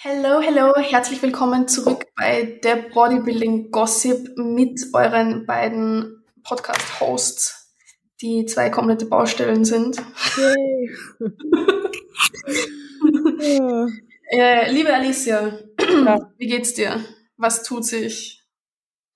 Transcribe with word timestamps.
Hello, 0.00 0.40
hello, 0.40 0.76
herzlich 0.76 1.20
willkommen 1.24 1.66
zurück 1.66 2.06
bei 2.14 2.60
der 2.62 2.76
Bodybuilding 2.94 3.72
Gossip 3.72 4.30
mit 4.36 4.80
euren 4.92 5.44
beiden 5.44 6.22
Podcast-Hosts, 6.44 7.74
die 8.20 8.46
zwei 8.46 8.70
komplette 8.70 9.06
Baustellen 9.06 9.64
sind. 9.64 10.00
Yay. 10.36 10.90
äh, 14.30 14.70
liebe 14.70 14.94
Alicia, 14.94 15.58
ja. 15.80 16.30
wie 16.38 16.46
geht's 16.46 16.74
dir? 16.74 17.00
Was 17.36 17.64
tut 17.64 17.84
sich? 17.84 18.46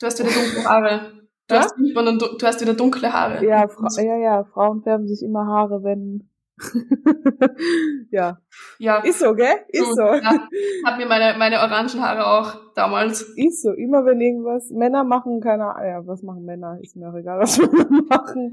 Du 0.00 0.06
hast 0.06 0.18
wieder 0.18 0.32
dunkle 0.32 0.64
Haare. 0.64 1.12
Du, 1.46 1.54
ja? 1.54 1.60
hast, 1.60 1.74
du 1.76 2.44
hast 2.44 2.60
wieder 2.60 2.74
dunkle 2.74 3.12
Haare. 3.12 3.46
Ja, 3.46 3.68
ja, 3.98 4.16
ja, 4.16 4.42
Frauen 4.52 4.82
färben 4.82 5.06
sich 5.06 5.22
immer 5.22 5.46
Haare, 5.46 5.84
wenn 5.84 6.28
ja. 8.10 8.38
Ja. 8.78 8.98
Ist 8.98 9.20
so, 9.20 9.34
gell? 9.34 9.54
Ist 9.68 9.84
so. 9.84 9.94
so. 9.94 10.02
Ja. 10.02 10.48
Hab 10.84 10.98
mir 10.98 11.06
meine, 11.06 11.38
meine 11.38 11.56
orangen 11.56 12.00
Haare 12.00 12.26
auch 12.26 12.74
damals. 12.74 13.22
Ist 13.36 13.62
so. 13.62 13.72
Immer 13.72 14.04
wenn 14.04 14.20
irgendwas, 14.20 14.70
Männer 14.70 15.04
machen 15.04 15.40
keine 15.40 15.74
Ahnung, 15.74 15.88
ja, 15.88 16.06
was 16.06 16.22
machen 16.22 16.44
Männer? 16.44 16.78
Ist 16.80 16.96
mir 16.96 17.10
auch 17.10 17.16
egal, 17.16 17.40
was 17.40 17.58
Männer 17.72 18.02
machen. 18.08 18.52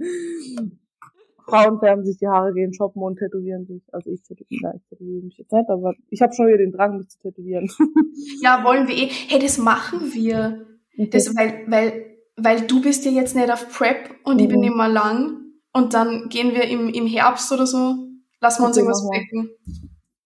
Frauen 1.50 1.80
färben 1.80 2.05
sich 2.05 2.17
die 2.17 2.27
Haare, 2.27 2.53
gehen 2.53 2.73
shoppen 2.73 3.02
und 3.02 3.17
tätowieren 3.17 3.66
sich. 3.66 3.81
Also 3.91 4.12
ich 4.12 4.22
tätowiere, 4.22 4.73
ich 4.76 4.86
tätowiere 4.89 5.23
mich 5.23 5.38
jetzt 5.38 5.52
nicht, 5.52 5.70
aber 5.70 5.94
ich 6.09 6.22
habe 6.22 6.34
schon 6.34 6.48
wieder 6.48 6.58
den 6.58 6.72
Drang, 6.72 6.98
mich 6.98 7.09
zu 7.09 7.20
tätowieren. 7.20 7.70
Ja, 8.41 8.64
wollen 8.64 8.88
wir 8.88 8.95
eh. 8.95 9.09
Hey, 9.28 9.39
das 9.39 9.58
machen 9.58 10.14
wir. 10.14 10.66
Okay. 10.94 11.09
Das, 11.09 11.36
weil, 11.36 11.64
weil, 11.67 12.05
weil 12.38 12.62
du 12.62 12.81
bist 12.81 13.05
ja 13.05 13.12
jetzt 13.12 13.36
nicht 13.36 13.52
auf 13.52 13.70
Prep 13.70 14.16
und 14.23 14.36
mhm. 14.36 14.39
ich 14.41 14.48
bin 14.50 14.64
immer 14.64 14.88
lang. 14.88 15.39
Und 15.73 15.94
dann 15.94 16.30
gehen 16.30 16.54
wir 16.54 16.64
im, 16.64 16.90
im 16.90 17.05
Herbst 17.05 17.52
oder 17.52 17.68
so, 17.68 17.96
lassen 18.41 18.64
wir 18.64 18.68
uns 18.68 18.78
irgendwas 18.78 19.04
wecken. 19.04 19.50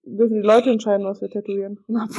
Dürfen 0.06 0.42
die 0.42 0.48
Leute 0.48 0.70
entscheiden, 0.70 1.06
was 1.06 1.22
wir 1.22 1.30
tätowieren. 1.30 1.80
Na, 1.88 2.08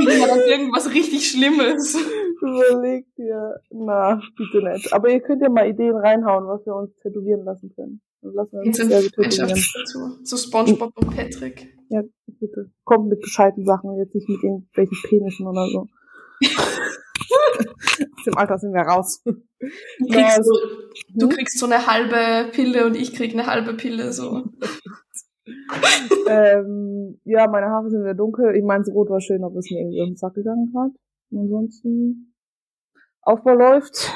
ja 0.00 0.26
dann 0.26 0.40
irgendwas 0.40 0.92
richtig 0.92 1.28
Schlimmes. 1.28 1.96
Überlegt 2.40 3.18
ihr. 3.18 3.56
Na, 3.70 4.20
bitte 4.36 4.62
nicht. 4.62 4.92
Aber 4.92 5.08
ihr 5.08 5.20
könnt 5.20 5.42
ja 5.42 5.48
mal 5.48 5.68
Ideen 5.68 5.96
reinhauen, 5.96 6.46
was 6.46 6.64
wir 6.66 6.74
uns 6.74 6.94
tätowieren 7.02 7.44
lassen 7.44 7.72
können. 7.74 8.00
Dann 8.20 8.34
lassen 8.34 8.52
wir 8.52 8.60
uns 8.66 8.76
sehr 8.76 9.00
tätowieren. 9.00 10.24
So 10.24 10.36
Spongebob 10.36 10.92
und 10.96 11.16
Patrick. 11.16 11.74
Ja, 11.88 12.02
bitte. 12.26 12.70
Kommt 12.84 13.08
mit 13.08 13.22
gescheiten 13.22 13.64
Sachen, 13.64 13.96
jetzt 13.98 14.14
nicht 14.14 14.28
mit 14.28 14.42
irgendwelchen 14.42 14.98
Penischen 15.08 15.46
oder 15.46 15.66
so. 15.68 15.88
Aus 17.58 18.24
dem 18.24 18.36
Alter 18.36 18.58
sind 18.58 18.72
wir 18.72 18.82
raus. 18.82 19.22
Du 19.24 19.32
kriegst, 20.06 20.18
ja, 20.18 20.36
also, 20.36 20.52
du 21.14 21.26
hm? 21.26 21.30
kriegst 21.30 21.58
so 21.58 21.66
eine 21.66 21.86
halbe 21.86 22.50
Pille 22.52 22.86
und 22.86 22.96
ich 22.96 23.14
krieg 23.14 23.32
eine 23.32 23.46
halbe 23.46 23.74
Pille, 23.74 24.12
so. 24.12 24.44
ähm, 26.28 27.20
ja, 27.24 27.46
meine 27.48 27.66
Haare 27.66 27.90
sind 27.90 28.02
wieder 28.02 28.14
dunkel. 28.14 28.54
Ich 28.56 28.64
meine, 28.64 28.84
so 28.84 28.92
rot 28.92 29.10
war 29.10 29.20
schön, 29.20 29.44
ob 29.44 29.56
es 29.56 29.70
mir 29.70 29.80
irgendwie 29.80 30.02
auf 30.02 30.08
den 30.08 30.16
Sack 30.16 30.34
gegangen 30.34 30.72
hat. 30.76 30.92
Ansonsten, 31.32 32.34
Aufbau 33.22 33.54
läuft. 33.54 34.10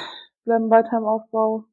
Bleiben 0.44 0.70
weiter 0.70 0.98
im 0.98 1.04
Aufbau. 1.04 1.64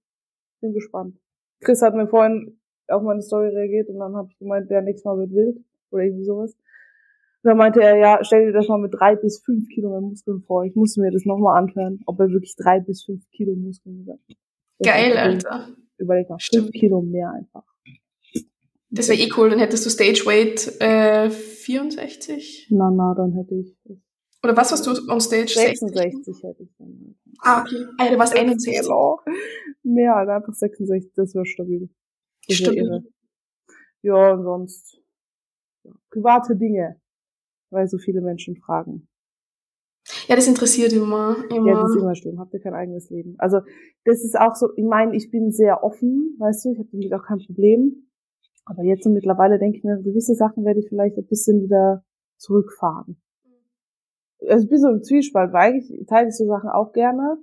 Bin 0.61 0.73
gespannt. 0.73 1.17
Chris 1.61 1.81
hat 1.81 1.95
mir 1.95 2.07
vorhin 2.07 2.59
auf 2.87 3.01
meine 3.01 3.21
Story 3.21 3.47
reagiert 3.49 3.89
und 3.89 3.99
dann 3.99 4.15
habe 4.15 4.27
ich 4.29 4.37
gemeint, 4.37 4.69
der 4.69 4.81
nächstes 4.81 5.05
Mal 5.05 5.17
wird 5.17 5.31
wild. 5.31 5.57
Oder 5.91 6.03
irgendwie 6.03 6.25
sowas. 6.25 6.55
Und 7.45 7.49
dann 7.49 7.57
meinte 7.57 7.79
er, 7.79 7.95
ja, 7.97 8.23
stell 8.23 8.47
dir 8.47 8.53
das 8.53 8.67
mal 8.67 8.79
mit 8.79 8.95
drei 8.95 9.15
bis 9.15 9.43
fünf 9.45 9.67
Kilo 9.69 10.01
Muskeln 10.01 10.41
vor. 10.41 10.63
Ich 10.63 10.73
musste 10.73 10.99
mir 10.99 11.11
das 11.11 11.25
nochmal 11.25 11.61
anhören, 11.61 11.99
ob 12.07 12.19
er 12.19 12.31
wirklich 12.31 12.55
drei 12.55 12.79
bis 12.79 13.03
fünf 13.03 13.21
Kilo 13.29 13.53
Muskeln 13.55 14.03
hat. 14.09 14.19
Geil, 14.83 15.15
Alter. 15.15 15.67
Überleg 15.99 16.27
mal, 16.27 16.39
fünf 16.39 16.71
Kilo 16.71 17.03
mehr 17.03 17.31
einfach. 17.33 17.63
Das 18.89 19.09
wäre 19.09 19.19
eh 19.19 19.29
cool, 19.37 19.51
dann 19.51 19.59
hättest 19.59 19.85
du 19.85 19.91
Stage 19.91 20.25
Weight 20.25 20.81
äh, 20.81 21.29
64? 21.29 22.69
Na, 22.71 22.89
na, 22.89 23.13
dann 23.13 23.33
hätte 23.33 23.53
ich. 23.53 23.77
Oder 24.41 24.57
was 24.57 24.71
hast 24.71 24.87
du 24.87 24.93
on 25.07 25.21
Stage? 25.21 25.53
66 25.53 26.41
hätte 26.41 26.63
ich 26.63 26.75
dann. 26.79 27.15
Ah, 27.41 27.61
okay. 27.61 27.85
Ah, 27.99 28.09
du 28.09 28.17
warst 28.17 28.35
61. 28.35 28.89
Mehr, 29.83 30.15
halt 30.15 30.29
einfach 30.29 30.53
66, 30.53 31.11
das 31.15 31.35
wäre 31.35 31.45
stabil. 31.45 31.89
Das 32.47 32.59
wär 32.59 32.65
stabil. 32.65 32.85
Irre. 32.85 33.03
Ja, 34.01 34.33
und 34.33 34.43
sonst. 34.43 34.97
Ja, 35.83 35.91
private 36.09 36.55
Dinge 36.55 36.99
weil 37.75 37.87
so 37.87 37.97
viele 37.97 38.21
Menschen 38.21 38.55
fragen. 38.55 39.07
Ja, 40.27 40.35
das 40.35 40.47
interessiert 40.47 40.93
immer. 40.93 41.35
immer. 41.49 41.67
Ja, 41.67 41.81
das 41.81 41.91
ist 41.91 42.01
immer 42.01 42.15
schlimm. 42.15 42.39
Habt 42.39 42.53
ihr 42.53 42.59
kein 42.59 42.73
eigenes 42.73 43.09
Leben? 43.09 43.35
Also 43.37 43.59
das 44.03 44.23
ist 44.23 44.39
auch 44.39 44.55
so, 44.55 44.69
ich 44.75 44.85
meine, 44.85 45.15
ich 45.15 45.29
bin 45.31 45.51
sehr 45.51 45.83
offen, 45.83 46.35
weißt 46.39 46.65
du, 46.65 46.71
ich 46.71 46.79
habe 46.79 46.89
damit 46.91 47.13
auch 47.13 47.25
kein 47.25 47.39
Problem. 47.39 48.07
Aber 48.65 48.83
jetzt 48.83 49.05
und 49.05 49.13
mittlerweile 49.13 49.59
denke 49.59 49.77
ich 49.77 49.83
mir, 49.83 50.01
gewisse 50.01 50.33
Sachen 50.33 50.65
werde 50.65 50.79
ich 50.79 50.89
vielleicht 50.89 51.17
ein 51.17 51.27
bisschen 51.27 51.61
wieder 51.61 52.03
zurückfahren. 52.37 53.21
Also 54.47 54.63
ich 54.63 54.69
bin 54.69 54.79
so 54.79 54.89
im 54.89 55.03
Zwiespalt, 55.03 55.53
weil 55.53 55.73
eigentlich 55.73 56.05
teile 56.07 56.29
ich 56.29 56.35
so 56.35 56.45
Sachen 56.45 56.69
auch 56.69 56.91
gerne, 56.91 57.37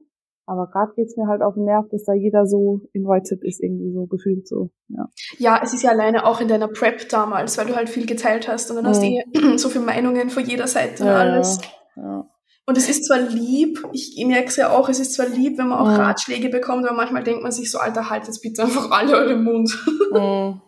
aber 0.47 0.67
gerade 0.67 0.93
geht's 0.95 1.17
mir 1.17 1.27
halt 1.29 1.43
auf 1.43 1.55
den 1.55 1.65
Nerv, 1.65 1.87
dass 1.91 2.05
da 2.05 2.13
jeder 2.13 2.47
so 2.47 2.81
invited 2.93 3.43
ist, 3.45 3.63
irgendwie 3.63 3.93
so 3.93 4.07
gefühlt 4.07 4.47
so. 4.49 4.71
Ja. 4.89 5.09
ja, 5.39 5.61
es 5.63 5.73
ist 5.73 5.83
ja 5.83 5.91
alleine 5.91 6.27
auch 6.27 6.41
in 6.41 6.49
deiner 6.49 6.69
Prep 6.69 7.09
damals, 7.09 7.57
weil 7.59 7.67
du 7.67 7.77
halt 7.77 7.89
viel 7.89 8.07
geteilt 8.07 8.49
hast 8.49 8.71
und 8.71 8.77
dann 8.77 8.85
mhm. 8.85 8.89
hast 8.89 9.03
du 9.03 9.07
eh 9.07 9.57
so 9.57 9.69
viele 9.69 9.85
Meinungen 9.85 10.31
von 10.31 10.45
jeder 10.45 10.67
Seite 10.67 11.03
und 11.05 11.09
ja, 11.09 11.17
alles. 11.17 11.59
Ja. 11.97 12.27
Und 12.65 12.79
es 12.79 12.89
ist 12.89 13.07
zwar 13.07 13.19
lieb, 13.19 13.83
ich 13.93 14.23
merke 14.25 14.49
es 14.49 14.57
ja 14.57 14.71
auch, 14.71 14.89
es 14.89 15.01
ist 15.01 15.15
zwar 15.15 15.27
lieb, 15.27 15.59
wenn 15.59 15.69
man 15.69 15.79
auch 15.79 15.89
mhm. 15.89 15.97
Ratschläge 15.97 16.49
bekommt, 16.49 16.87
aber 16.87 16.97
manchmal 16.97 17.25
denkt 17.25 17.43
man 17.43 17.51
sich 17.51 17.71
so, 17.71 17.79
Alter, 17.79 18.09
halt 18.09 18.27
jetzt 18.27 18.41
bitte 18.41 18.63
einfach 18.63 18.91
alle 18.91 19.17
euren 19.17 19.45
Mund. 19.45 19.79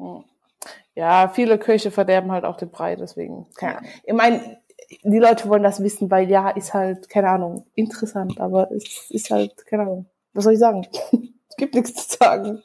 Mhm. 0.00 0.24
Ja, 0.94 1.28
viele 1.28 1.58
Köche 1.58 1.90
verderben 1.90 2.32
halt 2.32 2.44
auch 2.44 2.56
den 2.56 2.70
Brei, 2.70 2.94
deswegen. 2.96 3.46
Ja. 3.60 3.80
Ich 4.04 4.14
meine, 4.14 4.58
die 5.02 5.18
Leute 5.18 5.48
wollen 5.48 5.62
das 5.62 5.82
wissen, 5.82 6.10
weil 6.10 6.28
ja, 6.30 6.50
ist 6.50 6.74
halt, 6.74 7.08
keine 7.08 7.28
Ahnung, 7.28 7.66
interessant, 7.74 8.40
aber 8.40 8.70
es 8.72 9.10
ist 9.10 9.30
halt, 9.30 9.66
keine 9.66 9.82
Ahnung, 9.82 10.06
was 10.32 10.44
soll 10.44 10.54
ich 10.54 10.58
sagen? 10.58 10.86
es 11.48 11.56
gibt 11.56 11.74
nichts 11.74 12.08
zu 12.08 12.16
sagen. 12.18 12.62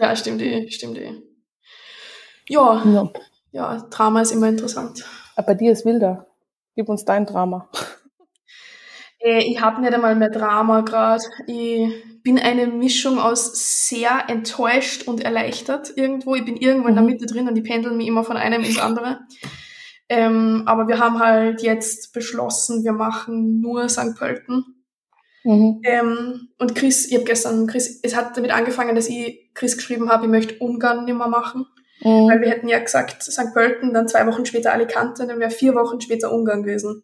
Ja, 0.00 0.14
stimmt 0.14 0.42
eh, 0.42 0.70
stimmt 0.70 0.98
eh. 0.98 1.12
Ja, 2.48 2.82
ja, 2.84 3.10
ja 3.52 3.86
Drama 3.90 4.20
ist 4.20 4.32
immer 4.32 4.48
interessant. 4.48 5.04
Aber 5.36 5.48
bei 5.48 5.54
dir 5.54 5.72
ist 5.72 5.86
wilder. 5.86 6.26
Gib 6.74 6.88
uns 6.88 7.04
dein 7.04 7.26
Drama. 7.26 7.68
Äh, 9.24 9.44
ich 9.44 9.60
habe 9.60 9.80
nicht 9.80 9.94
einmal 9.94 10.16
mehr 10.16 10.30
Drama 10.30 10.80
gerade. 10.80 11.22
Ich 11.46 12.22
bin 12.22 12.38
eine 12.38 12.66
Mischung 12.66 13.18
aus 13.18 13.86
sehr 13.88 14.28
enttäuscht 14.28 15.06
und 15.06 15.24
erleichtert 15.24 15.92
irgendwo. 15.96 16.34
Ich 16.34 16.44
bin 16.44 16.56
irgendwo 16.56 16.88
in 16.88 16.94
der 16.94 17.04
mhm. 17.04 17.10
Mitte 17.10 17.26
drin 17.26 17.48
und 17.48 17.56
ich 17.56 17.64
pendel 17.64 17.92
mich 17.92 18.08
immer 18.08 18.24
von 18.24 18.36
einem 18.36 18.62
ins 18.62 18.80
andere. 18.80 19.20
Ähm, 20.12 20.64
aber 20.66 20.88
wir 20.88 20.98
haben 20.98 21.20
halt 21.20 21.62
jetzt 21.62 22.12
beschlossen, 22.12 22.84
wir 22.84 22.92
machen 22.92 23.62
nur 23.62 23.88
St. 23.88 24.14
Pölten. 24.14 24.84
Mhm. 25.42 25.80
Ähm, 25.84 26.48
und 26.58 26.74
Chris, 26.74 27.06
ich 27.06 27.14
habe 27.14 27.24
gestern, 27.24 27.66
Chris, 27.66 27.98
es 28.02 28.14
hat 28.14 28.36
damit 28.36 28.50
angefangen, 28.50 28.94
dass 28.94 29.08
ich 29.08 29.50
Chris 29.54 29.74
geschrieben 29.74 30.10
habe, 30.10 30.26
ich 30.26 30.30
möchte 30.30 30.58
Ungarn 30.58 31.06
nicht 31.06 31.16
mehr 31.16 31.28
machen. 31.28 31.64
Mhm. 32.02 32.28
Weil 32.28 32.42
wir 32.42 32.50
hätten 32.50 32.68
ja 32.68 32.78
gesagt, 32.78 33.22
St. 33.22 33.54
Pölten, 33.54 33.94
dann 33.94 34.06
zwei 34.06 34.26
Wochen 34.26 34.44
später 34.44 34.74
Alicante, 34.74 35.26
dann 35.26 35.40
wäre 35.40 35.50
vier 35.50 35.74
Wochen 35.74 35.98
später 36.02 36.30
Ungarn 36.30 36.62
gewesen. 36.62 37.02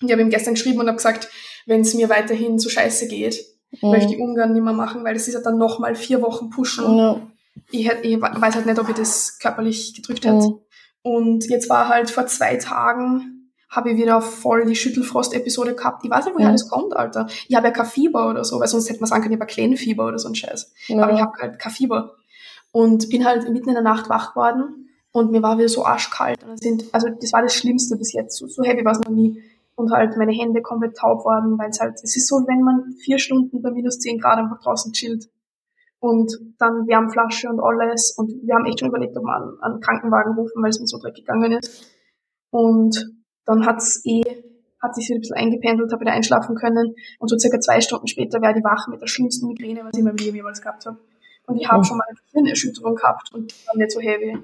Und 0.00 0.08
ich 0.08 0.10
habe 0.10 0.22
ihm 0.22 0.30
gestern 0.30 0.54
geschrieben 0.54 0.80
und 0.80 0.88
habe 0.88 0.96
gesagt, 0.96 1.28
wenn 1.66 1.82
es 1.82 1.94
mir 1.94 2.08
weiterhin 2.08 2.58
so 2.58 2.68
scheiße 2.68 3.06
geht, 3.06 3.38
mhm. 3.80 3.90
möchte 3.90 4.12
ich 4.12 4.20
Ungarn 4.20 4.54
nicht 4.54 4.64
mehr 4.64 4.72
machen, 4.72 5.04
weil 5.04 5.14
das 5.14 5.28
ist 5.28 5.34
ja 5.34 5.40
dann 5.40 5.56
nochmal 5.56 5.94
vier 5.94 6.20
Wochen 6.20 6.50
pushen. 6.50 7.30
Ich, 7.70 7.88
ich 8.02 8.20
weiß 8.20 8.56
halt 8.56 8.66
nicht, 8.66 8.80
ob 8.80 8.88
ich 8.88 8.96
das 8.96 9.38
körperlich 9.38 9.94
gedrückt 9.94 10.24
hätte. 10.24 10.58
Und 11.02 11.48
jetzt 11.48 11.70
war 11.70 11.88
halt 11.88 12.10
vor 12.10 12.26
zwei 12.26 12.56
Tagen, 12.56 13.40
habe 13.70 13.92
ich 13.92 13.96
wieder 13.96 14.20
voll 14.20 14.66
die 14.66 14.74
Schüttelfrost-Episode 14.74 15.74
gehabt. 15.74 16.04
Ich 16.04 16.10
weiß 16.10 16.26
nicht, 16.26 16.34
woher 16.34 16.46
ja. 16.46 16.52
das 16.52 16.68
kommt, 16.68 16.94
Alter. 16.96 17.28
Ich 17.48 17.54
habe 17.54 17.68
ja 17.68 17.72
kein 17.72 17.86
Fieber 17.86 18.28
oder 18.28 18.44
so, 18.44 18.58
weil 18.58 18.66
sonst 18.66 18.90
hätte 18.90 19.00
man 19.00 19.08
sagen 19.08 19.22
können, 19.22 19.34
ich 19.34 19.40
habe 19.40 19.50
kleinen 19.50 19.76
Fieber 19.76 20.06
oder 20.06 20.18
so 20.18 20.28
ein 20.28 20.34
Scheiß. 20.34 20.72
Ja. 20.88 21.02
Aber 21.02 21.12
ich 21.12 21.20
habe 21.20 21.32
halt 21.38 21.58
kein 21.58 21.72
Fieber. 21.72 22.16
Und 22.72 23.08
bin 23.08 23.24
halt 23.24 23.48
mitten 23.48 23.68
in 23.68 23.74
der 23.74 23.82
Nacht 23.82 24.08
wach 24.10 24.30
geworden 24.30 24.88
und 25.12 25.30
mir 25.30 25.42
war 25.42 25.58
wieder 25.58 25.68
so 25.68 25.84
arschkalt. 25.84 26.42
Und 26.44 26.60
sind, 26.60 26.84
also 26.92 27.08
das 27.08 27.32
war 27.32 27.42
das 27.42 27.54
Schlimmste 27.54 27.96
bis 27.96 28.12
jetzt. 28.12 28.36
So, 28.36 28.46
so 28.46 28.62
heavy 28.62 28.84
war 28.84 28.92
es 28.92 29.00
noch 29.00 29.10
nie. 29.10 29.42
Und 29.76 29.92
halt 29.92 30.16
meine 30.16 30.32
Hände 30.32 30.62
komplett 30.62 30.96
taub 30.96 31.24
worden, 31.24 31.58
weil 31.58 31.70
es 31.70 31.80
halt, 31.80 31.94
es 32.02 32.16
ist 32.16 32.28
so, 32.28 32.36
wenn 32.46 32.62
man 32.62 32.92
vier 33.02 33.18
Stunden 33.18 33.62
bei 33.62 33.70
minus 33.70 33.98
zehn 33.98 34.18
Grad 34.18 34.38
einfach 34.38 34.60
draußen 34.60 34.92
chillt 34.92 35.28
und 36.00 36.32
dann 36.58 36.86
Wärmflasche 36.88 37.48
und 37.48 37.60
alles. 37.60 38.14
Und 38.16 38.32
wir 38.42 38.54
haben 38.54 38.64
echt 38.64 38.80
schon 38.80 38.88
überlegt, 38.88 39.16
ob 39.16 39.24
wir 39.24 39.36
einen, 39.36 39.60
einen 39.60 39.80
Krankenwagen 39.80 40.34
rufen, 40.34 40.62
weil 40.62 40.70
es 40.70 40.80
mir 40.80 40.86
so 40.86 40.98
dreckig 40.98 41.24
gegangen 41.24 41.52
ist. 41.52 41.94
Und 42.50 43.14
dann 43.44 43.66
hat's 43.66 44.02
eh, 44.04 44.22
hat 44.82 44.94
sich 44.94 45.10
ein 45.10 45.20
bisschen 45.20 45.36
eingependelt, 45.36 45.92
habe 45.92 46.00
wieder 46.00 46.12
einschlafen 46.12 46.56
können. 46.56 46.94
Und 47.18 47.28
so 47.28 47.38
circa 47.38 47.60
zwei 47.60 47.80
Stunden 47.80 48.06
später 48.06 48.40
wäre 48.40 48.54
die 48.54 48.64
wach 48.64 48.88
mit 48.88 49.00
der 49.02 49.06
schlimmsten 49.06 49.46
Migräne, 49.46 49.84
was 49.84 49.92
ich 49.92 49.98
in 49.98 50.06
meinem 50.06 50.16
Leben 50.16 50.36
jemals 50.36 50.62
gehabt 50.62 50.86
habe. 50.86 50.98
Und 51.46 51.60
ich 51.60 51.68
habe 51.68 51.80
oh. 51.80 51.84
schon 51.84 51.98
mal 51.98 52.06
eine 52.08 52.18
Hirnerschütterung 52.32 52.94
gehabt 52.94 53.32
und 53.34 53.52
war 53.66 53.76
nicht 53.76 53.90
so 53.90 54.00
heavy. 54.00 54.38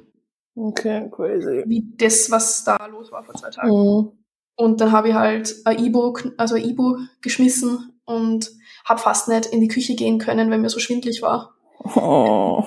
Okay, 0.54 1.08
crazy. 1.10 1.64
Wie 1.66 1.92
das, 1.96 2.30
was 2.30 2.64
da 2.64 2.86
los 2.86 3.12
war 3.12 3.24
vor 3.24 3.34
zwei 3.34 3.50
Tagen. 3.50 3.68
Mhm. 3.68 4.12
Und 4.56 4.80
dann 4.80 4.92
habe 4.92 5.08
ich 5.08 5.14
halt 5.14 5.54
ein 5.64 5.78
Ibu, 5.78 6.16
also 6.36 6.54
ein 6.54 6.64
Ibu 6.64 6.96
geschmissen 7.20 8.00
und 8.06 8.50
habe 8.86 9.00
fast 9.00 9.28
nicht 9.28 9.46
in 9.46 9.60
die 9.60 9.68
Küche 9.68 9.94
gehen 9.94 10.18
können, 10.18 10.50
weil 10.50 10.58
mir 10.58 10.70
so 10.70 10.78
schwindlig 10.78 11.20
war. 11.20 11.54
Oh. 11.78 12.64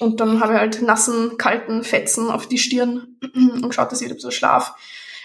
Und 0.00 0.20
dann 0.20 0.40
habe 0.40 0.52
ich 0.52 0.58
halt 0.58 0.82
nassen, 0.82 1.38
kalten 1.38 1.82
Fetzen 1.82 2.30
auf 2.30 2.46
die 2.46 2.58
Stirn 2.58 3.16
und 3.34 3.68
geschaut, 3.68 3.90
dass 3.90 4.00
ich 4.00 4.06
wieder 4.06 4.14
ein 4.14 4.18
bisschen 4.18 4.32
schlaf. 4.32 4.74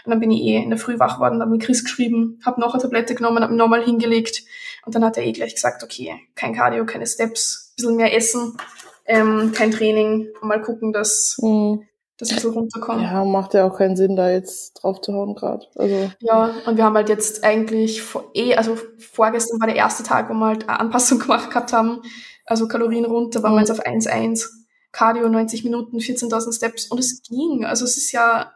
Und 0.06 0.12
dann 0.12 0.20
bin 0.20 0.32
ich 0.32 0.42
eh 0.42 0.58
in 0.58 0.70
der 0.70 0.80
Früh 0.80 1.00
wach 1.00 1.20
worden, 1.20 1.42
habe 1.42 1.52
mit 1.52 1.62
Chris 1.62 1.84
geschrieben, 1.84 2.40
habe 2.46 2.60
noch 2.60 2.74
eine 2.74 2.82
Tablette 2.82 3.16
genommen, 3.16 3.44
habe 3.44 3.56
nochmal 3.56 3.84
hingelegt 3.84 4.44
und 4.86 4.96
dann 4.96 5.04
hat 5.06 5.18
er 5.18 5.24
eh 5.24 5.32
gleich 5.32 5.56
gesagt, 5.56 5.84
okay, 5.84 6.16
kein 6.36 6.54
Cardio, 6.54 6.86
keine 6.86 7.08
Steps, 7.08 7.74
bisschen 7.78 7.96
mehr 7.96 8.14
essen, 8.14 8.58
ähm, 9.06 9.54
kein 9.56 9.72
Training, 9.72 10.28
mal 10.42 10.62
gucken, 10.62 10.92
dass, 10.92 11.38
mhm. 11.42 11.88
Ich 12.32 12.40
so 12.40 12.52
runterkomme. 12.52 13.04
Ja, 13.04 13.24
macht 13.26 13.54
ja 13.54 13.66
auch 13.66 13.78
keinen 13.78 13.96
Sinn, 13.96 14.16
da 14.16 14.30
jetzt 14.30 14.74
drauf 14.76 15.02
zu 15.02 15.14
hauen 15.14 15.36
gerade. 15.36 15.66
Also. 15.76 16.12
Ja, 16.20 16.54
und 16.66 16.78
wir 16.78 16.84
haben 16.84 16.96
halt 16.96 17.10
jetzt 17.10 17.44
eigentlich 17.44 18.02
vor, 18.02 18.32
eh, 18.34 18.56
also 18.56 18.78
vorgestern 18.98 19.60
war 19.60 19.68
der 19.68 19.76
erste 19.76 20.04
Tag, 20.04 20.30
wo 20.30 20.34
wir 20.34 20.46
halt 20.46 20.70
eine 20.70 20.80
Anpassung 20.80 21.20
gemacht 21.20 21.50
gehabt 21.50 21.74
haben, 21.74 22.02
also 22.46 22.68
Kalorien 22.68 23.06
runter, 23.06 23.44
waren 23.44 23.54
mhm. 23.54 23.56
wir 23.58 23.62
jetzt 23.62 23.72
auf 23.72 23.86
1,1. 23.86 24.50
Cardio 24.92 25.28
90 25.28 25.64
Minuten, 25.64 25.98
14.000 25.98 26.56
Steps 26.56 26.86
und 26.86 27.00
es 27.00 27.24
ging. 27.24 27.66
Also 27.66 27.84
es 27.84 27.98
ist 27.98 28.12
ja, 28.12 28.54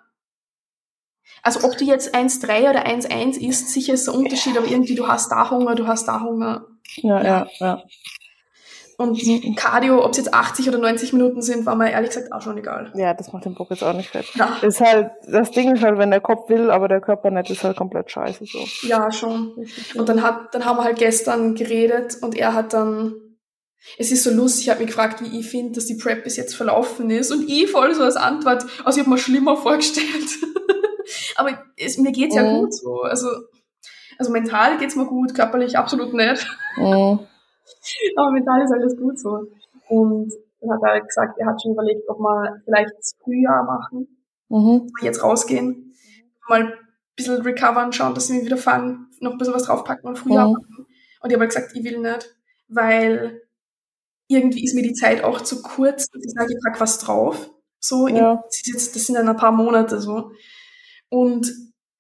also 1.41 1.67
ob 1.67 1.77
du 1.77 1.83
jetzt 1.83 2.13
1,3 2.13 2.69
oder 2.69 2.85
1,1 2.85 3.39
isst, 3.39 3.69
sicher 3.69 3.93
ist 3.93 4.07
der 4.07 4.13
Unterschied, 4.13 4.55
aber 4.55 4.67
irgendwie 4.67 4.95
du 4.95 5.07
hast 5.07 5.31
da 5.31 5.49
Hunger, 5.49 5.73
du 5.73 5.87
hast 5.87 6.07
da 6.07 6.21
Hunger. 6.21 6.67
Ja, 6.97 7.23
ja, 7.23 7.47
ja. 7.59 7.83
Und 8.99 9.55
Cardio, 9.55 10.03
ob 10.03 10.11
es 10.11 10.17
jetzt 10.17 10.33
80 10.33 10.69
oder 10.69 10.79
90 10.79 11.13
Minuten 11.13 11.44
sind, 11.44 11.67
war 11.67 11.75
mir 11.75 11.91
ehrlich 11.91 12.09
gesagt 12.09 12.31
auch 12.31 12.41
schon 12.41 12.57
egal. 12.57 12.91
Ja, 12.95 13.13
das 13.13 13.31
macht 13.31 13.45
den 13.45 13.53
Bock 13.53 13.69
jetzt 13.69 13.83
auch 13.83 13.94
nicht 13.94 14.09
fett. 14.09 14.25
Ja. 14.33 14.57
Ist 14.63 14.81
halt, 14.81 15.11
das 15.27 15.51
Ding 15.51 15.75
ist 15.75 15.83
halt, 15.83 15.99
wenn 15.99 16.09
der 16.09 16.19
Kopf 16.19 16.49
will, 16.49 16.71
aber 16.71 16.88
der 16.88 16.99
Körper 16.99 17.29
nicht, 17.29 17.51
ist 17.51 17.63
halt 17.63 17.77
komplett 17.77 18.09
scheiße 18.09 18.45
so. 18.45 18.88
Ja, 18.88 19.11
schon. 19.11 19.53
Und 19.95 20.09
dann 20.09 20.23
hat, 20.23 20.55
dann 20.55 20.65
haben 20.65 20.77
wir 20.77 20.83
halt 20.83 20.97
gestern 20.97 21.53
geredet 21.53 22.17
und 22.21 22.35
er 22.35 22.55
hat 22.55 22.73
dann 22.73 23.13
es 23.97 24.11
ist 24.11 24.23
so 24.23 24.31
lustig, 24.31 24.65
ich 24.65 24.69
habe 24.69 24.79
mich 24.79 24.88
gefragt, 24.88 25.21
wie 25.21 25.39
ich 25.39 25.47
finde, 25.47 25.73
dass 25.73 25.85
die 25.85 25.95
Prep 25.95 26.23
bis 26.23 26.35
jetzt 26.35 26.55
verlaufen 26.55 27.09
ist. 27.09 27.31
Und 27.31 27.47
ich 27.47 27.69
voll 27.69 27.93
so 27.93 28.03
als 28.03 28.15
Antwort, 28.15 28.65
also 28.83 29.00
ich 29.00 29.05
habe 29.05 29.09
mir 29.09 29.17
schlimmer 29.17 29.55
vorgestellt. 29.55 30.29
Aber 31.35 31.63
es, 31.77 31.97
mir 31.97 32.11
geht's 32.11 32.35
ja 32.35 32.43
mhm. 32.43 32.61
gut 32.61 32.73
so. 32.73 33.01
Also, 33.03 33.29
also 34.17 34.31
mental 34.31 34.77
geht's 34.77 34.95
mir 34.95 35.05
gut, 35.05 35.35
körperlich 35.35 35.77
absolut 35.77 36.13
nicht. 36.13 36.47
Mhm. 36.75 37.19
Aber 38.15 38.31
mental 38.31 38.61
ist 38.63 38.71
alles 38.71 38.97
gut 38.97 39.19
so. 39.19 39.47
Und 39.89 40.33
dann 40.61 40.71
hat 40.71 40.81
er 40.83 41.01
gesagt, 41.01 41.37
er 41.39 41.47
hat 41.47 41.61
schon 41.61 41.73
überlegt, 41.73 42.07
ob 42.09 42.19
wir 42.19 42.61
vielleicht 42.65 42.93
das 42.97 43.15
Frühjahr 43.23 43.63
machen. 43.63 44.07
Mhm. 44.49 44.91
Jetzt 45.01 45.23
rausgehen, 45.23 45.93
mal 46.47 46.63
ein 46.63 46.73
bisschen 47.15 47.41
recovern, 47.41 47.93
schauen, 47.93 48.15
dass 48.15 48.31
wir 48.31 48.43
wieder 48.43 48.57
fangen, 48.57 49.09
noch 49.19 49.31
ein 49.31 49.37
bisschen 49.37 49.53
was 49.53 49.63
draufpacken 49.63 50.07
und 50.07 50.17
Frühjahr 50.17 50.47
mhm. 50.47 50.53
machen. 50.53 50.87
Und 51.21 51.29
ich 51.29 51.35
habe 51.35 51.47
gesagt, 51.47 51.71
ich 51.75 51.83
will 51.83 51.99
nicht, 51.99 52.35
weil 52.67 53.41
irgendwie 54.27 54.63
ist 54.63 54.75
mir 54.75 54.83
die 54.83 54.93
Zeit 54.93 55.23
auch 55.23 55.41
zu 55.41 55.61
kurz, 55.61 56.07
dass 56.09 56.23
ich 56.23 56.31
sage, 56.31 56.53
ich 56.53 56.63
pack 56.63 56.79
was 56.79 56.99
drauf. 56.99 57.49
So, 57.79 58.07
ja. 58.07 58.41
das, 58.45 58.61
jetzt, 58.65 58.95
das 58.95 59.05
sind 59.05 59.15
dann 59.15 59.29
ein 59.29 59.37
paar 59.37 59.51
Monate 59.51 60.01
so. 60.01 60.31
Und 61.09 61.51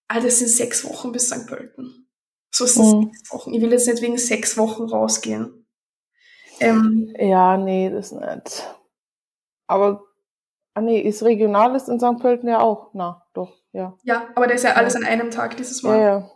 also 0.07 0.27
das 0.27 0.39
sind 0.39 0.49
sechs 0.49 0.83
Wochen 0.85 1.11
bis 1.11 1.29
St. 1.29 1.47
Pölten. 1.47 2.06
So 2.51 2.63
mhm. 2.63 3.11
sechs 3.11 3.31
Wochen. 3.31 3.53
Ich 3.53 3.61
will 3.61 3.71
jetzt 3.71 3.87
nicht 3.87 4.01
wegen 4.01 4.17
sechs 4.17 4.57
Wochen 4.57 4.83
rausgehen. 4.83 5.67
Ähm, 6.59 7.13
ja, 7.19 7.57
nee, 7.57 7.89
das 7.89 8.11
nicht. 8.11 8.75
Aber, 9.67 10.03
ah 10.73 10.81
nee, 10.81 10.99
ist 10.99 11.23
Regionales 11.23 11.87
in 11.87 11.99
St. 11.99 12.19
Pölten 12.19 12.49
ja 12.49 12.59
auch. 12.59 12.91
Na, 12.93 13.25
doch, 13.33 13.53
ja. 13.73 13.95
Ja, 14.03 14.27
aber 14.35 14.47
das 14.47 14.57
ist 14.57 14.63
ja 14.63 14.73
alles 14.73 14.95
an 14.95 15.03
einem 15.03 15.29
Tag 15.29 15.57
dieses 15.57 15.83
Mal. 15.83 15.99
Ja, 15.99 16.03
ja. 16.03 16.31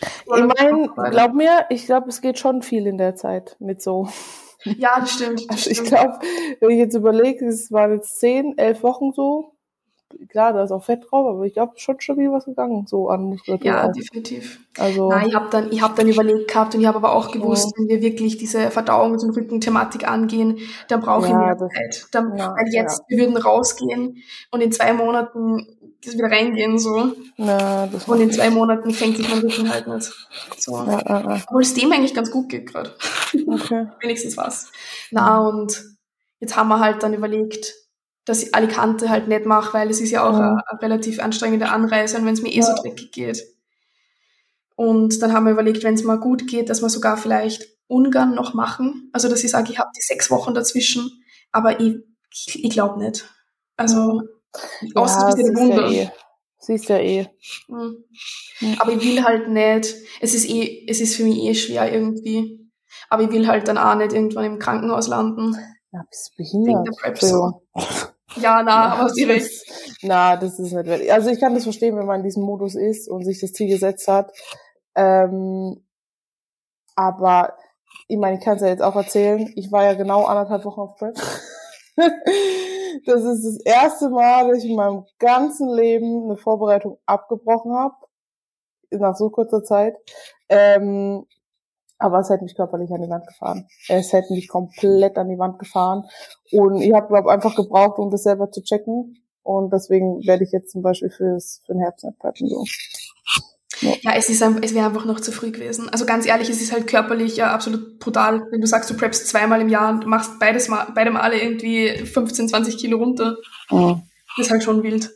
Ich 0.00 0.44
meine, 0.44 0.90
glaub 1.10 1.32
mir, 1.32 1.66
ich 1.70 1.86
glaube, 1.86 2.08
es 2.08 2.20
geht 2.20 2.38
schon 2.38 2.62
viel 2.62 2.86
in 2.86 2.98
der 2.98 3.16
Zeit 3.16 3.56
mit 3.58 3.80
so 3.80 4.08
ja, 4.64 5.00
das 5.00 5.12
stimmt. 5.12 5.44
Das 5.48 5.66
also 5.66 5.70
ich 5.70 5.84
glaube, 5.84 6.18
wenn 6.60 6.70
ich 6.70 6.78
jetzt 6.78 6.94
überlege, 6.94 7.46
es 7.46 7.70
waren 7.70 7.92
jetzt 7.92 8.18
zehn, 8.18 8.56
elf 8.58 8.82
Wochen 8.82 9.12
so. 9.12 9.55
Klar, 10.28 10.52
da 10.52 10.64
ist 10.64 10.70
auch 10.70 10.84
Fett 10.84 11.04
drauf, 11.10 11.26
aber 11.26 11.44
ich 11.44 11.54
glaube 11.54 11.72
schon 11.76 12.00
schon 12.00 12.18
wie 12.18 12.30
was 12.30 12.44
gegangen, 12.44 12.86
so 12.86 13.08
an 13.08 13.24
Muskulatur. 13.24 13.66
Ja, 13.66 13.88
auch. 13.88 13.92
definitiv. 13.92 14.60
Also, 14.78 15.08
Nein, 15.08 15.28
ich 15.28 15.34
habe 15.34 15.48
dann, 15.50 15.72
ich 15.72 15.82
hab 15.82 15.96
dann 15.96 16.08
überlegt 16.08 16.48
gehabt 16.48 16.74
und 16.74 16.80
ich 16.80 16.86
habe 16.86 16.98
aber 16.98 17.12
auch 17.12 17.30
gewusst, 17.30 17.66
ja. 17.66 17.72
wenn 17.76 17.88
wir 17.88 18.02
wirklich 18.02 18.36
diese 18.36 18.70
Verdauungs- 18.70 19.24
und 19.24 19.36
Rückenthematik 19.36 20.08
angehen, 20.08 20.58
dann 20.88 21.00
brauche 21.00 21.28
ja, 21.28 21.52
ich 21.52 21.58
mehr 21.58 21.68
Zeit. 21.68 22.06
Dann, 22.12 22.36
ja, 22.36 22.54
weil 22.56 22.72
jetzt, 22.72 23.02
wir 23.08 23.18
würden 23.18 23.36
rausgehen 23.36 24.16
und 24.50 24.60
in 24.60 24.72
zwei 24.72 24.92
Monaten 24.92 25.66
wieder 26.14 26.30
reingehen, 26.30 26.78
so. 26.78 27.12
Ja, 27.36 27.86
das 27.86 28.06
und 28.06 28.20
in 28.20 28.30
zwei 28.30 28.50
Monaten 28.50 28.90
fängt 28.92 29.16
sich 29.16 29.28
mein 29.28 29.40
Rücken 29.40 29.68
halt 29.68 29.86
nicht. 29.88 30.12
So. 30.58 30.76
Ja, 30.76 31.02
ja, 31.06 31.20
ja. 31.20 31.42
Obwohl 31.46 31.62
es 31.62 31.74
dem 31.74 31.90
eigentlich 31.92 32.14
ganz 32.14 32.30
gut 32.30 32.48
geht 32.48 32.66
gerade. 32.72 32.94
Okay. 33.46 33.88
Wenigstens 34.00 34.36
was. 34.36 34.70
Na, 35.10 35.40
und 35.40 35.84
jetzt 36.40 36.56
haben 36.56 36.68
wir 36.68 36.80
halt 36.80 37.02
dann 37.02 37.14
überlegt, 37.14 37.74
dass 38.26 38.42
ich 38.42 38.54
Alicante 38.54 39.08
halt 39.08 39.28
nicht 39.28 39.46
mache, 39.46 39.72
weil 39.72 39.88
es 39.88 40.00
ist 40.00 40.10
ja 40.10 40.28
auch 40.28 40.32
ja. 40.32 40.50
eine, 40.50 40.68
eine, 40.68 40.82
relativ 40.82 41.20
anstrengende 41.20 41.70
Anreise 41.70 42.18
und 42.18 42.26
wenn 42.26 42.34
es 42.34 42.42
mir 42.42 42.52
eh 42.52 42.60
so 42.60 42.74
dreckig 42.74 43.12
geht. 43.12 43.42
Und 44.74 45.22
dann 45.22 45.32
haben 45.32 45.46
wir 45.46 45.52
überlegt, 45.52 45.84
wenn 45.84 45.94
es 45.94 46.04
mal 46.04 46.18
gut 46.18 46.46
geht, 46.46 46.68
dass 46.68 46.82
wir 46.82 46.90
sogar 46.90 47.16
vielleicht 47.16 47.66
Ungarn 47.86 48.34
noch 48.34 48.52
machen. 48.52 49.08
Also 49.12 49.28
dass 49.28 49.44
ich 49.44 49.50
sage, 49.50 49.72
ich 49.72 49.78
habe 49.78 49.90
die 49.96 50.02
sechs 50.02 50.30
Wochen 50.30 50.54
dazwischen, 50.54 51.22
aber 51.52 51.80
ich, 51.80 51.96
ich, 52.30 52.64
ich 52.64 52.70
glaube 52.70 52.98
nicht. 52.98 53.24
Also 53.76 54.22
ja, 54.82 54.88
Außer 54.94 55.30
du 55.30 55.52
bist 55.52 55.68
Ja 55.68 55.90
eh. 55.90 56.10
Siehst 56.58 56.88
ja 56.88 56.98
eh. 56.98 57.28
Mhm. 57.68 58.04
Aber 58.78 58.92
ich 58.92 59.02
will 59.02 59.22
halt 59.22 59.48
nicht, 59.48 59.94
es 60.20 60.34
ist 60.34 60.48
eh, 60.48 60.84
es 60.88 61.00
ist 61.00 61.14
für 61.14 61.24
mich 61.24 61.38
eh 61.38 61.54
schwer 61.54 61.92
irgendwie. 61.92 62.68
Aber 63.08 63.22
ich 63.22 63.30
will 63.30 63.46
halt 63.46 63.68
dann 63.68 63.78
auch 63.78 63.94
nicht 63.94 64.12
irgendwann 64.12 64.44
im 64.44 64.58
Krankenhaus 64.58 65.06
landen. 65.06 65.56
Ja, 65.92 66.02
bist 66.10 66.36
behindert? 66.36 66.88
Ja, 68.36 68.62
na, 68.62 68.94
aber 68.94 69.08
sie 69.10 69.24
recht. 69.24 69.64
Na, 70.02 70.36
das 70.36 70.58
ist 70.58 70.72
nicht 70.72 70.86
wert. 70.86 71.08
Also 71.10 71.30
ich 71.30 71.40
kann 71.40 71.54
das 71.54 71.64
verstehen, 71.64 71.96
wenn 71.96 72.06
man 72.06 72.18
in 72.18 72.24
diesem 72.24 72.42
Modus 72.42 72.74
ist 72.74 73.08
und 73.08 73.24
sich 73.24 73.40
das 73.40 73.52
Ziel 73.52 73.68
gesetzt 73.68 74.08
hat. 74.08 74.32
Ähm, 74.94 75.84
aber 76.94 77.56
ich 78.08 78.18
meine, 78.18 78.38
ich 78.38 78.44
kann 78.44 78.56
es 78.56 78.62
ja 78.62 78.68
jetzt 78.68 78.82
auch 78.82 78.96
erzählen. 78.96 79.52
Ich 79.56 79.72
war 79.72 79.84
ja 79.84 79.94
genau 79.94 80.24
anderthalb 80.24 80.64
Wochen 80.64 80.80
auf 80.80 80.96
Prep. 80.96 81.16
Das 83.04 83.22
ist 83.22 83.44
das 83.44 83.60
erste 83.64 84.08
Mal, 84.08 84.48
dass 84.48 84.58
ich 84.58 84.70
in 84.70 84.76
meinem 84.76 85.04
ganzen 85.18 85.68
Leben 85.68 86.24
eine 86.24 86.36
Vorbereitung 86.36 86.98
abgebrochen 87.06 87.72
habe. 87.72 87.94
Nach 88.90 89.14
so 89.14 89.30
kurzer 89.30 89.62
Zeit. 89.62 89.96
Ähm, 90.48 91.26
aber 91.98 92.20
es 92.20 92.30
hätte 92.30 92.44
mich 92.44 92.54
körperlich 92.54 92.90
an 92.90 93.02
die 93.02 93.08
Wand 93.08 93.26
gefahren. 93.26 93.66
Es 93.88 94.12
hätte 94.12 94.32
mich 94.32 94.48
komplett 94.48 95.16
an 95.16 95.28
die 95.28 95.38
Wand 95.38 95.58
gefahren. 95.58 96.04
Und 96.52 96.80
ich 96.80 96.92
habe, 96.92 97.08
glaube 97.08 97.30
einfach 97.30 97.54
gebraucht, 97.54 97.98
um 97.98 98.10
das 98.10 98.22
selber 98.22 98.50
zu 98.50 98.62
checken. 98.62 99.16
Und 99.42 99.72
deswegen 99.72 100.26
werde 100.26 100.44
ich 100.44 100.52
jetzt 100.52 100.72
zum 100.72 100.82
Beispiel 100.82 101.10
fürs, 101.10 101.62
für 101.64 101.72
den 101.72 101.80
Herbst 101.80 102.04
nicht 102.04 102.18
preppen. 102.18 102.48
So. 102.48 102.64
Ja, 103.80 103.94
ja 104.02 104.12
es, 104.16 104.28
ist, 104.28 104.42
es 104.42 104.74
wäre 104.74 104.86
einfach 104.86 105.04
noch 105.04 105.20
zu 105.20 105.32
früh 105.32 105.50
gewesen. 105.50 105.88
Also 105.88 106.04
ganz 106.04 106.26
ehrlich, 106.26 106.48
es 106.50 106.60
ist 106.60 106.72
halt 106.72 106.86
körperlich 106.86 107.36
ja 107.36 107.52
absolut 107.52 107.98
brutal, 107.98 108.46
wenn 108.50 108.60
du 108.60 108.66
sagst, 108.66 108.90
du 108.90 108.96
preppst 108.96 109.28
zweimal 109.28 109.60
im 109.60 109.68
Jahr 109.68 109.90
und 109.90 110.06
machst 110.06 110.38
beides 110.38 110.68
mal, 110.68 110.88
beide 110.94 111.10
Male 111.10 111.40
irgendwie 111.40 111.88
15, 111.88 112.48
20 112.48 112.78
Kilo 112.78 112.98
runter. 112.98 113.36
Mhm. 113.70 114.02
Das 114.36 114.46
ist 114.46 114.52
halt 114.52 114.64
schon 114.64 114.82
wild. 114.82 115.10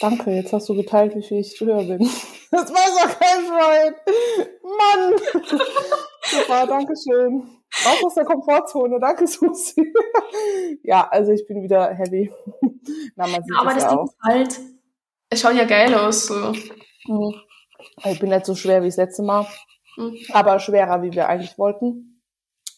Danke, 0.00 0.32
jetzt 0.32 0.52
hast 0.52 0.68
du 0.68 0.74
geteilt, 0.74 1.14
wie 1.14 1.22
viel 1.22 1.38
ich 1.38 1.58
höher 1.60 1.82
bin. 1.84 2.08
Das 2.54 2.72
weiß 2.72 2.94
doch 3.02 3.18
kein 3.18 3.44
Schwein. 3.46 3.94
Mann! 4.62 5.14
Super, 6.22 6.66
danke 6.68 6.94
schön. 6.96 7.42
Auch 7.84 8.02
aus 8.04 8.14
der 8.14 8.24
Komfortzone, 8.24 9.00
danke 9.00 9.26
Susi. 9.26 9.92
ja, 10.84 11.08
also 11.08 11.32
ich 11.32 11.44
bin 11.48 11.64
wieder 11.64 11.92
heavy. 11.92 12.32
Na, 13.16 13.26
man 13.26 13.42
sieht 13.42 13.52
ja, 13.52 13.60
aber 13.60 13.74
das, 13.74 13.82
das 13.82 13.90
ja 13.90 13.96
Ding 13.96 14.04
ist 14.04 14.16
halt, 14.22 14.60
es 15.30 15.40
schaut 15.40 15.56
ja 15.56 15.64
geil 15.64 15.92
aus. 15.94 16.26
So. 16.26 16.52
Mhm. 17.08 17.34
Ich 18.04 18.20
bin 18.20 18.28
nicht 18.28 18.46
so 18.46 18.54
schwer 18.54 18.82
wie 18.82 18.88
das 18.88 18.98
letzte 18.98 19.24
Mal, 19.24 19.48
mhm. 19.96 20.16
aber 20.32 20.60
schwerer, 20.60 21.02
wie 21.02 21.12
wir 21.12 21.28
eigentlich 21.28 21.58
wollten. 21.58 22.22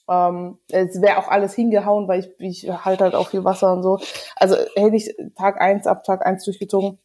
Ähm, 0.09 0.59
es 0.71 1.03
wäre 1.03 1.19
auch 1.19 1.29
alles 1.29 1.55
hingehauen, 1.55 2.09
weil 2.09 2.21
ich, 2.21 2.65
ich 2.65 2.71
halte 2.71 3.05
halt 3.05 3.15
auch 3.15 3.29
viel 3.29 3.45
Wasser 3.45 3.75
und 3.75 3.83
so. 3.83 3.99
Also 4.37 4.57
hätte 4.75 4.97
ich 4.97 5.15
Tag 5.37 5.61
eins 5.61 5.87
ab 5.87 6.05
Tag 6.05 6.25
eins 6.25 6.45
durchgezogen, 6.45 6.99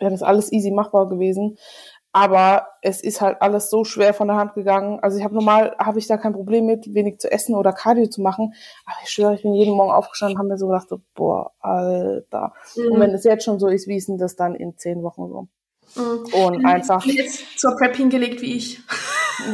wäre 0.00 0.10
das 0.10 0.22
alles 0.22 0.50
easy 0.52 0.72
machbar 0.72 1.08
gewesen. 1.08 1.58
Aber 2.12 2.68
es 2.80 3.02
ist 3.02 3.20
halt 3.20 3.42
alles 3.42 3.68
so 3.68 3.84
schwer 3.84 4.14
von 4.14 4.28
der 4.28 4.36
Hand 4.36 4.54
gegangen. 4.54 4.98
Also 5.00 5.18
ich 5.18 5.24
habe 5.24 5.34
normal, 5.34 5.76
habe 5.78 5.98
ich 5.98 6.06
da 6.06 6.16
kein 6.16 6.32
Problem 6.32 6.64
mit, 6.64 6.94
wenig 6.94 7.18
zu 7.18 7.30
essen 7.30 7.54
oder 7.54 7.72
Cardio 7.72 8.06
zu 8.06 8.22
machen. 8.22 8.54
Aber 8.86 8.96
ich 9.04 9.10
schwöre, 9.10 9.34
ich 9.34 9.42
bin 9.42 9.54
jeden 9.54 9.74
Morgen 9.74 9.92
aufgestanden, 9.92 10.38
haben 10.38 10.48
mir 10.48 10.58
so 10.58 10.68
gedacht, 10.68 10.88
so, 10.88 11.00
boah, 11.14 11.52
Alter. 11.60 12.54
Mhm. 12.76 12.92
Und 12.92 13.00
wenn 13.00 13.10
es 13.10 13.24
jetzt 13.24 13.44
schon 13.44 13.58
so 13.58 13.68
ist, 13.68 13.86
wie 13.88 13.96
ist 13.96 14.08
denn 14.08 14.18
das 14.18 14.36
dann 14.36 14.54
in 14.54 14.76
zehn 14.78 15.02
Wochen 15.02 15.28
so? 15.28 15.48
Mhm. 15.96 16.44
Und 16.44 16.64
einfach. 16.64 17.04
Jetzt 17.04 17.58
zur 17.58 17.76
Prep 17.76 17.96
hingelegt 17.96 18.40
wie 18.40 18.56
ich. 18.56 18.80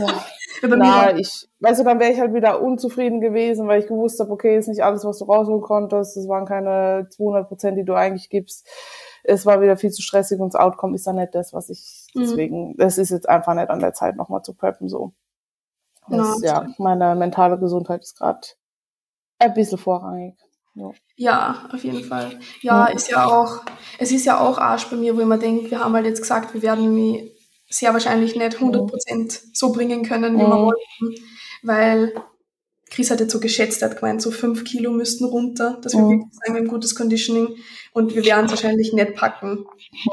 Ja. 0.00 0.24
Na, 0.68 1.16
ich, 1.16 1.48
weißt 1.60 1.80
du, 1.80 1.84
dann 1.84 2.00
wäre 2.00 2.12
ich 2.12 2.20
halt 2.20 2.32
wieder 2.32 2.62
unzufrieden 2.62 3.20
gewesen, 3.20 3.66
weil 3.66 3.80
ich 3.80 3.86
gewusst 3.86 4.20
habe, 4.20 4.30
okay, 4.30 4.56
ist 4.56 4.68
nicht 4.68 4.82
alles, 4.82 5.04
was 5.04 5.18
du 5.18 5.24
rausholen 5.24 5.60
konntest. 5.60 6.16
Das 6.16 6.28
waren 6.28 6.46
keine 6.46 7.08
200 7.10 7.48
Prozent, 7.48 7.76
die 7.76 7.84
du 7.84 7.94
eigentlich 7.94 8.30
gibst. 8.30 8.66
Es 9.24 9.46
war 9.46 9.60
wieder 9.60 9.76
viel 9.76 9.90
zu 9.90 10.02
stressig 10.02 10.38
und 10.40 10.54
das 10.54 10.60
Outcome 10.60 10.94
ist 10.94 11.06
dann 11.06 11.16
nicht 11.16 11.34
das, 11.34 11.52
was 11.52 11.70
ich, 11.70 12.06
mhm. 12.14 12.20
deswegen, 12.20 12.74
es 12.78 12.98
ist 12.98 13.10
jetzt 13.10 13.28
einfach 13.28 13.54
nicht 13.54 13.70
an 13.70 13.80
der 13.80 13.94
Zeit, 13.94 14.16
nochmal 14.16 14.42
zu 14.42 14.54
preppen, 14.54 14.88
so. 14.88 15.12
Das, 16.08 16.42
ja, 16.42 16.62
ja 16.62 16.74
meine 16.78 17.14
mentale 17.14 17.58
Gesundheit 17.58 18.02
ist 18.02 18.18
gerade 18.18 18.40
ein 19.38 19.54
bisschen 19.54 19.78
vorrangig. 19.78 20.34
Ja. 20.74 20.90
Ja, 21.16 21.68
auf 21.72 21.84
jeden 21.84 22.04
Fall. 22.04 22.38
Ja, 22.60 22.86
ist 22.86 23.08
ja 23.08 23.26
auch, 23.26 23.62
es 23.98 24.10
ist 24.10 24.24
ja 24.24 24.40
auch 24.40 24.58
Arsch 24.58 24.90
bei 24.90 24.96
mir, 24.96 25.16
wo 25.16 25.20
ich 25.20 25.26
mir 25.26 25.38
denke, 25.38 25.70
wir 25.70 25.80
haben 25.80 25.94
halt 25.94 26.06
jetzt 26.06 26.20
gesagt, 26.20 26.52
wir 26.52 26.62
werden 26.62 26.92
mich 26.94 27.32
sehr 27.68 27.92
wahrscheinlich 27.92 28.36
nicht 28.36 28.58
100% 28.58 29.40
so 29.54 29.72
bringen 29.72 30.02
können, 30.04 30.34
wie 30.34 30.40
wir 30.40 30.48
Mhm. 30.48 30.66
wollten, 30.66 31.24
weil 31.62 32.12
Chris 32.94 33.10
hat 33.10 33.18
jetzt 33.20 33.32
so 33.32 33.40
geschätzt, 33.40 33.82
er 33.82 33.90
hat 33.90 33.98
gemeint, 33.98 34.22
so 34.22 34.30
fünf 34.30 34.62
Kilo 34.64 34.92
müssten 34.92 35.24
runter, 35.24 35.78
dass 35.82 35.94
wir 35.94 36.00
Mhm. 36.02 36.10
wirklich 36.10 36.32
sagen, 36.34 36.54
wir 36.54 36.60
haben 36.60 36.68
gutes 36.68 36.94
Conditioning 36.94 37.48
und 37.92 38.14
wir 38.14 38.24
werden 38.24 38.46
es 38.46 38.52
wahrscheinlich 38.52 38.92
nicht 38.92 39.14
packen. 39.14 39.64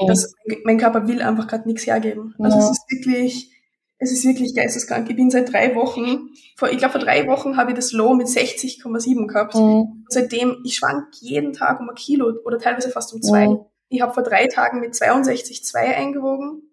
Mhm. 0.02 0.08
Das, 0.08 0.34
mein 0.64 0.80
Körper 0.80 1.08
will 1.08 1.22
einfach 1.22 1.48
gerade 1.48 1.68
nichts 1.68 1.86
hergeben. 1.86 2.34
Also 2.40 2.58
Ja. 2.58 2.64
es 2.64 2.72
ist 2.72 2.84
wirklich, 2.90 3.52
es 4.00 4.12
ist 4.12 4.26
wirklich 4.26 4.56
geisteskrank. 4.56 5.08
Ich 5.12 5.16
bin 5.16 5.30
seit 5.30 5.54
drei 5.54 5.76
Wochen, 5.76 6.30
vor, 6.58 6.72
ich 6.72 6.80
glaube 6.80 6.94
vor 6.94 7.02
drei 7.02 7.28
Wochen 7.28 7.56
habe 7.56 7.70
ich 7.72 7.76
das 7.76 7.92
Low 7.92 8.16
mit 8.16 8.28
60,7 8.28 9.28
gehabt. 9.28 9.54
Mhm. 9.56 10.06
Seitdem, 10.10 10.58
ich 10.66 10.76
schwank 10.76 11.06
jeden 11.20 11.54
Tag 11.54 11.80
um 11.80 11.90
ein 11.90 11.96
Kilo 11.96 12.32
oder 12.44 12.58
teilweise 12.58 12.90
fast 12.90 13.14
um 13.14 13.22
zwei. 13.22 13.48
Mhm. 13.48 13.60
Ich 13.90 14.02
habe 14.02 14.14
vor 14.14 14.24
drei 14.24 14.48
Tagen 14.48 14.80
mit 14.80 14.96
62,2 14.96 15.76
eingewogen, 15.96 16.64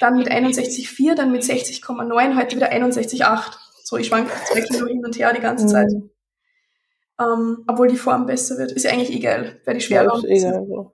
dann 0.00 0.18
mit 0.18 0.28
61,4, 0.30 1.14
dann 1.14 1.32
mit 1.32 1.44
60,9, 1.44 2.36
heute 2.36 2.56
wieder 2.56 2.70
61,8. 2.72 3.58
So, 3.88 3.96
ich 3.96 4.08
schwank 4.08 4.28
zwei 4.48 4.62
Kilo 4.62 4.88
hin 4.88 5.04
und 5.04 5.16
her 5.16 5.32
die 5.32 5.40
ganze 5.40 5.68
Zeit. 5.68 5.86
Mhm. 5.92 6.10
Ähm, 7.20 7.64
obwohl 7.68 7.86
die 7.86 7.96
Form 7.96 8.26
besser 8.26 8.58
wird. 8.58 8.72
Ist 8.72 8.82
ja 8.82 8.90
eigentlich 8.90 9.12
egal, 9.14 9.60
weil 9.64 9.74
die 9.74 9.80
schwerer 9.80 10.18
Ja, 10.24 10.28
egal. 10.28 10.66
so. 10.68 10.92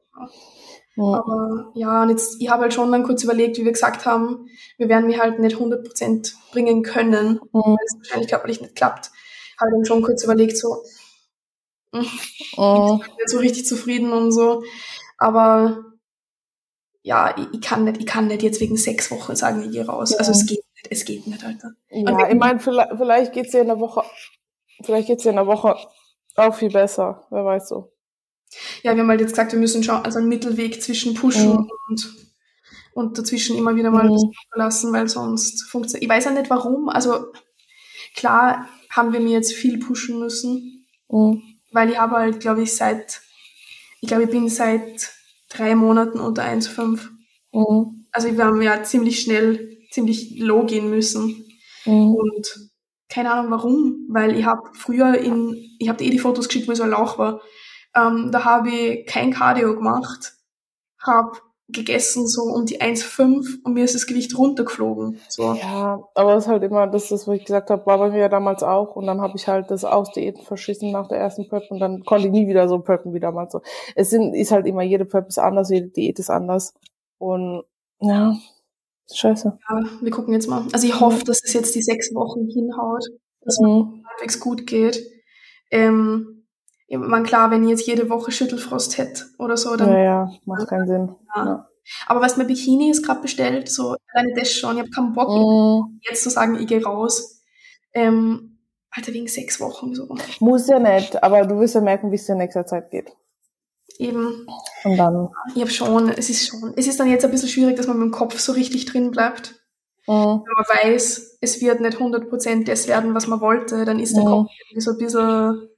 Ja. 0.97 1.05
Aber 1.19 1.73
ja, 1.75 2.03
und 2.03 2.11
jetzt, 2.11 2.37
ich 2.39 2.51
habe 2.51 2.63
halt 2.65 2.75
schon 2.75 2.93
dann 2.93 3.03
kurz 3.03 3.25
überlegt, 3.25 3.57
wie 3.57 3.65
wir 3.65 3.73
gesagt 3.73 4.05
haben, 4.05 4.47
wir 4.77 4.91
werden 4.91 5.07
mich 5.07 5.19
halt 5.19 5.39
nicht 5.39 5.57
100% 5.57 6.35
bringen 6.53 6.83
können, 6.83 7.41
Mhm. 7.53 7.61
weil 7.63 7.77
es 7.87 7.97
wahrscheinlich 7.97 8.29
körperlich 8.29 8.61
nicht 8.61 8.77
klappt. 8.77 9.11
Habe 9.59 9.71
dann 9.73 9.87
schon 9.87 10.03
kurz 10.03 10.23
überlegt, 10.23 10.59
so, 10.59 10.83
Mhm. 11.93 12.03
nicht 13.19 13.29
so 13.29 13.39
richtig 13.39 13.65
zufrieden 13.67 14.13
und 14.13 14.33
so. 14.33 14.63
Aber 15.17 15.83
ja, 17.03 17.35
ich, 17.39 17.47
ich 17.55 17.61
kann 17.63 17.85
nicht, 17.85 17.99
ich 18.01 18.07
kann 18.07 18.27
nicht 18.29 18.43
jetzt 18.43 18.61
wegen 18.61 18.77
sechs 18.77 19.11
Wochen 19.11 19.35
sagen, 19.35 19.63
ich 19.63 19.71
gehe 19.73 19.87
raus. 19.87 20.13
Also 20.15 20.31
Ja. 20.33 20.39
es 20.39 20.47
geht 20.47 20.61
es 20.91 21.05
geht 21.05 21.27
nicht, 21.27 21.45
Alter. 21.45 21.73
Ja, 21.91 22.29
ich 22.29 22.35
meine, 22.39 22.59
vielleicht, 22.61 22.91
vielleicht 22.97 23.33
geht's 23.33 23.51
dir 23.53 23.61
in 23.63 23.69
der 23.69 23.79
Woche, 23.81 24.03
vielleicht 24.83 25.07
geht's 25.09 25.23
dir 25.23 25.31
in 25.31 25.37
der 25.37 25.47
Woche 25.47 25.77
auch 26.37 26.55
viel 26.55 26.71
besser, 26.71 27.27
wer 27.31 27.45
weiß 27.45 27.69
so. 27.69 27.93
Ja, 28.83 28.95
wir 28.95 29.03
haben 29.03 29.09
halt 29.09 29.21
jetzt 29.21 29.31
gesagt, 29.31 29.53
wir 29.53 29.59
müssen 29.59 29.83
schauen, 29.83 30.05
also 30.05 30.19
einen 30.19 30.29
Mittelweg 30.29 30.83
zwischen 30.83 31.15
Pushen 31.15 31.53
Mhm. 31.53 31.71
und, 31.89 32.15
und 32.95 33.19
dazwischen 33.19 33.57
immer 33.57 33.75
wieder 33.77 33.91
mal 33.91 34.03
ein 34.03 34.09
Mhm. 34.09 34.15
bisschen 34.15 34.33
verlassen, 34.51 34.93
weil 34.93 35.09
sonst 35.09 35.63
funktioniert. 35.71 36.03
Ich 36.05 36.09
weiß 36.09 36.25
ja 36.27 36.31
nicht 36.33 36.51
warum. 36.51 36.89
Also 36.89 37.33
klar 38.15 38.69
haben 38.91 39.13
wir 39.13 39.21
mir 39.21 39.33
jetzt 39.33 39.53
viel 39.55 39.79
pushen 39.79 40.19
müssen, 40.19 40.87
Mhm. 41.09 41.43
weil 41.73 41.91
ich 41.91 41.99
habe 41.99 42.17
halt, 42.17 42.41
glaube 42.41 42.63
ich, 42.63 42.75
seit, 42.77 43.23
ich 44.01 44.09
glaube, 44.09 44.25
ich 44.25 44.31
bin 44.31 44.49
seit 44.49 45.11
drei 45.49 45.75
Monaten 45.75 46.21
unter 46.21 46.43
1,5. 46.45 47.11
Mhm. 47.53 48.07
Also 48.13 48.37
wir 48.37 48.45
haben 48.45 48.61
ja 48.61 48.83
ziemlich 48.83 49.21
schnell, 49.23 49.79
ziemlich 49.93 50.39
low 50.39 50.65
gehen 50.65 50.91
müssen. 50.91 51.47
Mhm. 51.85 52.15
Und 52.15 52.71
keine 53.09 53.33
Ahnung 53.33 53.51
warum, 53.51 54.07
weil 54.09 54.37
ich 54.39 54.45
habe 54.45 54.63
früher 54.75 55.19
in, 55.19 55.57
ich 55.79 55.89
habe 55.89 55.99
dir 55.99 56.07
eh 56.07 56.11
die 56.11 56.19
Fotos 56.19 56.49
geschickt, 56.49 56.67
wo 56.67 56.73
ich 56.73 56.79
so 56.79 56.85
ein 56.85 56.91
Lauch 56.91 57.19
war. 57.19 57.41
Ähm, 57.95 58.31
da 58.33 58.45
habe 58.45 58.71
ich 58.71 59.07
kein 59.07 59.33
Cardio 59.33 59.75
gemacht, 59.75 60.33
habe 60.99 61.39
gegessen 61.69 62.27
so 62.27 62.43
um 62.43 62.67
die 62.67 62.81
1,5 62.81 63.65
und 63.65 63.75
mir 63.75 63.85
ist 63.85 63.95
das 63.95 64.07
Gewicht 64.07 64.37
runtergeflogen. 64.37 65.19
So. 65.29 65.55
Ja, 65.55 66.03
aber 66.15 66.35
das 66.35 66.45
ist 66.45 66.51
halt 66.51 66.63
immer, 66.63 66.87
das 66.87 67.11
ist 67.11 67.27
was 67.27 67.37
ich 67.37 67.45
gesagt 67.45 67.71
habe, 67.71 67.85
war 67.87 67.99
bei 67.99 68.11
mir 68.11 68.19
ja 68.19 68.29
damals 68.29 68.63
auch. 68.63 68.95
Und 68.97 69.07
dann 69.07 69.21
habe 69.21 69.35
ich 69.37 69.49
halt 69.49 69.71
das 69.71 69.85
Ausdiäten 69.85 70.43
verschissen 70.43 70.91
nach 70.93 71.09
der 71.09 71.19
ersten 71.19 71.49
Prep 71.49 71.71
und 71.71 71.81
dann 71.81 72.05
konnte 72.05 72.27
ich 72.27 72.33
nie 72.33 72.47
wieder 72.47 72.69
so 72.69 72.79
preppen 72.79 73.15
wie 73.15 73.21
damals 73.21 73.53
so. 73.53 73.63
Es 73.95 74.11
sind, 74.11 74.35
ist 74.35 74.53
halt 74.53 74.67
immer, 74.67 74.83
jede 74.83 75.05
Prep 75.05 75.29
ist 75.29 75.39
anders, 75.39 75.71
jede 75.71 75.89
Diät 75.89 76.19
ist 76.19 76.31
anders. 76.31 76.75
Und 77.19 77.65
ja, 78.01 78.35
scheiße. 79.13 79.59
Ja, 79.69 79.81
wir 80.01 80.11
gucken 80.11 80.33
jetzt 80.35 80.49
mal. 80.49 80.67
Also 80.73 80.87
ich 80.87 80.99
hoffe, 81.01 81.25
dass 81.25 81.41
es 81.45 81.53
jetzt 81.53 81.75
die 81.75 81.83
sechs 81.83 82.15
Wochen 82.15 82.47
hinhaut, 82.49 83.05
dass 83.41 83.55
es 83.55 83.61
Mhm. 83.61 84.05
halbwegs 84.09 84.41
gut 84.41 84.67
geht. 84.67 85.03
Ähm, 85.71 86.47
ich 86.87 86.99
meine, 86.99 87.25
klar, 87.25 87.51
wenn 87.51 87.65
ich 87.65 87.71
jetzt 87.71 87.87
jede 87.87 88.11
Woche 88.11 88.33
Schüttelfrost 88.33 88.99
hätte 88.99 89.25
oder 89.39 89.57
so, 89.57 89.75
dann 89.77 89.89
Ja, 89.91 89.99
ja, 90.03 90.31
macht 90.45 90.69
keinen 90.69 90.87
Sinn. 90.87 91.15
Ja. 91.35 91.45
Ja. 91.45 91.69
Aber 92.07 92.21
was 92.21 92.37
mir 92.37 92.45
Bikini 92.45 92.91
ist 92.91 93.03
gerade 93.05 93.23
bestellt, 93.23 93.69
so 93.69 93.97
alleine 94.15 94.35
das 94.37 94.53
schon. 94.53 94.75
Ich 94.77 94.81
habe 94.83 94.91
keinen 94.91 95.13
Bock, 95.15 95.29
Mhm. 95.31 95.99
jetzt 96.03 96.23
zu 96.23 96.31
sagen, 96.31 96.57
ich 96.61 96.67
gehe 96.67 96.85
raus. 96.85 97.43
Ähm, 97.95 98.59
Alter, 98.91 99.13
wegen 99.15 99.27
sechs 99.27 99.59
Wochen 99.59 99.95
so. 99.95 100.15
Muss 100.41 100.69
ja 100.69 100.79
nicht, 100.79 101.23
aber 101.23 101.47
du 101.47 101.59
wirst 101.59 101.75
ja 101.75 101.81
merken, 101.81 102.11
wie 102.11 102.17
es 102.17 102.27
dir 102.27 102.33
in 102.33 102.39
nächster 102.39 102.67
Zeit 102.67 102.91
geht. 102.91 103.11
Eben, 103.99 104.47
Und 104.85 104.97
dann. 104.97 105.29
ich 105.55 105.61
habe 105.61 105.71
schon, 105.71 106.09
es 106.11 106.29
ist 106.31 106.47
schon, 106.49 106.73
es 106.77 106.87
ist 106.87 106.99
dann 107.01 107.09
jetzt 107.09 107.25
ein 107.25 107.31
bisschen 107.31 107.49
schwierig, 107.49 107.77
dass 107.77 107.87
man 107.87 107.99
mit 107.99 108.07
dem 108.07 108.13
Kopf 108.13 108.39
so 108.39 108.53
richtig 108.53 108.85
drin 108.87 109.11
bleibt. 109.11 109.55
Mhm. 110.07 110.13
Wenn 110.45 110.55
man 110.57 110.67
weiß, 110.83 111.39
es 111.41 111.61
wird 111.61 111.81
nicht 111.81 111.99
100% 111.99 112.65
das 112.67 112.89
werden, 112.89 113.15
was 113.15 113.27
man 113.29 113.41
wollte, 113.41 113.85
dann 113.85 114.01
ist 114.01 114.15
der 114.17 114.25
Mhm. 114.25 114.29
Kopf 114.29 114.51
irgendwie 114.61 114.81
so 114.81 114.91
ein 114.93 114.99
bisschen 114.99 115.69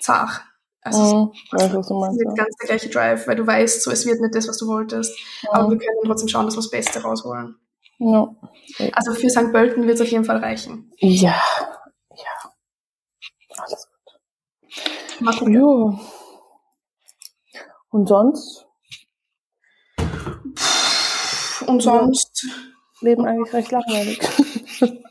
zart. 0.00 0.42
Also 0.80 1.34
es 1.52 1.62
Mhm. 1.62 1.80
ist 1.80 1.90
nicht 1.90 2.36
ganz 2.36 2.56
der 2.56 2.66
gleiche 2.68 2.88
Drive, 2.88 3.26
weil 3.28 3.36
du 3.36 3.46
weißt, 3.46 3.82
so 3.82 3.90
es 3.90 4.06
wird 4.06 4.20
nicht 4.20 4.34
das, 4.34 4.48
was 4.48 4.56
du 4.58 4.66
wolltest. 4.66 5.14
Aber 5.50 5.68
wir 5.70 5.76
können 5.78 5.98
trotzdem 6.06 6.28
schauen, 6.28 6.46
dass 6.46 6.54
wir 6.54 6.62
das 6.62 6.70
Beste 6.70 7.02
rausholen. 7.02 7.56
Ja. 7.98 8.34
Also 8.92 9.12
für 9.12 9.28
St. 9.28 9.52
Pölten 9.52 9.82
wird 9.86 9.96
es 9.96 10.00
auf 10.00 10.08
jeden 10.08 10.24
Fall 10.24 10.38
reichen. 10.38 10.90
Ja. 10.98 11.34
Ja. 12.16 12.52
Alles 13.58 13.88
gut. 15.18 15.38
gucken. 15.38 15.54
Ja. 15.54 16.00
Und 17.90 18.08
sonst? 18.08 18.66
Und 21.66 21.82
sonst 21.82 22.46
Leben 23.00 23.26
eigentlich 23.26 23.52
recht 23.52 23.70
langweilig. 23.70 24.20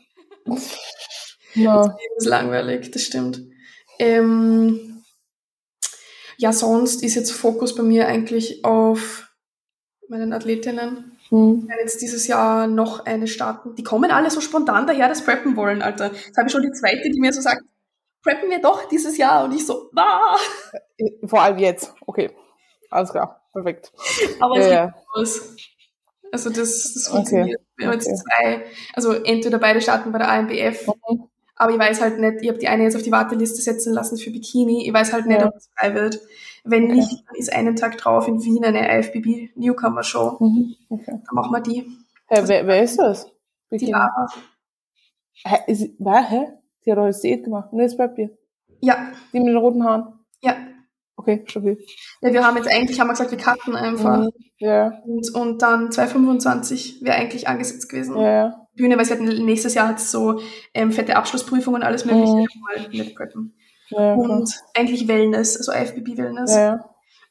ja. 1.54 1.96
ist 2.16 2.26
langweilig, 2.26 2.90
das 2.90 3.02
stimmt. 3.02 3.42
Ähm, 3.98 5.02
ja, 6.36 6.52
sonst 6.52 7.02
ist 7.02 7.16
jetzt 7.16 7.32
Fokus 7.32 7.74
bei 7.74 7.82
mir 7.82 8.06
eigentlich 8.06 8.64
auf 8.64 9.32
meinen 10.08 10.32
Athletinnen. 10.32 11.18
Hm. 11.30 11.68
Jetzt 11.80 12.00
dieses 12.00 12.26
Jahr 12.26 12.66
noch 12.66 13.04
eine 13.04 13.26
starten. 13.26 13.74
Die 13.74 13.82
kommen 13.82 14.10
alle 14.10 14.30
so 14.30 14.40
spontan 14.40 14.86
daher, 14.86 15.08
das 15.08 15.24
preppen 15.24 15.56
wollen, 15.56 15.82
Alter. 15.82 16.12
Jetzt 16.12 16.36
habe 16.36 16.46
ich 16.46 16.52
schon 16.52 16.62
die 16.62 16.72
zweite, 16.72 17.10
die 17.10 17.20
mir 17.20 17.32
so 17.32 17.40
sagt, 17.40 17.62
preppen 18.22 18.50
wir 18.50 18.60
doch 18.60 18.88
dieses 18.88 19.16
Jahr. 19.18 19.44
Und 19.44 19.54
ich 19.54 19.66
so, 19.66 19.90
ah! 19.96 20.36
Vor 21.26 21.42
allem 21.42 21.58
jetzt. 21.58 21.92
Okay. 22.06 22.30
Alles 22.90 23.10
klar. 23.10 23.42
Perfekt. 23.52 23.92
Aber 24.40 24.56
es 24.58 24.70
ja. 24.70 24.86
geht 24.86 24.94
aus. 25.14 25.56
Also 26.32 26.50
das, 26.50 26.92
das 26.94 27.06
Okay. 27.08 27.16
funktioniert. 27.16 27.60
Wir 27.76 27.86
haben 27.86 27.94
jetzt 27.94 28.06
Okay. 28.06 28.16
zwei, 28.16 28.64
also 28.94 29.12
entweder 29.12 29.58
beide 29.58 29.80
starten 29.80 30.12
bei 30.12 30.18
der 30.18 30.30
AMBF, 30.30 30.86
Mhm. 30.86 31.28
aber 31.56 31.72
ich 31.72 31.78
weiß 31.78 32.00
halt 32.02 32.18
nicht, 32.18 32.42
ich 32.42 32.48
habe 32.48 32.58
die 32.58 32.68
eine 32.68 32.82
jetzt 32.84 32.96
auf 32.96 33.02
die 33.02 33.12
Warteliste 33.12 33.62
setzen 33.62 33.94
lassen 33.94 34.18
für 34.18 34.30
Bikini. 34.30 34.86
Ich 34.86 34.92
weiß 34.92 35.12
halt 35.12 35.26
nicht, 35.26 35.40
Ja. 35.40 35.48
ob 35.48 35.56
es 35.56 35.70
frei 35.76 35.94
wird. 35.94 36.20
Wenn 36.64 36.84
Okay. 36.84 36.94
nicht, 36.96 37.24
dann 37.26 37.36
ist 37.36 37.52
einen 37.52 37.76
Tag 37.76 37.96
drauf 37.96 38.28
in 38.28 38.42
Wien 38.44 38.64
eine 38.64 38.86
IFBB 38.98 39.50
Newcomer 39.54 40.02
Show. 40.02 40.36
Mhm. 40.40 40.74
Okay. 40.90 41.04
Dann 41.06 41.22
machen 41.32 41.52
wir 41.52 41.60
die. 41.60 41.86
Hä, 42.28 42.42
wer, 42.44 42.66
wer 42.66 42.82
ist 42.82 42.98
das? 42.98 43.24
Die 43.24 43.30
Bikini. 43.70 43.92
Lara. 43.92 44.26
Hä? 45.44 45.56
Ist, 45.66 45.78
sie- 45.78 45.96
was? 45.98 46.28
Hä? 46.30 46.48
Sie 46.80 46.90
hat 46.90 46.98
doch 46.98 47.06
jetzt 47.06 47.24
Diät 47.24 47.44
gemacht. 47.44 47.72
Ne, 47.72 47.84
das 47.84 47.96
bleibt 47.96 48.18
dir. 48.18 48.36
Ja, 48.80 49.12
Die 49.32 49.38
mit 49.38 49.48
den 49.48 49.56
roten 49.56 49.82
Haaren. 49.84 50.12
ja. 50.42 50.56
Okay, 51.20 51.42
stabil. 51.46 51.76
Ja, 52.22 52.32
wir 52.32 52.46
haben 52.46 52.56
jetzt 52.56 52.68
eigentlich, 52.68 53.00
haben 53.00 53.08
wir 53.08 53.12
gesagt, 53.12 53.32
wir 53.32 53.38
cutten 53.38 53.74
einfach. 53.74 54.18
Mhm. 54.18 54.30
Ja, 54.58 54.92
Und, 55.04 55.34
und 55.34 55.62
dann 55.62 55.90
225 55.92 57.02
wäre 57.02 57.16
eigentlich 57.16 57.48
angesetzt 57.48 57.88
gewesen. 57.88 58.16
ja, 58.16 58.30
ja. 58.30 58.66
Bühne, 58.76 58.96
weil 58.96 59.04
sie 59.04 59.12
hatten, 59.14 59.24
nächstes 59.44 59.74
Jahr 59.74 59.88
hat 59.88 59.98
so 60.00 60.40
ähm, 60.74 60.92
fette 60.92 61.16
Abschlussprüfungen 61.16 61.80
und 61.82 61.86
alles 61.86 62.04
mögliche 62.04 62.32
Mhm. 62.32 62.46
mal 62.60 62.88
mit 62.92 63.14
preppen. 63.16 63.54
Ja, 63.88 63.96
klar. 64.14 64.18
Und 64.18 64.50
eigentlich 64.76 65.08
Wellness, 65.08 65.56
also 65.56 65.72
IFBB 65.72 66.16
Wellness. 66.16 66.54
ja. 66.54 66.84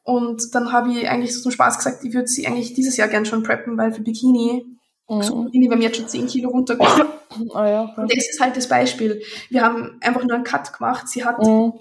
Und 0.04 0.54
dann 0.56 0.72
habe 0.72 0.92
ich 0.92 1.08
eigentlich 1.10 1.34
so 1.36 1.42
zum 1.44 1.52
Spaß 1.52 1.78
gesagt, 1.78 2.04
ich 2.04 2.14
würde 2.14 2.28
sie 2.28 2.48
eigentlich 2.48 2.74
dieses 2.74 2.96
Jahr 2.98 3.08
gern 3.10 3.26
schon 3.26 3.44
preppen, 3.44 3.78
weil 3.78 3.92
für 3.94 4.02
Bikini, 4.02 4.66
so 5.08 5.36
Mhm. 5.38 5.46
Bikini, 5.46 5.66
wir 5.70 5.76
haben 5.76 5.82
jetzt 5.82 5.98
schon 5.98 6.08
10 6.10 6.28
Kilo 6.28 6.50
runtergekommen. 6.50 7.08
Ah 7.54 7.68
ja, 7.68 7.84
okay. 7.84 8.02
Und 8.02 8.12
das 8.16 8.28
ist 8.30 8.40
halt 8.42 8.56
das 8.58 8.68
Beispiel. 8.68 9.22
Wir 9.50 9.62
haben 9.64 9.98
einfach 10.02 10.24
nur 10.24 10.34
einen 10.34 10.44
Cut 10.44 10.74
gemacht. 10.74 11.08
Sie 11.08 11.24
hat 11.26 11.40
Mhm. 11.40 11.74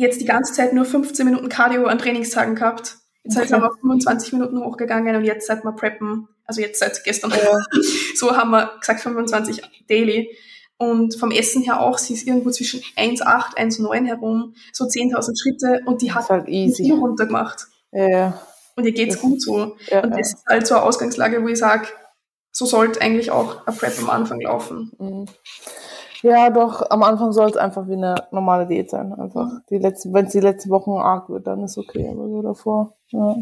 Jetzt 0.00 0.20
die 0.20 0.24
ganze 0.24 0.52
Zeit 0.52 0.72
nur 0.72 0.84
15 0.84 1.24
Minuten 1.26 1.48
Cardio 1.48 1.86
an 1.86 1.98
Trainingstagen 1.98 2.54
gehabt. 2.54 2.96
Jetzt 3.24 3.36
Okay. 3.36 3.48
sind 3.48 3.60
wir 3.60 3.68
auf 3.68 3.76
25 3.80 4.32
Minuten 4.32 4.64
hochgegangen 4.64 5.14
und 5.16 5.24
jetzt 5.24 5.46
seit 5.46 5.62
wir 5.64 5.72
preppen, 5.72 6.26
also 6.46 6.60
jetzt 6.60 6.80
seit 6.80 7.02
gestern, 7.04 7.30
Ja. 7.30 7.58
so 8.16 8.36
haben 8.36 8.50
wir 8.50 8.72
gesagt 8.80 9.00
25 9.00 9.62
daily. 9.88 10.36
Und 10.78 11.14
vom 11.18 11.30
Essen 11.30 11.62
her 11.62 11.80
auch, 11.80 11.98
sie 11.98 12.14
ist 12.14 12.26
irgendwo 12.26 12.50
zwischen 12.50 12.80
1,8, 12.96 13.54
1,9 13.58 14.06
herum, 14.06 14.54
so 14.72 14.84
10.000 14.86 15.38
Schritte 15.38 15.80
und 15.84 16.00
die 16.00 16.12
hat 16.12 16.30
halt 16.30 16.48
easy. 16.48 16.84
Kilo 16.84 16.96
runtergemacht. 16.96 17.66
Ja. 17.92 18.40
Und 18.76 18.86
ihr 18.86 18.92
geht's 18.92 19.16
Das- 19.16 19.22
gut 19.22 19.42
so. 19.42 19.76
ja, 19.88 20.02
Und 20.02 20.12
das 20.18 20.32
ist 20.32 20.38
halt 20.48 20.66
so 20.66 20.74
eine 20.76 20.84
Ausgangslage, 20.84 21.42
wo 21.42 21.48
ich 21.48 21.58
sage, 21.58 21.88
so 22.52 22.64
sollte 22.64 23.02
eigentlich 23.02 23.30
auch 23.30 23.66
ein 23.66 23.76
Prep 23.76 23.92
am 24.00 24.08
Anfang 24.08 24.40
laufen. 24.40 24.90
Mhm. 24.98 25.26
Ja, 26.22 26.50
doch, 26.50 26.90
am 26.90 27.02
Anfang 27.02 27.32
soll 27.32 27.48
es 27.50 27.56
einfach 27.56 27.88
wie 27.88 27.94
eine 27.94 28.14
normale 28.30 28.66
Diät 28.66 28.90
sein. 28.90 29.12
Einfach 29.12 29.48
die 29.70 29.78
letzten, 29.78 30.12
wenn 30.12 30.26
es 30.26 30.32
die 30.32 30.40
letzten 30.40 30.70
Wochen 30.70 30.92
arg 30.92 31.28
wird, 31.30 31.46
dann 31.46 31.62
ist 31.64 31.78
okay, 31.78 32.08
aber 32.08 32.28
so 32.28 32.42
davor, 32.42 32.96
ja. 33.08 33.36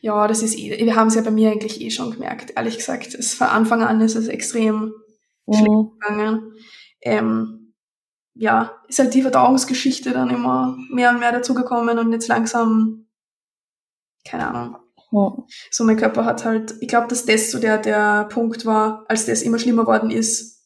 Ja, 0.00 0.28
das 0.28 0.42
ist 0.42 0.56
eh, 0.56 0.84
wir 0.84 0.94
haben 0.94 1.08
es 1.08 1.16
ja 1.16 1.22
bei 1.22 1.32
mir 1.32 1.50
eigentlich 1.50 1.80
eh 1.80 1.90
schon 1.90 2.12
gemerkt, 2.12 2.52
ehrlich 2.56 2.76
gesagt. 2.76 3.14
Es, 3.14 3.34
von 3.34 3.48
Anfang 3.48 3.82
an 3.82 4.00
ist 4.00 4.14
es 4.14 4.28
extrem 4.28 4.92
Mhm. 5.48 5.54
schlecht 5.54 6.00
gegangen. 6.00 6.52
Ähm, 7.00 7.74
ja, 8.34 8.72
ist 8.86 8.98
halt 8.98 9.14
die 9.14 9.22
Verdauungsgeschichte 9.22 10.12
dann 10.12 10.30
immer 10.30 10.76
mehr 10.90 11.10
und 11.10 11.18
mehr 11.18 11.32
dazugekommen 11.32 11.98
und 11.98 12.12
jetzt 12.12 12.28
langsam, 12.28 13.06
keine 14.24 14.46
Ahnung. 14.48 14.76
Ja. 15.10 15.36
So 15.70 15.84
mein 15.84 15.96
Körper 15.96 16.24
hat 16.24 16.44
halt, 16.44 16.74
ich 16.80 16.88
glaube, 16.88 17.08
dass 17.08 17.24
das 17.24 17.50
so 17.50 17.58
der, 17.58 17.78
der 17.78 18.24
Punkt 18.26 18.66
war, 18.66 19.04
als 19.08 19.26
das 19.26 19.42
immer 19.42 19.58
schlimmer 19.58 19.86
worden 19.86 20.10
ist, 20.10 20.57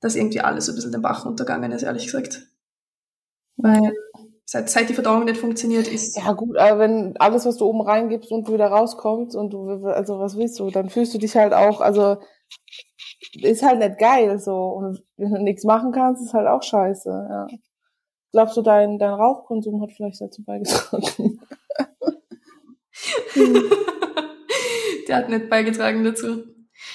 dass 0.00 0.16
irgendwie 0.16 0.40
alles 0.40 0.66
so 0.66 0.72
ein 0.72 0.74
bisschen 0.76 0.92
den 0.92 1.02
Bach 1.02 1.24
runtergegangen 1.24 1.72
ist, 1.72 1.82
ehrlich 1.82 2.04
gesagt. 2.04 2.48
Weil 3.56 3.92
seit, 4.44 4.70
seit 4.70 4.88
die 4.88 4.94
Verdauung 4.94 5.24
nicht 5.24 5.38
funktioniert, 5.38 5.88
ist 5.88 6.16
Ja 6.16 6.32
gut, 6.32 6.56
aber 6.56 6.78
wenn 6.78 7.16
alles, 7.18 7.44
was 7.46 7.56
du 7.56 7.66
oben 7.66 7.80
reingibst 7.82 8.30
und 8.30 8.48
wieder 8.50 8.68
rauskommt 8.68 9.34
und 9.34 9.50
du, 9.50 9.86
also 9.86 10.18
was 10.18 10.36
willst 10.36 10.58
du, 10.60 10.70
dann 10.70 10.88
fühlst 10.88 11.12
du 11.14 11.18
dich 11.18 11.36
halt 11.36 11.52
auch, 11.52 11.80
also 11.80 12.18
ist 13.42 13.62
halt 13.62 13.78
nicht 13.80 13.98
geil 13.98 14.38
so 14.38 14.54
und 14.54 15.02
wenn 15.16 15.32
du 15.32 15.42
nichts 15.42 15.64
machen 15.64 15.92
kannst, 15.92 16.22
ist 16.22 16.34
halt 16.34 16.46
auch 16.46 16.62
scheiße. 16.62 17.08
Ja. 17.08 17.46
Glaubst 18.32 18.56
du, 18.56 18.62
dein, 18.62 18.98
dein 18.98 19.14
Rauchkonsum 19.14 19.82
hat 19.82 19.92
vielleicht 19.92 20.20
dazu 20.20 20.44
beigetragen? 20.44 21.40
der 25.08 25.16
hat 25.16 25.28
nicht 25.28 25.48
beigetragen 25.48 26.04
dazu. 26.04 26.44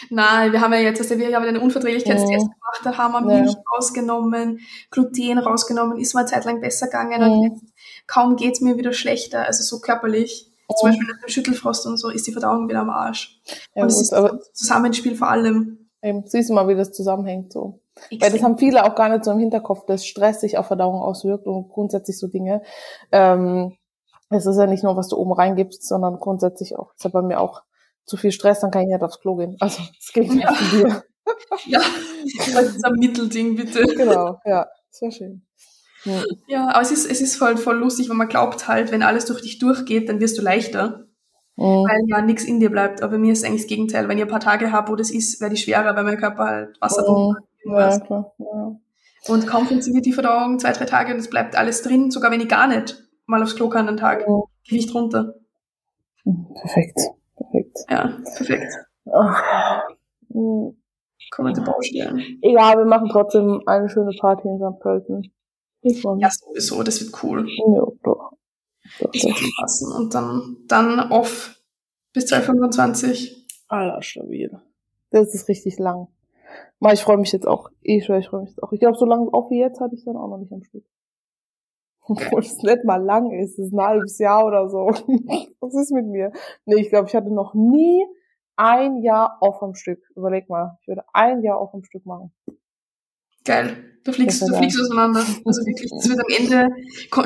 Nein, 0.10 0.52
wir 0.52 0.62
haben 0.62 0.74
ja 0.74 0.80
jetzt, 0.80 1.02
also 1.02 1.18
wir 1.18 1.36
haben 1.36 1.46
einen 1.46 1.58
Unverträglichkeitstest 1.58 2.46
Mhm. 2.46 2.54
Gemacht, 2.80 2.86
da 2.86 2.98
haben 2.98 3.28
wir. 3.28 3.42
Milch 3.42 3.56
rausgenommen, 3.76 4.60
Gluten 4.90 5.38
rausgenommen, 5.40 5.98
ist 5.98 6.14
mir 6.14 6.22
eine 6.22 6.30
Zeit 6.30 6.46
lang 6.46 6.62
besser 6.62 6.88
gegangen 6.88 7.22
und 7.24 7.44
jetzt 7.44 7.64
kaum 8.08 8.36
geht's 8.36 8.62
mir 8.62 8.78
wieder 8.78 8.94
schlechter, 8.94 9.46
also 9.46 9.64
so 9.64 9.80
körperlich. 9.82 10.48
Zum. 10.80 10.90
Beispiel 10.90 11.08
nach 11.08 11.20
dem 11.20 11.28
Schüttelfrost 11.30 11.86
und 11.86 11.98
so 11.98 12.10
ist 12.10 12.26
die 12.28 12.32
Verdauung 12.32 12.70
wieder 12.70 12.80
am 12.80 12.90
Arsch. 12.90 13.42
Ja, 13.76 13.84
und 13.84 13.90
es 13.90 14.00
ist 14.02 14.14
aber 14.14 14.40
Zusammenspiel 14.54 15.16
vor 15.16 15.30
allem. 15.30 15.90
eben, 16.02 16.24
siehst 16.26 16.50
du 16.50 16.54
mal, 16.54 16.68
wie 16.70 16.76
das 16.76 16.94
zusammenhängt 16.94 17.52
so. 17.52 17.82
Weil 18.10 18.20
das 18.20 18.30
extrem. 18.30 18.44
haben 18.44 18.58
viele 18.58 18.86
auch 18.86 18.96
gar 18.96 19.10
nicht 19.10 19.26
so 19.26 19.32
im 19.32 19.40
Hinterkopf, 19.40 19.86
dass 19.86 20.06
Stress 20.06 20.40
sich 20.40 20.58
auf 20.58 20.68
Verdauung 20.68 21.02
auswirkt 21.02 21.46
und 21.46 21.68
grundsätzlich 21.68 22.18
so 22.18 22.28
Dinge. 22.28 22.62
Ähm, 23.12 23.76
es 24.30 24.46
ist 24.46 24.58
ja 24.58 24.66
nicht 24.66 24.82
nur, 24.84 24.96
was 24.96 25.10
du 25.10 25.18
oben 25.18 25.34
reingibst, 25.34 25.86
sondern 25.86 26.18
grundsätzlich 26.20 26.78
auch. 26.78 26.94
Das 26.94 27.00
ist 27.00 27.04
ja 27.04 27.10
bei 27.10 27.22
mir 27.22 27.42
auch 27.42 27.64
zu 28.06 28.16
viel 28.16 28.32
Stress, 28.32 28.62
dann 28.62 28.72
kann 28.72 28.84
ich 28.84 28.88
nicht 28.88 29.04
aufs 29.04 29.20
Klo 29.20 29.36
gehen. 29.36 29.58
Also, 29.60 29.84
es 30.00 30.14
geht 30.14 30.32
nicht 30.34 30.44
Ja. 30.44 30.54
zu 30.54 30.78
dir. 30.78 31.04
Ja, 31.66 31.82
das 32.54 32.76
ist 32.76 32.86
ein 32.86 32.94
Mittelding, 32.94 33.56
bitte. 33.56 33.84
Genau, 33.96 34.40
ja. 34.46 34.68
Sehr 34.90 35.12
schön. 35.12 35.42
Ja. 36.04 36.24
Ja, 36.48 36.68
aber 36.70 36.82
es 36.82 36.92
ist, 36.92 37.10
es 37.10 37.22
ist 37.22 37.36
voll, 37.36 37.58
voll 37.58 37.78
lustig, 37.78 38.10
weil 38.10 38.18
man 38.18 38.28
glaubt 38.28 38.68
halt, 38.68 38.92
wenn 38.92 39.04
alles 39.04 39.26
durch 39.26 39.42
dich 39.42 39.60
durchgeht, 39.60 40.10
dann 40.10 40.20
wirst 40.20 40.38
du 40.38 40.42
leichter, 40.42 41.06
Mhm. 41.58 41.64
weil 41.88 42.02
ja 42.08 42.22
nichts 42.22 42.44
in 42.44 42.60
dir 42.60 42.72
bleibt. 42.72 43.02
Aber 43.04 43.14
bei 43.14 43.18
mir 43.20 43.34
ist 43.34 43.46
eigentlich 43.46 43.62
das 43.64 43.70
Gegenteil. 43.70 44.08
Wenn 44.08 44.18
ich 44.18 44.24
ein 44.24 44.30
paar 44.30 44.40
Tage 44.40 44.72
habe, 44.72 44.92
wo 44.92 44.96
das 44.96 45.12
ist, 45.12 45.40
werde 45.42 45.54
ich 45.56 45.62
schwerer, 45.64 45.96
weil 45.96 46.04
mein 46.04 46.18
Körper 46.18 46.46
halt 46.46 46.82
Wasser 46.82 47.02
Mhm. 47.04 47.06
braucht. 47.06 47.38
Ja, 47.66 48.00
klar. 48.00 48.34
Ja. 48.40 48.76
Und 49.28 49.46
kaum 49.48 49.68
funktioniert 49.68 50.06
die 50.06 50.14
Verdauung, 50.14 50.58
zwei, 50.60 50.72
drei 50.72 50.86
Tage 50.86 51.14
und 51.14 51.20
es 51.20 51.30
bleibt 51.30 51.56
alles 51.56 51.84
drin, 51.84 52.10
sogar 52.10 52.32
wenn 52.32 52.42
ich 52.42 52.50
gar 52.50 52.68
nicht 52.68 53.04
mal 53.28 53.44
aufs 53.44 53.56
Klo 53.56 53.70
kann 53.70 53.88
einen 53.88 53.98
Tag. 53.98 54.28
Mhm. 54.28 54.42
Gewicht 54.68 54.94
runter. 54.96 55.36
Mhm, 56.26 56.48
Perfekt. 56.60 57.00
Perfekt. 57.36 57.78
Ja, 57.90 58.18
perfekt. 58.36 58.74
Ach. 59.14 59.84
Kommende 61.30 61.62
Baustellen. 61.62 62.40
Egal, 62.42 62.78
wir 62.78 62.86
machen 62.86 63.10
trotzdem 63.10 63.62
eine 63.66 63.90
schöne 63.90 64.12
Party 64.20 64.48
in 64.48 64.58
St. 64.58 64.80
Pölten. 64.80 65.34
Ich 65.82 66.04
Ja, 66.04 66.30
sowieso, 66.30 66.84
das 66.84 67.02
wird 67.02 67.24
cool. 67.24 67.48
Ja, 67.48 67.86
doch. 68.04 68.32
Doch, 69.00 69.14
schon 69.14 69.34
passen. 69.60 69.92
Und 69.92 70.14
dann, 70.14 70.58
dann 70.68 71.12
off 71.12 71.60
bis 72.14 72.26
2025. 72.28 73.48
Alter, 73.68 74.02
stabil. 74.02 74.52
Das 75.12 75.34
ist 75.34 75.48
richtig 75.48 75.80
lang. 75.80 76.08
Mal, 76.80 76.94
ich 76.94 77.02
freue 77.02 77.18
mich 77.18 77.32
jetzt 77.32 77.48
auch. 77.48 77.70
Ich 77.82 78.06
schwör, 78.06 78.18
ich 78.18 78.28
freue 78.28 78.42
mich 78.42 78.50
jetzt 78.50 78.64
auch. 78.64 78.72
Ich 78.74 78.80
glaube, 78.80 78.98
so 78.98 79.06
lange 79.06 79.32
auf 79.34 79.50
wie 79.50 79.60
jetzt 79.60 79.80
hatte 79.80 79.96
ich 79.96 80.04
dann 80.04 80.18
auch 80.18 80.28
noch 80.28 80.38
nicht 80.38 80.52
am 80.52 80.64
Stück. 80.64 80.84
Obwohl 82.02 82.42
es 82.42 82.58
nicht 82.58 82.84
mal 82.84 83.02
lang 83.02 83.32
ist. 83.32 83.60
Es 83.60 83.68
ist 83.68 83.74
ein 83.74 83.82
halbes 83.82 84.18
Jahr 84.18 84.46
oder 84.46 84.68
so. 84.70 84.88
Was 85.60 85.76
ist 85.76 85.92
mit 85.92 86.08
mir? 86.08 86.32
Nee, 86.66 86.82
ich 86.82 86.90
glaube, 86.90 87.08
ich 87.08 87.16
hatte 87.16 87.34
noch 87.34 87.54
nie 87.54 88.06
ein 88.62 89.02
Jahr 89.02 89.38
auf 89.42 89.64
am 89.64 89.74
Stück. 89.74 90.00
Überleg 90.16 90.48
mal. 90.48 90.78
Ich 90.82 90.88
würde 90.88 91.04
ein 91.14 91.42
Jahr 91.42 91.58
auf 91.58 91.74
am 91.74 91.84
Stück 91.84 92.06
machen. 92.06 92.32
Geil. 93.44 93.98
Du 94.04 94.12
fliegst, 94.12 94.42
du 94.42 94.54
fliegst 94.56 94.80
auseinander. 94.80 95.22
Also 95.46 95.66
wirklich, 95.66 95.90
das 95.90 96.08
wird 96.08 96.20
am 96.20 96.28
Ende, 96.38 96.76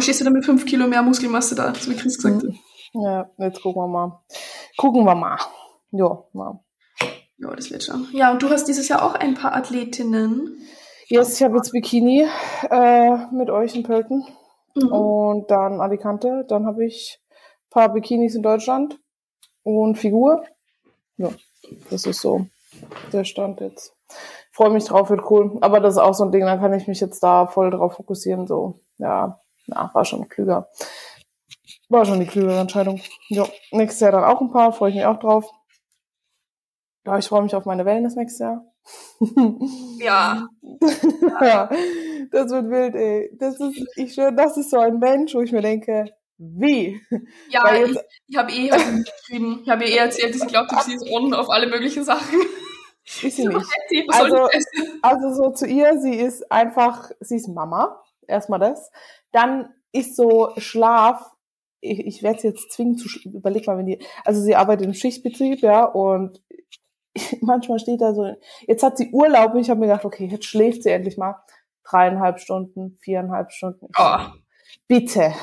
stehst 0.01 0.21
du 0.21 0.25
da 0.25 0.29
mit 0.29 0.45
fünf 0.45 0.65
Kilo 0.65 0.87
mehr 0.87 1.01
Muskelmasse 1.01 1.55
da, 1.55 1.73
so 1.75 1.91
wie 1.91 1.95
Chris 1.95 2.17
gesagt 2.17 2.43
hat. 2.43 2.53
Ja, 2.93 3.29
jetzt 3.37 3.61
gucken 3.61 3.81
wir 3.81 3.87
mal. 3.87 4.23
Gucken 4.77 5.03
wir 5.03 5.15
mal. 5.15 5.37
Jo, 5.91 6.29
mal. 6.31 6.63
Ja, 7.37 7.53
das 7.53 7.69
wird 7.69 7.83
schon. 7.83 8.07
Ja, 8.13 8.31
und 8.31 8.41
du 8.41 8.49
hast 8.49 8.65
dieses 8.65 8.87
Jahr 8.87 9.03
auch 9.03 9.15
ein 9.15 9.33
paar 9.33 9.53
Athletinnen. 9.53 10.57
Yes, 11.07 11.35
ich 11.35 11.43
habe 11.43 11.57
jetzt 11.57 11.71
Bikini 11.71 12.25
äh, 12.69 13.17
mit 13.33 13.49
euch 13.49 13.75
in 13.75 13.83
Pölten. 13.83 14.25
Mhm. 14.75 14.91
Und 14.91 15.51
dann 15.51 15.81
Alicante. 15.81 16.45
Dann 16.47 16.65
habe 16.65 16.85
ich 16.85 17.19
ein 17.19 17.69
paar 17.69 17.93
Bikinis 17.93 18.35
in 18.35 18.41
Deutschland 18.41 18.99
und 19.63 19.97
Figur. 19.97 20.45
Ja, 21.17 21.29
das 21.89 22.05
ist 22.05 22.21
so 22.21 22.47
der 23.11 23.23
Stand 23.23 23.61
jetzt. 23.61 23.95
Freue 24.51 24.69
mich 24.69 24.85
drauf, 24.85 25.09
wird 25.09 25.29
cool. 25.29 25.57
Aber 25.61 25.79
das 25.79 25.95
ist 25.95 26.01
auch 26.01 26.13
so 26.13 26.23
ein 26.23 26.31
Ding, 26.31 26.41
da 26.41 26.57
kann 26.57 26.73
ich 26.73 26.87
mich 26.87 26.99
jetzt 26.99 27.21
da 27.23 27.47
voll 27.47 27.71
drauf 27.71 27.95
fokussieren. 27.95 28.47
So, 28.47 28.81
ja, 28.97 29.39
na, 29.67 29.89
war 29.93 30.05
schon 30.05 30.27
klüger. 30.27 30.69
War 31.89 32.05
schon 32.05 32.19
die 32.19 32.25
klügere 32.25 32.59
Entscheidung. 32.59 33.01
Ja, 33.29 33.45
nächstes 33.71 34.01
Jahr 34.01 34.11
dann 34.11 34.23
auch 34.23 34.41
ein 34.41 34.51
paar, 34.51 34.71
freue 34.73 34.89
ich 34.89 34.95
mich 34.95 35.05
auch 35.05 35.19
drauf. 35.19 35.49
Ja, 37.05 37.17
ich 37.17 37.27
freue 37.27 37.43
mich 37.43 37.55
auf 37.55 37.65
meine 37.65 37.85
Wellness 37.85 38.15
nächstes 38.15 38.39
Jahr. 38.39 38.65
Ja. 39.99 40.47
ja, 41.41 41.69
das 42.31 42.51
wird 42.51 42.69
wild, 42.69 42.95
ey. 42.95 43.31
Das 43.37 43.59
ist, 43.59 43.85
ich 43.95 44.13
schwöre, 44.13 44.33
das 44.33 44.57
ist 44.57 44.71
so 44.71 44.79
ein 44.79 44.99
Mensch, 44.99 45.33
wo 45.35 45.41
ich 45.41 45.51
mir 45.51 45.61
denke, 45.61 46.05
wie? 46.37 47.01
Ja, 47.49 47.73
ich, 47.73 47.97
ich 48.27 48.37
habe 48.37 48.51
eh 48.51 48.71
halt 48.71 49.05
geschrieben, 49.05 49.61
ich 49.63 49.69
habe 49.69 49.85
ihr 49.85 49.91
eh 49.91 49.97
erzählt, 49.97 50.35
dass 50.35 50.41
ich 50.41 50.47
glaube, 50.47 50.67
sie 50.83 50.95
ist 50.95 51.09
on 51.09 51.33
auf 51.33 51.49
alle 51.49 51.67
möglichen 51.67 52.03
Sachen. 52.03 52.39
Ist 53.05 53.37
sie 53.37 53.47
nicht. 53.89 54.13
Also-? 54.13 54.49
Also 55.01 55.33
so 55.33 55.51
zu 55.51 55.67
ihr, 55.67 55.99
sie 55.99 56.15
ist 56.15 56.51
einfach, 56.51 57.11
sie 57.19 57.37
ist 57.37 57.47
Mama, 57.47 58.01
erstmal 58.27 58.59
das. 58.59 58.91
Dann 59.31 59.73
ist 59.91 60.15
so 60.15 60.51
Schlaf, 60.57 61.31
ich, 61.79 61.99
ich 62.05 62.23
werde 62.23 62.39
sie 62.39 62.47
jetzt 62.47 62.71
zwingen 62.71 62.97
zu, 62.97 63.07
überleg 63.29 63.67
mal, 63.67 63.77
wenn 63.77 63.85
die, 63.85 63.99
also 64.23 64.41
sie 64.41 64.55
arbeitet 64.55 64.87
im 64.87 64.93
Schichtbetrieb, 64.93 65.61
ja, 65.61 65.85
und 65.85 66.41
manchmal 67.41 67.79
steht 67.79 68.01
da 68.01 68.13
so, 68.13 68.35
jetzt 68.67 68.83
hat 68.83 68.97
sie 68.97 69.11
Urlaub 69.11 69.53
und 69.53 69.61
ich 69.61 69.69
habe 69.69 69.79
mir 69.79 69.87
gedacht, 69.87 70.05
okay, 70.05 70.25
jetzt 70.25 70.45
schläft 70.45 70.83
sie 70.83 70.89
endlich 70.89 71.17
mal 71.17 71.35
dreieinhalb 71.83 72.39
Stunden, 72.39 72.97
viereinhalb 73.01 73.51
Stunden. 73.51 73.87
Oh, 73.97 74.17
bitte, 74.87 75.33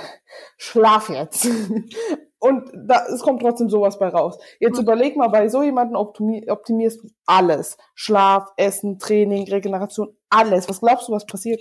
schlaf 0.57 1.09
jetzt. 1.09 1.47
Und 2.39 2.69
da, 2.75 3.07
es 3.07 3.21
kommt 3.23 3.41
trotzdem 3.41 3.69
sowas 3.71 3.99
bei 4.01 4.09
raus. 4.09 4.37
Jetzt 4.59 4.77
Mhm. 4.77 4.83
überleg 4.83 5.17
mal, 5.17 5.29
bei 5.29 5.49
so 5.49 5.63
jemandem 5.63 5.95
optimi 5.97 6.45
optimierst 6.51 7.03
du 7.05 7.09
alles. 7.25 7.77
Schlaf, 7.95 8.49
Essen, 8.57 8.99
Training, 8.99 9.49
Regeneration, 9.49 10.17
alles. 10.29 10.69
Was 10.69 10.81
glaubst 10.81 11.09
du, 11.09 11.13
was 11.13 11.25
passiert? 11.25 11.61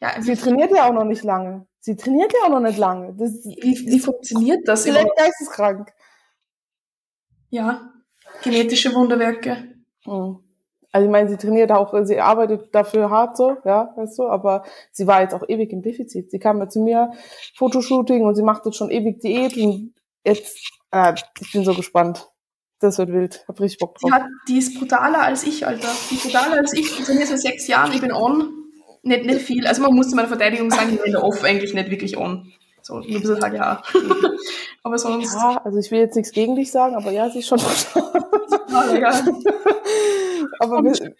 ja, 0.00 0.20
Sie 0.22 0.32
wie, 0.32 0.36
trainiert 0.36 0.70
ja 0.70 0.88
auch 0.88 0.92
noch 0.92 1.04
nicht 1.04 1.24
lange. 1.24 1.66
Sie 1.80 1.96
trainiert 1.96 2.32
ja 2.32 2.46
auch 2.46 2.50
noch 2.50 2.60
nicht 2.60 2.78
lange. 2.78 3.14
Das 3.14 3.32
wie, 3.44 3.84
wie 3.86 3.98
funktioniert 3.98 4.60
das 4.68 4.82
vielleicht 4.84 5.00
überhaupt? 5.06 5.18
geisteskrank. 5.18 5.92
Ja, 7.50 7.92
genetische 8.42 8.94
Wunderwerke. 8.94 9.74
Mhm. 10.06 10.44
Also 10.90 11.06
ich 11.06 11.12
meine, 11.12 11.28
sie 11.28 11.36
trainiert 11.36 11.70
auch, 11.70 11.94
sie 12.04 12.18
arbeitet 12.18 12.74
dafür 12.74 13.10
hart 13.10 13.36
so, 13.36 13.56
ja, 13.64 13.92
weißt 13.96 14.18
du, 14.18 14.26
aber 14.26 14.64
sie 14.90 15.06
war 15.06 15.20
jetzt 15.20 15.34
auch 15.34 15.46
ewig 15.46 15.70
im 15.72 15.82
Defizit. 15.82 16.30
Sie 16.30 16.38
kam 16.38 16.58
ja 16.60 16.68
zu 16.68 16.80
mir, 16.80 17.12
Fotoshooting 17.56 18.24
und 18.24 18.34
sie 18.34 18.42
macht 18.42 18.64
jetzt 18.64 18.76
schon 18.76 18.90
ewig 18.90 19.20
Diät 19.20 19.56
und 19.58 19.94
jetzt, 20.24 20.58
äh, 20.90 21.14
ich 21.40 21.52
bin 21.52 21.64
so 21.64 21.74
gespannt. 21.74 22.28
Das 22.80 22.96
wird 22.98 23.12
wild. 23.12 23.44
Hab 23.48 23.60
richtig 23.60 23.80
Bock 23.80 23.98
drauf. 23.98 24.08
Die, 24.08 24.14
hat, 24.14 24.26
die 24.48 24.58
ist 24.58 24.78
brutaler 24.78 25.22
als 25.22 25.42
ich, 25.42 25.66
Alter. 25.66 25.88
Die 26.10 26.14
ist 26.14 26.22
brutaler 26.22 26.58
als 26.58 26.72
ich. 26.72 26.98
Ich 26.98 27.04
trainiere 27.04 27.26
seit 27.26 27.40
sechs 27.40 27.66
Jahren, 27.66 27.92
ich 27.92 28.00
bin 28.00 28.12
on. 28.12 28.54
Nicht, 29.02 29.26
nicht 29.26 29.40
viel. 29.42 29.66
Also 29.66 29.82
man 29.82 29.94
muss 29.94 30.08
in 30.10 30.16
meiner 30.16 30.28
Verteidigung 30.28 30.70
sagen, 30.70 30.94
ich 30.94 31.02
bin 31.02 31.16
Off 31.16 31.42
eigentlich 31.42 31.74
nicht 31.74 31.90
wirklich 31.90 32.16
on. 32.16 32.52
So, 32.88 32.96
ein 32.96 33.02
bisschen 33.02 33.38
HGH. 33.38 33.82
aber 34.82 34.96
sonst. 34.98 35.34
Ja, 35.34 35.60
also 35.62 35.76
ich 35.78 35.90
will 35.90 35.98
jetzt 35.98 36.16
nichts 36.16 36.32
gegen 36.32 36.56
dich 36.56 36.72
sagen, 36.72 36.96
aber 36.96 37.10
ja, 37.10 37.28
sie 37.28 37.40
ist 37.40 37.46
schon 37.48 37.58
ja. 37.58 37.66
aber, 40.58 40.82
wir, 40.82 41.14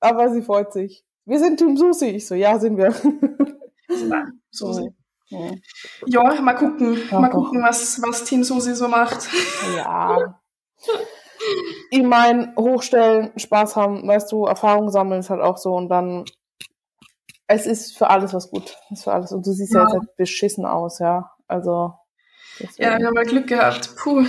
aber 0.00 0.30
sie 0.30 0.40
freut 0.40 0.72
sich. 0.72 1.04
Wir 1.26 1.40
sind 1.40 1.58
Team 1.58 1.76
Susi. 1.76 2.06
Ich 2.06 2.26
so, 2.26 2.34
ja, 2.34 2.58
sind 2.58 2.78
wir. 2.78 2.94
So, 4.50 4.72
so. 4.72 4.88
Ja. 5.26 5.50
Ja, 6.06 6.40
mal 6.40 6.54
gucken. 6.54 6.98
Ja, 7.10 7.20
mal 7.20 7.28
doch. 7.28 7.44
gucken, 7.44 7.62
was, 7.62 8.00
was 8.00 8.24
Team 8.24 8.42
Susi 8.42 8.74
so 8.74 8.88
macht. 8.88 9.28
Ja. 9.76 10.40
ich 11.90 12.02
meine, 12.02 12.54
hochstellen, 12.56 13.32
Spaß 13.36 13.76
haben, 13.76 14.08
weißt 14.08 14.32
du, 14.32 14.46
Erfahrung 14.46 14.90
sammeln 14.90 15.20
ist 15.20 15.28
halt 15.28 15.42
auch 15.42 15.58
so 15.58 15.74
und 15.74 15.90
dann 15.90 16.24
es 17.48 17.66
ist 17.66 17.98
für 17.98 18.08
alles 18.10 18.32
was 18.34 18.50
gut. 18.50 18.76
Es 18.90 18.98
ist 18.98 19.04
für 19.04 19.12
alles. 19.12 19.32
Und 19.32 19.44
du 19.44 19.52
siehst 19.52 19.72
ja, 19.72 19.80
ja 19.80 19.86
jetzt 19.86 19.94
halt 19.94 20.16
beschissen 20.16 20.64
aus, 20.64 21.00
ja. 21.00 21.32
Also. 21.48 21.94
Deswegen. 22.60 22.82
Ja, 22.82 22.98
wir 22.98 23.06
haben 23.06 23.14
mal 23.14 23.24
Glück 23.24 23.48
gehabt. 23.48 23.96
Puh. 23.96 24.22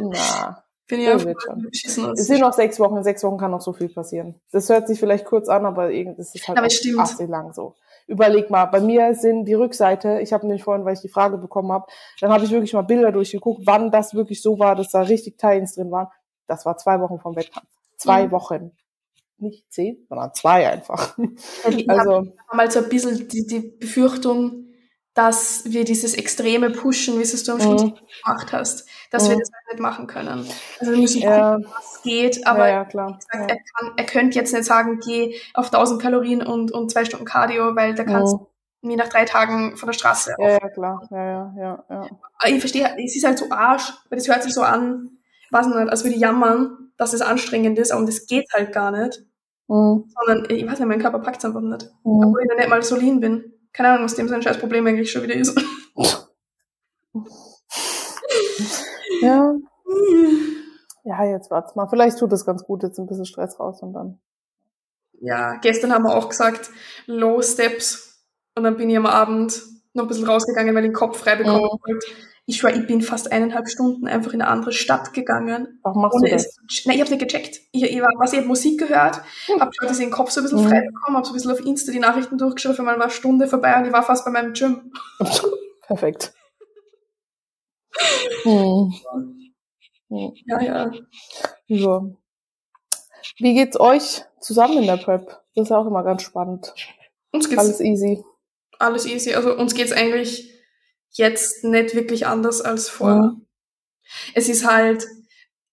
Na. 0.00 0.64
Bin 0.86 1.00
ja 1.00 1.16
beschissen 1.16 2.06
aus. 2.06 2.18
Es 2.18 2.28
sind 2.28 2.40
noch 2.40 2.52
sechs 2.52 2.78
Wochen. 2.78 2.96
In 2.96 3.02
sechs 3.02 3.22
Wochen 3.24 3.36
kann 3.36 3.50
noch 3.50 3.60
so 3.60 3.72
viel 3.72 3.88
passieren. 3.88 4.40
Das 4.52 4.68
hört 4.70 4.86
sich 4.86 5.00
vielleicht 5.00 5.24
kurz 5.24 5.48
an, 5.48 5.66
aber 5.66 5.90
irgendwie 5.90 6.20
ist 6.20 6.34
es 6.34 6.48
halt 6.48 6.72
stimmt. 6.72 7.18
lang 7.28 7.52
so. 7.52 7.74
Überleg 8.06 8.48
mal, 8.48 8.66
bei 8.66 8.80
mir 8.80 9.14
sind 9.14 9.44
die 9.44 9.52
Rückseite, 9.52 10.20
ich 10.20 10.32
habe 10.32 10.46
nämlich 10.46 10.64
vorhin, 10.64 10.86
weil 10.86 10.94
ich 10.94 11.02
die 11.02 11.10
Frage 11.10 11.36
bekommen 11.36 11.70
habe, 11.72 11.84
dann 12.22 12.32
habe 12.32 12.42
ich 12.42 12.50
wirklich 12.50 12.72
mal 12.72 12.80
Bilder 12.80 13.12
durchgeguckt, 13.12 13.66
wann 13.66 13.90
das 13.90 14.14
wirklich 14.14 14.40
so 14.40 14.58
war, 14.58 14.74
dass 14.76 14.88
da 14.88 15.02
richtig 15.02 15.36
Teils 15.36 15.74
drin 15.74 15.90
waren. 15.90 16.08
Das 16.46 16.64
war 16.64 16.78
zwei 16.78 17.00
Wochen 17.00 17.18
vom 17.18 17.36
Wettkampf. 17.36 17.68
Zwei 17.98 18.28
mhm. 18.28 18.30
Wochen 18.30 18.72
nicht 19.40 19.72
zehn, 19.72 20.04
sondern 20.08 20.34
zwei 20.34 20.68
einfach. 20.68 21.16
Ich 21.68 21.88
also 21.88 22.12
habe 22.12 22.56
mal 22.56 22.70
so 22.70 22.80
ein 22.80 22.88
bisschen 22.88 23.28
die, 23.28 23.46
die 23.46 23.60
Befürchtung, 23.60 24.68
dass 25.18 25.64
wir 25.64 25.84
dieses 25.84 26.14
extreme 26.14 26.70
Pushen, 26.70 27.18
wie 27.18 27.22
es 27.22 27.42
du 27.42 27.52
am 27.52 27.60
Schluss 27.60 27.82
mhm. 27.82 27.94
gemacht 28.22 28.52
hast, 28.52 28.88
dass 29.10 29.24
mhm. 29.24 29.30
wir 29.30 29.38
das 29.38 29.50
halt 29.52 29.72
nicht 29.72 29.82
machen 29.82 30.06
können. 30.06 30.46
Also 30.78 30.92
wir 30.92 30.98
müssen 30.98 31.22
gucken, 31.22 31.36
ja. 31.36 31.58
was 31.58 32.02
geht, 32.04 32.46
aber 32.46 32.68
ja, 32.68 32.74
ja, 32.74 32.82
gesagt, 32.84 33.26
er, 33.32 33.46
kann, 33.46 33.92
er 33.96 34.06
könnte 34.06 34.38
jetzt 34.38 34.52
nicht 34.52 34.64
sagen, 34.64 35.00
geh 35.04 35.34
auf 35.54 35.66
1000 35.66 36.00
Kalorien 36.00 36.46
und, 36.46 36.70
und 36.70 36.92
zwei 36.92 37.04
Stunden 37.04 37.24
Cardio, 37.24 37.74
weil 37.74 37.96
da 37.96 38.04
kannst 38.04 38.36
mhm. 38.36 38.46
mir 38.82 38.96
nach 38.96 39.08
drei 39.08 39.24
Tagen 39.24 39.76
von 39.76 39.88
der 39.88 39.94
Straße 39.94 40.36
Ja, 40.38 40.50
ja, 40.50 40.68
klar. 40.68 41.08
Ja, 41.10 41.24
ja, 41.24 41.54
ja, 41.58 41.84
ja. 41.90 42.06
Ich 42.46 42.60
verstehe, 42.60 42.88
es 43.04 43.16
ist 43.16 43.24
halt 43.24 43.38
so 43.38 43.46
Arsch, 43.50 43.92
weil 44.08 44.18
das 44.18 44.28
hört 44.28 44.44
sich 44.44 44.54
so 44.54 44.62
an, 44.62 45.18
weiß 45.50 45.66
nicht, 45.66 45.76
als 45.76 46.04
würde 46.04 46.14
ich 46.14 46.20
jammern, 46.20 46.87
dass 46.98 47.14
es 47.14 47.22
anstrengend 47.22 47.78
ist, 47.78 47.92
aber 47.92 48.04
das 48.04 48.26
geht 48.26 48.52
halt 48.52 48.72
gar 48.72 48.90
nicht. 48.90 49.24
Mhm. 49.68 50.12
Sondern, 50.14 50.50
ich 50.50 50.66
weiß 50.66 50.78
nicht, 50.78 50.88
mein 50.88 51.00
Körper 51.00 51.20
packt 51.20 51.38
es 51.38 51.44
einfach 51.46 51.60
nicht. 51.60 51.90
Mhm. 52.04 52.24
Obwohl 52.24 52.42
ich 52.42 52.48
dann 52.48 52.58
nicht 52.58 52.68
mal 52.68 52.82
so 52.82 52.96
lean 52.96 53.20
bin. 53.20 53.54
Keine 53.72 53.90
Ahnung, 53.90 54.04
was 54.04 54.16
dem 54.16 54.28
sein 54.28 54.42
scheiß 54.42 54.58
Problem 54.58 54.86
eigentlich 54.86 55.10
schon 55.10 55.22
wieder 55.22 55.34
ist. 55.34 55.58
ja. 59.22 59.54
Ja, 61.04 61.24
jetzt 61.24 61.50
wart's 61.50 61.74
mal. 61.74 61.88
Vielleicht 61.88 62.18
tut 62.18 62.30
es 62.34 62.44
ganz 62.44 62.64
gut, 62.64 62.82
jetzt 62.82 62.98
ein 62.98 63.06
bisschen 63.06 63.24
Stress 63.24 63.58
raus 63.58 63.80
und 63.80 63.94
dann. 63.94 64.20
Ja, 65.20 65.56
gestern 65.56 65.90
haben 65.90 66.04
wir 66.04 66.14
auch 66.14 66.28
gesagt, 66.28 66.68
Low 67.06 67.40
Steps. 67.40 68.26
Und 68.54 68.64
dann 68.64 68.76
bin 68.76 68.90
ich 68.90 68.96
am 68.98 69.06
Abend 69.06 69.62
noch 69.98 70.04
ein 70.04 70.08
bisschen 70.08 70.26
rausgegangen, 70.26 70.74
weil 70.74 70.84
ich 70.84 70.90
den 70.90 70.94
Kopf 70.94 71.18
frei 71.18 71.36
bekommen 71.36 71.62
mhm. 71.62 71.78
wollte 71.86 72.06
ich 72.48 72.56
schwör, 72.56 72.74
ich 72.74 72.86
bin 72.86 73.02
fast 73.02 73.30
eineinhalb 73.30 73.68
Stunden 73.68 74.08
einfach 74.08 74.32
in 74.32 74.40
eine 74.40 74.50
andere 74.50 74.72
Stadt 74.72 75.12
gegangen. 75.12 75.80
Warum 75.82 76.00
machst 76.00 76.18
du 76.18 76.30
das? 76.30 76.58
Es, 76.66 76.86
nein, 76.86 76.96
ich 76.96 77.02
habe 77.02 77.10
nicht 77.10 77.20
gecheckt. 77.20 77.60
Ich, 77.72 77.82
ich, 77.82 78.00
war, 78.00 78.08
was, 78.16 78.32
ich 78.32 78.38
habe 78.38 78.48
Musik 78.48 78.80
gehört, 78.80 79.20
hm. 79.44 79.60
habe 79.60 79.70
ich 79.70 79.98
den 79.98 80.10
Kopf 80.10 80.30
so 80.30 80.40
ein 80.40 80.44
bisschen 80.44 80.64
mhm. 80.64 80.68
frei 80.68 80.80
bekommen, 80.80 81.18
habe 81.18 81.26
so 81.26 81.32
ein 81.32 81.34
bisschen 81.34 81.52
auf 81.52 81.60
Insta 81.60 81.92
die 81.92 81.98
Nachrichten 81.98 82.38
durchgeschaut, 82.38 82.76
für 82.76 82.82
mal 82.82 82.96
war 82.96 83.02
eine 83.02 83.10
Stunde 83.10 83.48
vorbei 83.48 83.76
und 83.76 83.84
ich 83.84 83.92
war 83.92 84.02
fast 84.02 84.24
bei 84.24 84.30
meinem 84.30 84.54
Gym. 84.54 84.90
Perfekt. 85.82 86.32
hm. 88.44 88.94
Ja, 90.46 90.62
ja. 90.62 90.90
So. 91.68 92.16
Wie 93.36 93.52
geht's 93.52 93.78
euch 93.78 94.24
zusammen 94.40 94.78
in 94.78 94.86
der 94.86 94.96
Prep? 94.96 95.38
Das 95.54 95.66
ist 95.66 95.72
auch 95.72 95.86
immer 95.86 96.02
ganz 96.02 96.22
spannend. 96.22 96.72
Uns 97.30 97.46
geht's 97.50 97.60
alles 97.60 97.80
easy. 97.82 98.24
Alles 98.78 99.06
easy. 99.06 99.34
Also 99.34 99.56
uns 99.56 99.74
geht's 99.74 99.92
eigentlich 99.92 100.52
jetzt 101.10 101.64
nicht 101.64 101.94
wirklich 101.94 102.26
anders 102.26 102.60
als 102.60 102.88
vorher. 102.88 103.32
Mhm. 103.32 103.46
Es 104.34 104.48
ist 104.48 104.66
halt, 104.66 105.06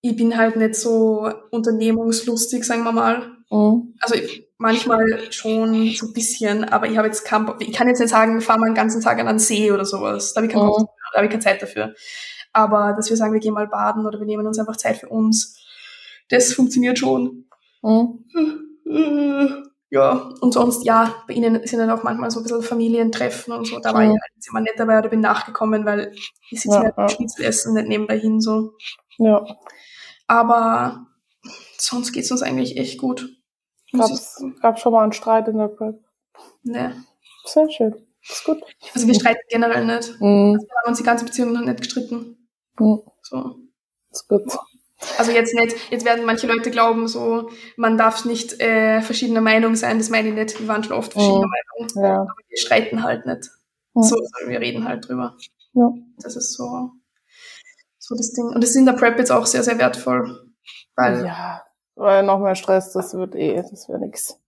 ich 0.02 0.16
bin 0.16 0.38
halt 0.38 0.56
nicht 0.56 0.76
so 0.76 1.30
unternehmungslustig, 1.52 2.64
sagen 2.64 2.84
wir 2.84 2.92
mal. 2.92 3.32
Mhm. 3.50 3.96
Also 4.02 4.16
ich, 4.16 4.48
manchmal 4.58 5.32
schon 5.32 5.92
so 5.92 6.08
ein 6.08 6.14
bisschen, 6.14 6.64
aber 6.64 6.88
ich 6.88 6.98
habe 6.98 7.08
jetzt 7.08 7.26
kein, 7.26 7.50
ich 7.60 7.74
kann 7.74 7.88
jetzt 7.88 8.00
nicht 8.00 8.10
sagen, 8.10 8.36
wir 8.36 8.42
fahren 8.42 8.60
mal 8.60 8.68
einen 8.68 8.76
ganzen 8.76 9.02
Tag 9.02 9.20
an 9.20 9.28
einen 9.28 9.40
See 9.40 9.72
oder 9.72 9.86
sowas. 9.86 10.34
Da 10.34 10.42
habe 10.42 10.48
ich, 10.48 10.54
keinen 10.54 10.66
mhm. 10.66 10.86
da 11.12 11.18
habe 11.18 11.26
ich 11.26 11.32
keine 11.32 11.44
Zeit 11.44 11.62
dafür. 11.62 11.94
Aber 12.54 12.94
dass 12.96 13.10
wir 13.10 13.18
sagen, 13.18 13.34
wir 13.34 13.40
gehen 13.40 13.54
mal 13.54 13.68
baden 13.68 14.06
oder 14.06 14.20
wir 14.20 14.26
nehmen 14.26 14.48
uns 14.48 14.60
einfach 14.60 14.78
Zeit 14.78 14.98
für 14.98 15.10
uns, 15.10 15.60
das 16.30 16.54
funktioniert 16.54 16.98
schon. 16.98 17.46
Mhm. 17.82 18.26
Ja, 19.92 20.30
und 20.42 20.54
sonst, 20.54 20.84
ja, 20.86 21.24
bei 21.28 21.36
ihnen 21.36 21.66
sind 21.66 21.80
dann 21.80 21.92
auch 21.92 22.04
manchmal 22.04 22.32
so 22.32 22.40
ein 22.40 22.44
bisschen 22.44 22.64
Familientreffen 22.64 23.54
und 23.54 23.68
so. 23.68 23.80
Da 23.80 23.94
war 23.94 24.02
ich 24.02 24.10
halt 24.10 24.32
jetzt 24.36 24.50
immer 24.50 24.62
nicht 24.62 24.80
dabei 24.80 25.00
oder 25.00 25.10
bin 25.10 25.22
nachgekommen, 25.22 25.86
weil 25.86 26.12
ich 26.50 26.62
sitze 26.62 26.78
ja, 26.78 26.94
ja. 26.98 27.10
Schnitzel 27.10 27.74
nicht 27.74 27.88
nebenbei 27.88 28.20
hin 28.20 28.42
so. 28.42 28.74
Ja. 29.18 29.46
Aber 30.28 31.06
sonst 31.78 32.12
geht's 32.14 32.32
uns 32.32 32.42
eigentlich 32.42 32.78
echt 32.78 33.00
gut. 33.00 33.30
Gab's, 33.94 34.44
gab 34.62 34.80
schon 34.80 34.92
mal 34.92 35.04
einen 35.04 35.14
Streit 35.14 35.48
in 35.48 35.58
der 35.58 35.68
Prep? 35.68 36.04
Ne. 36.64 37.04
Sehr 37.46 37.70
schön. 37.70 37.96
Ist 38.28 38.44
gut. 38.44 38.62
Also 38.94 39.08
wir 39.08 39.14
streiten 39.14 39.42
generell 39.50 39.86
nicht. 39.86 40.20
Mhm. 40.20 40.56
Also 40.56 40.68
wir 40.68 40.76
haben 40.82 40.90
uns 40.90 40.98
die 40.98 41.04
ganze 41.04 41.26
Beziehung 41.26 41.54
noch 41.54 41.62
nicht 41.62 41.78
gestritten. 41.78 42.50
Mhm. 42.80 43.04
So. 43.22 43.60
Ist 44.10 44.28
gut. 44.28 44.44
Also 45.18 45.32
jetzt 45.32 45.54
nicht, 45.54 45.76
jetzt 45.92 46.06
werden 46.06 46.26
manche 46.26 46.48
Leute 46.48 46.72
glauben, 46.72 47.08
so, 47.08 47.50
man 47.78 47.98
darf 47.98 48.26
nicht 48.26 48.62
äh, 48.62 49.02
verschiedener 49.02 49.42
Meinung 49.42 49.76
sein, 49.76 49.98
das 49.98 50.10
meine 50.10 50.30
ich 50.30 50.36
nicht, 50.36 50.60
wir 50.60 50.68
waren 50.68 50.84
schon 50.84 50.94
oft 50.94 51.14
verschiedener 51.14 51.48
oh, 51.48 51.80
Meinung, 51.80 52.04
ja. 52.04 52.22
aber 52.22 52.36
wir 52.48 52.58
streiten 52.58 53.04
halt 53.04 53.26
nicht. 53.26 53.50
Oh. 53.94 54.02
So, 54.02 54.16
sondern 54.16 54.50
wir 54.50 54.60
reden 54.60 54.88
halt 54.88 55.08
drüber. 55.08 55.38
Ja. 55.74 55.90
Das 56.18 56.36
ist 56.36 56.54
so, 56.54 56.92
so 57.98 58.16
das 58.16 58.32
Ding. 58.34 58.46
Und 58.46 58.62
das 58.62 58.72
ist 58.72 58.76
in 58.76 58.86
der 58.86 58.94
Prep 58.94 59.18
jetzt 59.18 59.32
auch 59.32 59.46
sehr, 59.46 59.64
sehr 59.64 59.78
wertvoll. 59.78 60.52
Weil, 60.96 61.26
ja, 61.26 61.62
weil 61.96 62.24
noch 62.24 62.40
mehr 62.40 62.56
Stress, 62.56 62.94
das 62.94 63.14
wird 63.14 63.36
eh, 63.36 63.56
das 63.56 63.90
wäre 63.90 64.00
nix. 64.00 64.40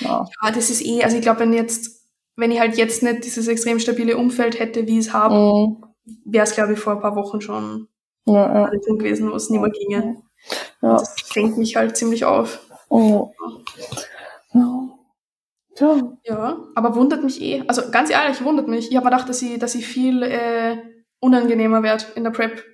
Ja. 0.00 0.26
ja, 0.42 0.50
das 0.50 0.70
ist 0.70 0.84
eh, 0.84 1.02
also 1.02 1.16
ich 1.16 1.22
glaube, 1.22 1.40
wenn 1.40 1.52
jetzt, 1.52 2.06
wenn 2.36 2.50
ich 2.50 2.60
halt 2.60 2.76
jetzt 2.76 3.02
nicht 3.02 3.24
dieses 3.24 3.48
extrem 3.48 3.80
stabile 3.80 4.16
Umfeld 4.16 4.58
hätte, 4.58 4.86
wie 4.86 4.98
ich 4.98 5.06
es 5.06 5.12
habe, 5.12 5.34
mhm. 5.34 5.84
wäre 6.24 6.44
es, 6.44 6.54
glaube 6.54 6.74
ich, 6.74 6.78
vor 6.78 6.92
ein 6.92 7.00
paar 7.00 7.16
Wochen 7.16 7.40
schon 7.40 7.88
ja, 8.34 8.70
ja. 8.70 8.70
gewesen, 8.70 9.30
wo 9.30 9.34
es 9.34 9.50
nicht 9.50 9.60
mehr 9.60 9.70
ginge. 9.70 10.22
Ja. 10.82 10.92
Das 10.94 11.20
fängt 11.22 11.58
mich 11.58 11.76
halt 11.76 11.96
ziemlich 11.96 12.24
auf. 12.24 12.60
Oh. 12.88 13.32
Ja. 14.52 14.88
Ja. 16.24 16.58
aber 16.74 16.96
wundert 16.96 17.22
mich 17.22 17.40
eh. 17.40 17.62
Also 17.68 17.90
ganz 17.90 18.10
ehrlich, 18.10 18.42
wundert 18.42 18.68
mich. 18.68 18.90
Ich 18.90 18.96
habe 18.96 19.04
mir 19.04 19.10
gedacht, 19.10 19.28
dass 19.28 19.42
ich, 19.42 19.58
dass 19.58 19.74
ich 19.74 19.86
viel 19.86 20.22
äh, 20.22 20.78
unangenehmer 21.20 21.82
werde 21.82 22.04
in 22.14 22.24
der 22.24 22.30
Prep. 22.30 22.64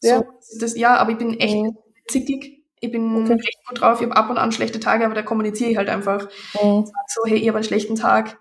So, 0.00 0.08
ja. 0.08 0.24
Das, 0.60 0.76
ja, 0.76 0.96
aber 0.96 1.12
ich 1.12 1.18
bin 1.18 1.38
echt 1.38 1.56
mhm. 1.56 1.76
zickig. 2.06 2.64
Ich 2.80 2.92
bin 2.92 3.24
okay. 3.24 3.32
recht 3.32 3.58
gut 3.68 3.80
drauf. 3.80 4.00
Ich 4.00 4.06
habe 4.06 4.16
ab 4.16 4.30
und 4.30 4.38
an 4.38 4.52
schlechte 4.52 4.78
Tage, 4.78 5.04
aber 5.04 5.14
da 5.14 5.22
kommuniziere 5.22 5.70
ich 5.70 5.76
halt 5.76 5.88
einfach. 5.88 6.28
Mhm. 6.62 6.84
So, 7.08 7.22
hey, 7.26 7.38
ich 7.38 7.48
habe 7.48 7.58
einen 7.58 7.64
schlechten 7.64 7.96
Tag. 7.96 8.38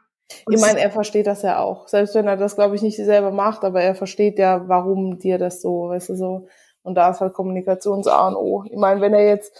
Ich 0.49 0.59
meine, 0.59 0.79
er 0.79 0.91
versteht 0.91 1.27
das 1.27 1.41
ja 1.41 1.59
auch. 1.59 1.87
Selbst 1.87 2.15
wenn 2.15 2.27
er 2.27 2.37
das, 2.37 2.55
glaube 2.55 2.75
ich, 2.75 2.81
nicht 2.81 2.97
selber 2.97 3.31
macht, 3.31 3.63
aber 3.63 3.81
er 3.81 3.95
versteht 3.95 4.39
ja, 4.39 4.67
warum 4.67 5.19
dir 5.19 5.37
das 5.37 5.61
so, 5.61 5.89
weißt 5.89 6.09
du, 6.09 6.15
so. 6.15 6.47
Und 6.83 6.95
da 6.95 7.09
ist 7.09 7.21
halt 7.21 7.33
Kommunikation 7.33 8.01
das 8.01 8.11
A 8.11 8.27
und 8.27 8.35
O. 8.35 8.63
Ich 8.69 8.77
meine, 8.77 9.01
wenn 9.01 9.13
er 9.13 9.25
jetzt 9.25 9.53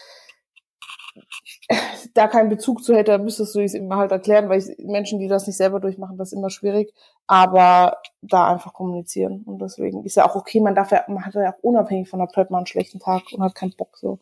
da 2.14 2.28
keinen 2.28 2.50
Bezug 2.50 2.84
zu 2.84 2.96
hätte, 2.96 3.12
dann 3.12 3.24
müsstest 3.24 3.56
du 3.56 3.60
es 3.60 3.74
ihm 3.74 3.94
halt 3.94 4.12
erklären, 4.12 4.50
weil 4.50 4.60
ich, 4.60 4.78
Menschen, 4.80 5.20
die 5.20 5.28
das 5.28 5.48
nicht 5.48 5.58
selber 5.58 5.80
durchmachen, 5.80 6.18
das 6.18 6.32
ist 6.32 6.38
immer 6.38 6.50
schwierig. 6.50 6.94
Aber 7.28 7.98
da 8.22 8.48
einfach 8.48 8.74
kommunizieren. 8.74 9.44
Und 9.46 9.60
deswegen 9.60 10.04
ist 10.04 10.16
ja 10.16 10.26
auch 10.26 10.36
okay, 10.36 10.60
man 10.60 10.76
darf 10.76 10.92
ja, 10.92 11.04
man 11.08 11.26
hat 11.26 11.34
ja 11.36 11.52
auch 11.52 11.64
unabhängig 11.64 12.10
von 12.10 12.20
der 12.20 12.28
Prep 12.28 12.50
mal 12.50 12.60
einen 12.60 12.68
schlechten 12.68 13.00
Tag 13.00 13.24
und 13.32 13.44
hat 13.44 13.56
keinen 13.56 13.76
Bock 13.76 13.98
so. 13.98 14.20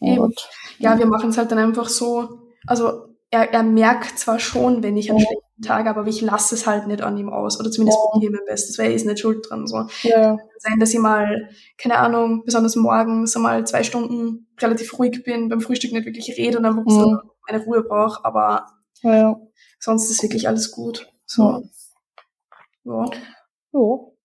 Eben. 0.00 0.34
Ja, 0.78 0.98
wir 0.98 1.06
machen 1.06 1.30
es 1.30 1.38
halt 1.38 1.50
dann 1.50 1.58
einfach 1.58 1.88
so, 1.88 2.28
also 2.66 3.08
er, 3.30 3.52
er 3.52 3.62
merkt 3.62 4.18
zwar 4.18 4.38
schon, 4.38 4.82
wenn 4.82 4.96
ich 4.96 5.10
einen 5.10 5.18
ja. 5.20 5.26
schlechten 5.26 5.45
Tag 5.62 5.86
aber 5.86 6.06
ich 6.06 6.20
lasse 6.20 6.54
es 6.54 6.66
halt 6.66 6.86
nicht 6.86 7.02
an 7.02 7.16
ihm 7.16 7.30
aus. 7.30 7.58
Oder 7.58 7.70
zumindest 7.70 7.98
ja. 7.98 8.10
probiere 8.10 8.32
mein 8.32 8.44
Bestes, 8.44 8.78
weil 8.78 8.90
er 8.90 8.94
ist 8.94 9.06
nicht 9.06 9.20
schuld 9.20 9.46
dran. 9.48 9.66
So. 9.66 9.86
Ja. 10.02 10.36
Sein, 10.58 10.78
dass 10.78 10.92
ich 10.92 11.00
mal, 11.00 11.48
keine 11.78 11.98
Ahnung, 11.98 12.44
besonders 12.44 12.76
morgens 12.76 13.34
einmal 13.36 13.66
zwei 13.66 13.82
Stunden 13.82 14.48
relativ 14.60 14.98
ruhig 14.98 15.22
bin, 15.24 15.48
beim 15.48 15.60
Frühstück 15.60 15.92
nicht 15.92 16.06
wirklich 16.06 16.36
rede 16.36 16.58
und 16.58 16.64
dann 16.64 16.76
mhm. 16.76 17.20
meine 17.48 17.64
Ruhe 17.64 17.82
brauche, 17.82 18.24
aber 18.24 18.66
ja. 19.02 19.38
sonst 19.78 20.10
ist 20.10 20.22
wirklich 20.22 20.48
alles 20.48 20.70
gut. 20.70 21.10
So. 21.24 21.62
Ja. 22.84 23.04
ja 23.72 24.15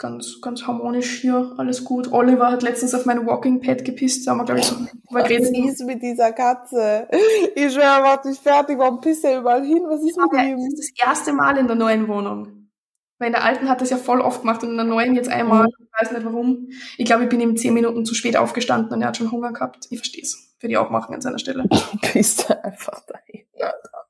ganz, 0.00 0.40
ganz 0.40 0.66
harmonisch 0.66 1.20
hier, 1.20 1.52
alles 1.58 1.84
gut. 1.84 2.10
Oliver 2.10 2.50
hat 2.50 2.62
letztens 2.62 2.94
auf 2.94 3.06
mein 3.06 3.26
Walking 3.26 3.60
Pad 3.60 3.84
gepisst, 3.84 4.26
da 4.26 4.32
haben 4.32 4.38
wir, 4.38 4.44
glaube 4.46 4.60
ich, 4.60 4.66
so 4.66 4.74
Was 5.10 5.30
ist 5.30 5.84
mit 5.84 6.02
dieser 6.02 6.32
Katze? 6.32 7.06
Ich 7.54 7.72
schwör, 7.72 7.84
er 7.84 8.02
macht 8.02 8.24
nicht 8.24 8.42
fertig, 8.42 8.78
warum 8.78 9.00
pisst 9.00 9.24
er 9.24 9.38
überall 9.38 9.64
hin? 9.64 9.82
Was 9.86 10.02
ist 10.02 10.16
mit 10.16 10.32
ihm? 10.42 10.56
Das 10.56 10.80
ist 10.80 10.92
das 10.98 11.06
erste 11.06 11.32
Mal 11.32 11.56
in 11.58 11.68
der 11.68 11.76
neuen 11.76 12.08
Wohnung. 12.08 12.70
Weil 13.18 13.26
in 13.28 13.34
der 13.34 13.44
alten 13.44 13.68
hat 13.68 13.82
das 13.82 13.90
ja 13.90 13.98
voll 13.98 14.22
oft 14.22 14.40
gemacht 14.40 14.62
und 14.62 14.70
in 14.70 14.76
der 14.76 14.86
neuen 14.86 15.14
jetzt 15.14 15.28
einmal. 15.28 15.64
Mhm. 15.64 15.74
Ich 15.78 16.00
weiß 16.00 16.12
nicht 16.12 16.24
warum. 16.24 16.68
Ich 16.96 17.04
glaube, 17.04 17.24
ich 17.24 17.28
bin 17.28 17.40
ihm 17.40 17.56
zehn 17.56 17.74
Minuten 17.74 18.06
zu 18.06 18.14
spät 18.14 18.38
aufgestanden 18.38 18.94
und 18.94 19.02
er 19.02 19.08
hat 19.08 19.18
schon 19.18 19.30
Hunger 19.30 19.52
gehabt. 19.52 19.86
Ich 19.90 19.98
verstehe 19.98 20.22
es. 20.22 20.56
Würde 20.58 20.72
ich 20.72 20.78
auch 20.78 20.88
machen 20.88 21.14
an 21.14 21.20
seiner 21.20 21.38
Stelle. 21.38 21.64
Pisst 22.00 22.50
einfach 22.50 23.02
dahin, 23.06 23.44
Alter. 23.60 24.06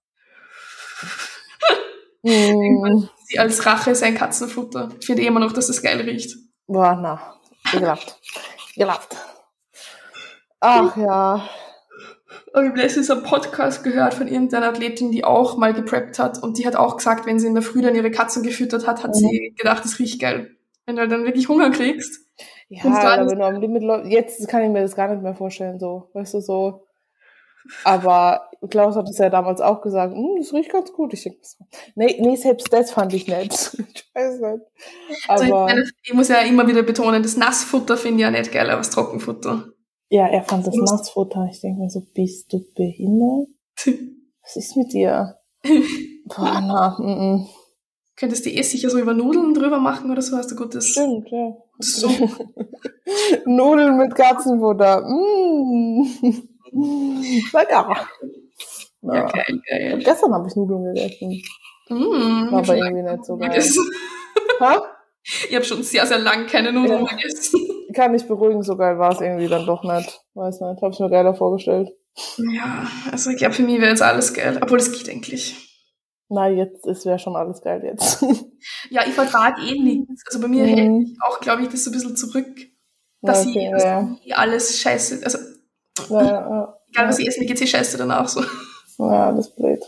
mm 2.22 3.08
sie 3.26 3.38
als 3.38 3.64
Rache 3.64 3.94
sein 3.94 4.14
Katzenfutter. 4.16 4.88
Ich 4.98 5.06
finde 5.06 5.22
immer 5.22 5.38
noch, 5.40 5.52
dass 5.52 5.68
das 5.68 5.82
geil 5.82 6.00
riecht. 6.00 6.36
Boah, 6.66 6.98
na, 7.00 7.34
ekelhaft. 7.72 8.18
gelacht. 8.74 9.16
Ach 10.60 10.96
ja. 10.96 11.48
Aber 12.52 12.62
ich 12.64 12.68
habe 12.70 12.80
letztens 12.80 13.10
einen 13.10 13.22
Podcast 13.22 13.84
gehört 13.84 14.14
von 14.14 14.26
irgendeiner 14.26 14.68
Athletin, 14.68 15.12
die 15.12 15.24
auch 15.24 15.56
mal 15.56 15.72
gepreppt 15.72 16.18
hat 16.18 16.42
und 16.42 16.58
die 16.58 16.66
hat 16.66 16.74
auch 16.76 16.96
gesagt, 16.96 17.24
wenn 17.26 17.38
sie 17.38 17.46
in 17.46 17.54
der 17.54 17.62
Früh 17.62 17.82
dann 17.82 17.94
ihre 17.94 18.10
Katzen 18.10 18.42
gefüttert 18.42 18.86
hat, 18.86 19.02
hat 19.04 19.10
Mhm. 19.10 19.14
sie 19.14 19.54
gedacht, 19.56 19.84
das 19.84 19.98
riecht 20.00 20.20
geil. 20.20 20.56
Wenn 20.86 20.96
du 20.96 21.06
dann 21.06 21.24
wirklich 21.24 21.48
Hunger 21.48 21.70
kriegst. 21.70 22.26
Ja, 22.68 22.84
aber 22.84 23.30
wenn 23.30 23.38
du 23.38 23.44
am 23.44 23.60
Limit 23.60 23.82
läufst, 23.82 24.10
jetzt 24.10 24.48
kann 24.48 24.62
ich 24.62 24.70
mir 24.70 24.82
das 24.82 24.96
gar 24.96 25.08
nicht 25.08 25.22
mehr 25.22 25.34
vorstellen, 25.34 25.78
so, 25.78 26.08
weißt 26.14 26.34
du, 26.34 26.40
so. 26.40 26.86
Aber 27.84 28.50
Klaus 28.68 28.96
hat 28.96 29.08
es 29.08 29.18
ja 29.18 29.30
damals 29.30 29.60
auch 29.60 29.80
gesagt, 29.82 30.14
"Hm, 30.14 30.36
das 30.38 30.52
riecht 30.52 30.70
ganz 30.72 30.92
gut. 30.92 31.12
Ich 31.14 31.22
denke, 31.22 31.38
nee, 31.94 32.16
nee, 32.20 32.36
selbst 32.36 32.72
das 32.72 32.90
fand 32.90 33.12
ich 33.14 33.26
nett. 33.28 33.76
Ich 33.94 34.14
weiß 34.14 34.40
nicht. 34.40 34.64
Also 35.28 35.44
ich, 35.44 35.52
Aber, 35.52 35.64
meine, 35.66 35.84
ich 36.02 36.14
muss 36.14 36.28
ja 36.28 36.40
immer 36.40 36.66
wieder 36.66 36.82
betonen, 36.82 37.22
das 37.22 37.36
Nassfutter 37.36 37.96
finde 37.96 38.18
ich 38.18 38.22
ja 38.22 38.30
nicht 38.30 38.50
geil, 38.52 38.68
aber 38.68 38.78
das 38.78 38.90
Trockenfutter. 38.90 39.66
ja, 40.08 40.26
er 40.26 40.42
fand 40.42 40.66
das 40.66 40.74
Nassfutter. 40.74 41.48
Ich 41.50 41.60
denke 41.60 41.80
mir 41.80 41.90
so, 41.90 42.02
bist 42.12 42.52
du 42.52 42.64
behindert? 42.74 43.48
Was 44.42 44.56
ist 44.56 44.76
mit 44.76 44.92
dir? 44.92 45.36
Boah, 46.24 46.60
na, 46.60 46.96
mm, 46.98 47.34
mm. 47.36 47.46
Könntest 48.16 48.44
du 48.46 48.50
eh 48.50 48.62
sicher 48.62 48.90
so 48.90 48.98
über 48.98 49.14
Nudeln 49.14 49.54
drüber 49.54 49.78
machen 49.78 50.10
oder 50.10 50.22
so, 50.22 50.36
hast 50.36 50.50
du 50.50 50.56
gutes. 50.56 50.88
Stimmt, 50.88 51.30
ja. 51.30 51.56
So. 51.78 52.08
Nudeln 53.46 53.96
mit 53.96 54.14
Katzenfutter. 54.14 55.02
Mm. 55.08 56.06
Lecker. 56.72 58.06
Ja, 59.02 59.14
Ja. 59.14 59.26
geil, 59.26 59.62
geil. 59.68 59.98
Gestern 60.04 60.34
habe 60.34 60.48
ich 60.48 60.56
Nudeln 60.56 60.84
gegessen. 60.94 61.42
Mm, 61.88 62.52
War 62.52 62.62
ich 62.62 62.68
aber 62.70 62.76
irgendwie 62.76 63.02
nicht 63.10 63.24
so 63.24 63.36
geil. 63.36 63.62
Ha? 64.60 64.82
Ich 65.48 65.54
habe 65.54 65.64
schon 65.64 65.82
sehr, 65.82 66.06
sehr 66.06 66.18
lang 66.18 66.46
keine 66.46 66.72
Nudeln 66.72 67.04
Ja. 67.06 67.16
gegessen. 67.16 67.60
Kann 67.94 68.14
ich 68.14 68.26
beruhigen, 68.26 68.62
so 68.62 68.76
geil 68.76 68.98
war 68.98 69.12
es 69.12 69.20
irgendwie 69.20 69.48
dann 69.48 69.66
doch 69.66 69.82
nicht. 69.82 70.20
Weiß 70.34 70.60
nicht, 70.60 70.82
hab's 70.82 71.00
mir 71.00 71.10
geiler 71.10 71.34
vorgestellt. 71.34 71.90
Ja, 72.38 72.86
also 73.10 73.30
ich 73.30 73.36
glaube, 73.38 73.54
für 73.54 73.62
mich 73.62 73.80
wäre 73.80 73.90
jetzt 73.90 74.02
alles 74.02 74.32
geil. 74.34 74.58
Obwohl, 74.62 74.78
es 74.78 74.92
geht 74.92 75.08
eigentlich. 75.08 75.66
Na, 76.28 76.48
jetzt, 76.48 76.86
es 76.86 77.04
wäre 77.06 77.18
schon 77.18 77.36
alles 77.36 77.60
geil 77.62 77.82
jetzt. 77.84 78.22
Ja, 78.90 79.02
ich 79.06 79.14
vertrage 79.14 79.62
eh 79.62 79.78
nichts. 79.80 80.22
Also 80.26 80.38
bei 80.40 80.46
mir 80.48 80.64
Mhm. 80.64 80.68
hält 80.68 81.08
auch, 81.26 81.40
glaube 81.40 81.62
ich, 81.62 81.68
das 81.68 81.82
so 81.84 81.90
ein 81.90 81.94
bisschen 81.94 82.14
zurück, 82.16 82.46
dass 83.22 83.46
okay, 83.46 83.72
ich 83.74 83.82
ja. 83.82 84.16
eh 84.26 84.32
alles 84.34 84.78
scheiße, 84.80 85.20
also 85.24 85.38
Ja, 86.08 86.22
ja, 86.22 86.78
egal 86.90 87.08
was 87.08 87.18
ich 87.18 87.26
esse, 87.26 87.40
mir 87.40 87.46
geht's 87.46 87.60
eh 87.60 87.66
scheiße 87.66 87.98
danach 87.98 88.28
so. 88.28 88.42
ja, 88.98 89.32
das 89.32 89.48
ist 89.48 89.56
blöd. 89.56 89.80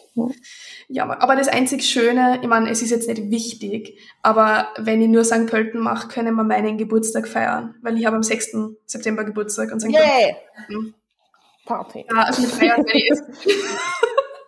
Ja, 0.88 1.04
aber 1.04 1.36
das 1.36 1.48
einzig 1.48 1.84
Schöne, 1.84 2.38
ich 2.42 2.48
meine, 2.48 2.70
es 2.70 2.82
ist 2.82 2.90
jetzt 2.90 3.08
nicht 3.08 3.30
wichtig, 3.30 3.98
aber 4.22 4.68
wenn 4.78 5.00
ich 5.00 5.08
nur 5.08 5.24
St. 5.24 5.46
Pölten 5.46 5.80
mache, 5.80 6.08
können 6.08 6.34
wir 6.34 6.44
meinen 6.44 6.78
Geburtstag 6.78 7.28
feiern, 7.28 7.74
weil 7.82 7.98
ich 7.98 8.06
habe 8.06 8.16
am 8.16 8.22
6. 8.22 8.56
September 8.86 9.24
Geburtstag 9.24 9.72
und 9.72 9.80
St. 9.80 9.88
Yeah! 9.88 10.36
Pölten. 10.66 10.94
Party. 11.64 12.04
Ja, 12.10 12.22
also 12.24 12.42
mit 12.42 12.50
Feiern 12.50 12.82
meine 12.84 12.98
ich 12.98 13.10
essen. 13.10 13.34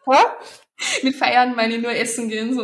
Mit 1.02 1.16
Feiern 1.16 1.54
meine 1.54 1.76
ich 1.76 1.82
nur 1.82 1.92
essen 1.92 2.28
gehen, 2.28 2.54
so. 2.54 2.62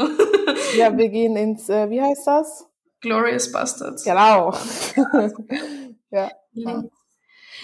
Ja, 0.76 0.96
wir 0.96 1.08
gehen 1.08 1.36
ins, 1.36 1.68
äh, 1.68 1.88
wie 1.88 2.02
heißt 2.02 2.26
das? 2.26 2.66
Glorious 3.00 3.50
Bastards. 3.50 4.04
Genau. 4.04 4.52
ja. 6.10 6.30
Linz. 6.52 6.90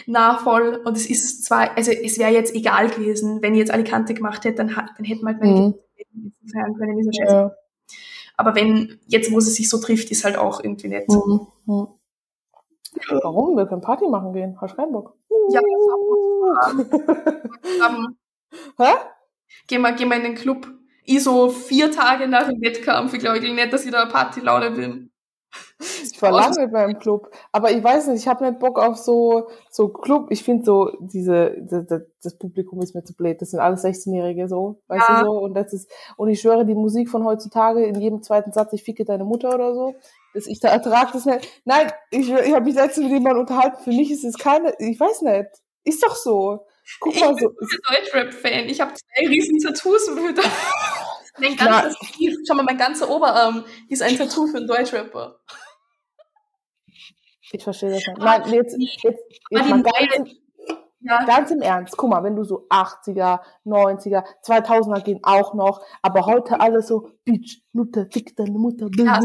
Na, 0.07 0.37
voll. 0.39 0.83
Und 0.85 0.97
es 0.97 1.09
ist 1.09 1.45
zwar, 1.45 1.77
also 1.77 1.91
es 1.91 2.19
wäre 2.19 2.31
jetzt 2.33 2.55
egal 2.55 2.91
gewesen, 2.91 3.41
wenn 3.43 3.55
ich 3.55 3.61
jetzt 3.61 3.71
Alicante 3.71 4.15
gemacht 4.15 4.45
hätte, 4.45 4.57
dann, 4.65 4.69
dann 4.69 5.05
hätten 5.05 5.23
wir 5.23 5.29
halt 5.33 5.41
meine 5.41 5.53
Mhm. 5.53 5.75
Geburtstag 5.97 6.53
feiern 6.53 6.75
können, 6.77 6.99
ist 6.99 7.07
ja 7.07 7.25
scheiße. 7.25 7.35
ja. 7.35 7.53
Aber 8.37 8.55
wenn, 8.55 9.01
jetzt 9.07 9.33
wo 9.33 9.39
es 9.39 9.55
sich 9.55 9.69
so 9.71 9.79
trifft, 9.79 10.11
ist 10.11 10.25
halt 10.25 10.37
auch 10.37 10.63
irgendwie 10.63 10.89
nett. 10.89 11.09
Mhm. 11.09 11.47
Mhm. 11.65 11.87
Warum? 13.23 13.57
Wir 13.57 13.67
können 13.67 13.81
Party 13.83 14.07
machen 14.09 14.33
gehen. 14.33 14.59
Hast 14.61 14.73
du 14.73 14.77
keinen 14.77 14.93
Bock? 14.93 15.15
Ja, 15.51 15.61
Um, 17.89 18.17
Hä? 18.79 18.93
gehen 19.67 19.83
wir, 19.83 19.93
gehen 19.93 20.09
wir 20.09 20.17
in 20.17 20.23
den 20.23 20.35
Club. 20.35 20.67
Ich 21.05 21.23
so 21.23 21.49
vier 21.51 21.91
Tage 21.91 22.27
nach 22.27 22.49
dem 22.49 22.61
Wettkampf, 22.61 23.13
ich 23.15 23.21
glaube 23.21 23.41
nicht, 23.41 23.73
dass 23.73 23.85
ich 23.85 23.93
da 23.93 24.07
Partylaune 24.07 24.73
bin. 24.73 25.11
Ich 25.79 26.21
war 26.23 26.33
lange 26.33 26.61
mit 26.63 26.73
meinem 26.73 26.99
Club, 26.99 27.31
aber 27.53 27.71
ich 27.71 27.83
weiß 27.83 28.09
nicht, 28.09 28.21
ich 28.23 28.29
habe 28.29 28.45
nicht 28.47 28.59
Bock 28.59 28.79
auf 28.79 28.97
so 28.97 29.49
so 29.71 29.89
Club. 29.89 30.27
Ich 30.31 30.43
finde 30.45 30.65
so 30.65 30.91
diese 31.01 31.57
das, 31.63 32.03
das- 32.23 32.39
Publikum 32.39 32.83
ist 32.83 32.95
mir 32.95 33.05
zu 33.05 33.15
blöd. 33.15 33.41
Das 33.41 33.51
sind 33.51 33.61
alles 33.61 33.85
16-Jährige 33.85 34.49
so, 34.49 34.83
weißt 34.89 35.09
Ja. 35.09 35.21
du 35.21 35.27
so 35.27 35.39
und 35.39 35.55
das 35.55 35.73
ist 35.73 35.91
und 36.17 36.29
ich 36.29 36.41
schwöre 36.41 36.65
die 36.67 36.75
Musik 36.75 37.09
von 37.09 37.25
heutzutage 37.25 37.85
in 37.85 38.01
jedem 38.01 38.23
zweiten 38.23 38.53
Satz 38.53 38.73
ich 38.73 38.83
ficke 38.83 39.05
deine 39.05 39.25
Mutter 39.25 39.55
oder 39.55 39.75
so. 39.75 39.95
Das 40.35 40.47
ich 40.47 40.61
da 40.61 40.69
ertrag 40.69 41.13
das 41.13 41.25
nicht. 41.25 41.49
Nein, 41.65 41.91
ich 42.11 42.31
ich 42.31 42.53
habe 42.55 42.65
mich 42.65 42.75
letztens 42.75 43.05
mit 43.07 43.15
jemandem 43.15 43.41
unterhalten. 43.41 43.83
Für 43.83 43.91
mich 43.91 44.11
ist 44.11 44.25
es 44.25 44.37
keine, 44.39 44.75
ich 44.79 44.99
weiß 45.01 45.23
nicht. 45.23 45.49
Ist 45.85 46.03
doch 46.03 46.17
so. 46.17 46.67
Guck 47.01 47.15
Ich 47.15 47.21
mal 47.21 47.35
bin 47.35 47.39
so. 47.39 47.49
ein 47.49 48.03
Deutschrap-Fan. 48.05 48.69
Ich 48.69 48.81
habe 48.81 48.93
zwei 48.95 49.27
riesen 49.29 49.59
Tattoos. 49.59 50.09
mein 51.39 51.57
ganzes 51.57 51.99
Gesicht, 52.01 52.39
schau 52.47 52.55
mal, 52.55 52.63
mein 52.65 52.79
ganzer 52.79 53.09
Oberarm 53.11 53.65
ist 53.89 54.03
ein 54.03 54.17
Tattoo 54.17 54.47
für 54.47 54.59
einen 54.59 54.67
Deutschrapper. 54.67 55.39
Ich 57.53 57.63
verstehe 57.63 57.91
das 57.91 58.07
nicht. 58.07 58.19
Nein, 58.19 58.43
jetzt 58.53 58.77
jetzt, 58.79 59.05
jetzt 59.51 59.69
mal 59.71 59.83
ganz, 59.83 60.15
im- 60.17 60.27
Ja, 61.01 61.25
Ganz 61.25 61.51
im 61.53 61.61
Ernst, 61.61 61.97
guck 61.97 62.11
mal, 62.11 62.25
wenn 62.25 62.35
du 62.35 62.43
so 62.43 62.67
80er, 62.69 63.41
90er, 63.65 64.25
2000er 64.45 65.03
gehen 65.05 65.21
auch 65.23 65.55
noch, 65.55 65.81
aber 66.03 66.27
heute 66.27 66.59
alles 66.59 66.89
so, 66.89 67.11
Bitch, 67.25 67.61
Mutter, 67.73 68.07
fick 68.11 68.35
deine 68.35 68.59
Mutter, 68.59 68.89
Ja. 68.97 69.21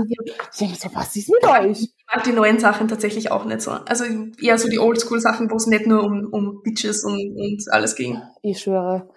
Ich 0.52 0.58
denke 0.60 0.76
so, 0.78 0.90
was 0.94 1.16
ist 1.16 1.30
mit 1.32 1.44
euch? 1.50 1.82
ich 1.82 1.96
mag 2.14 2.24
die 2.24 2.34
neuen 2.34 2.60
Sachen 2.60 2.88
tatsächlich 2.88 3.32
auch 3.32 3.46
nicht 3.46 3.62
so. 3.62 3.72
Also 3.72 4.04
eher 4.40 4.58
so 4.60 4.70
die 4.70 4.78
Oldschool-Sachen, 4.78 5.50
wo 5.50 5.56
es 5.56 5.66
nicht 5.66 5.88
nur 5.88 6.04
um, 6.04 6.28
um 6.32 6.62
Bitches 6.62 7.04
und, 7.04 7.36
und 7.36 7.64
alles 7.72 7.96
ging. 7.96 8.22
Ich 8.44 8.60
schwöre, 8.62 9.10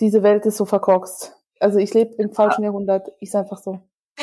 diese 0.00 0.24
Welt 0.24 0.44
ist 0.46 0.56
so 0.56 0.64
verkorkst. 0.64 1.36
Also 1.60 1.78
ich 1.78 1.94
lebe 1.94 2.14
im 2.14 2.32
falschen 2.32 2.64
Jahrhundert, 2.64 3.08
ist 3.20 3.36
einfach 3.36 3.58
so. 3.58 3.80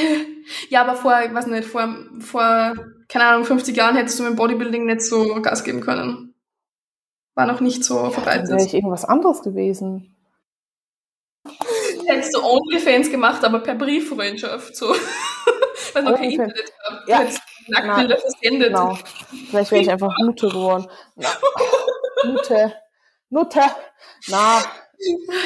Ja, 0.69 0.81
aber 0.81 0.95
vor, 0.95 1.13
ich 1.25 1.33
weiß 1.33 1.47
nicht, 1.47 1.67
vor, 1.67 1.93
vor, 2.19 2.73
keine 3.09 3.25
Ahnung, 3.25 3.43
50 3.43 3.75
Jahren 3.75 3.97
hättest 3.97 4.17
du 4.17 4.23
mit 4.23 4.37
Bodybuilding 4.37 4.85
nicht 4.85 5.01
so 5.01 5.41
Gas 5.41 5.65
geben 5.65 5.81
können. 5.81 6.33
War 7.35 7.45
noch 7.45 7.59
nicht 7.59 7.83
so 7.83 7.95
wäre 7.95 8.11
verbreitet. 8.11 8.61
ich 8.61 8.73
irgendwas 8.73 9.03
anderes 9.03 9.41
gewesen. 9.41 10.15
Hättest 12.07 12.35
du 12.35 12.41
Onlyfans 12.41 13.11
gemacht, 13.11 13.43
aber 13.43 13.59
per 13.59 13.75
Brieffreundschaft, 13.75 14.75
so. 14.75 14.87
Weil 15.93 16.03
man 16.03 16.15
kein. 16.15 16.31
Internet 16.31 16.73
hat. 16.85 17.07
Ja. 17.07 17.27
Nacktbilder 17.67 18.17
versendet. 18.17 18.67
Genau. 18.69 18.97
Vielleicht 19.49 19.71
wäre 19.71 19.81
ich 19.81 19.91
einfach 19.91 20.17
Nutte 20.19 20.47
geworden. 20.47 20.87
Na, 21.15 21.29
Nutte. 22.23 22.73
Nutte. 23.29 23.61
Na. 24.27 24.61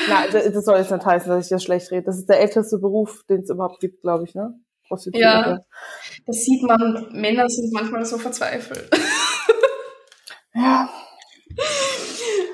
Na, 0.09 0.27
das 0.31 0.51
das 0.53 0.65
soll 0.65 0.77
jetzt 0.77 0.91
nicht 0.91 1.05
heißen, 1.05 1.29
dass 1.29 1.45
ich 1.45 1.49
das 1.49 1.63
schlecht 1.63 1.91
rede. 1.91 2.03
Das 2.03 2.17
ist 2.17 2.29
der 2.29 2.39
älteste 2.39 2.77
Beruf, 2.77 3.23
den 3.29 3.41
es 3.41 3.49
überhaupt 3.49 3.79
gibt, 3.79 4.01
glaube 4.01 4.23
ich, 4.25 4.35
ne? 4.35 4.53
Prostituierte. 4.87 5.49
Ja. 5.49 5.59
Da 6.25 6.33
sieht 6.33 6.63
man, 6.63 7.07
Männer 7.11 7.47
sind 7.47 7.71
manchmal 7.73 8.05
so 8.05 8.17
verzweifelt. 8.17 8.89
Ja. 10.53 10.89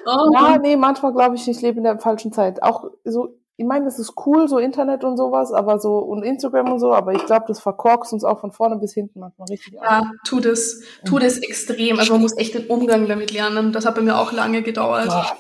Oh, 0.10 0.32
Ja, 0.34 0.58
nee, 0.58 0.78
manchmal 0.78 1.12
glaube 1.14 1.36
ich, 1.36 1.46
ich 1.50 1.62
lebe 1.62 1.80
in 1.80 1.84
der 1.84 2.00
falschen 2.00 2.32
Zeit. 2.32 2.64
Auch 2.64 2.86
so, 3.04 3.38
ich 3.58 3.66
meine, 3.66 3.84
das 3.86 4.00
ist 4.00 4.14
cool, 4.26 4.48
so 4.48 4.58
Internet 4.58 5.04
und 5.04 5.18
sowas, 5.18 5.52
aber 5.52 5.80
so, 5.80 5.98
und 5.98 6.24
Instagram 6.24 6.72
und 6.72 6.80
so, 6.80 6.94
aber 6.94 7.12
ich 7.14 7.26
glaube, 7.26 7.44
das 7.50 7.60
verkorkst 7.60 8.14
uns 8.14 8.24
auch 8.24 8.40
von 8.40 8.54
vorne 8.54 8.78
bis 8.78 8.94
hinten 8.94 9.20
manchmal 9.20 9.50
richtig 9.50 9.78
aus. 9.78 9.84
Ja, 9.84 10.12
tu 10.26 10.40
das, 10.40 10.82
tu 11.06 11.20
das 11.20 11.40
extrem. 11.40 12.00
Also 12.00 12.14
man 12.14 12.22
muss 12.22 12.38
echt 12.38 12.54
den 12.54 12.68
Umgang 12.68 13.08
damit 13.08 13.32
lernen. 13.32 13.74
Das 13.74 13.86
hat 13.86 13.96
bei 13.96 14.02
mir 14.02 14.18
auch 14.18 14.32
lange 14.32 14.62
gedauert. 14.62 15.08
Boah. 15.08 15.36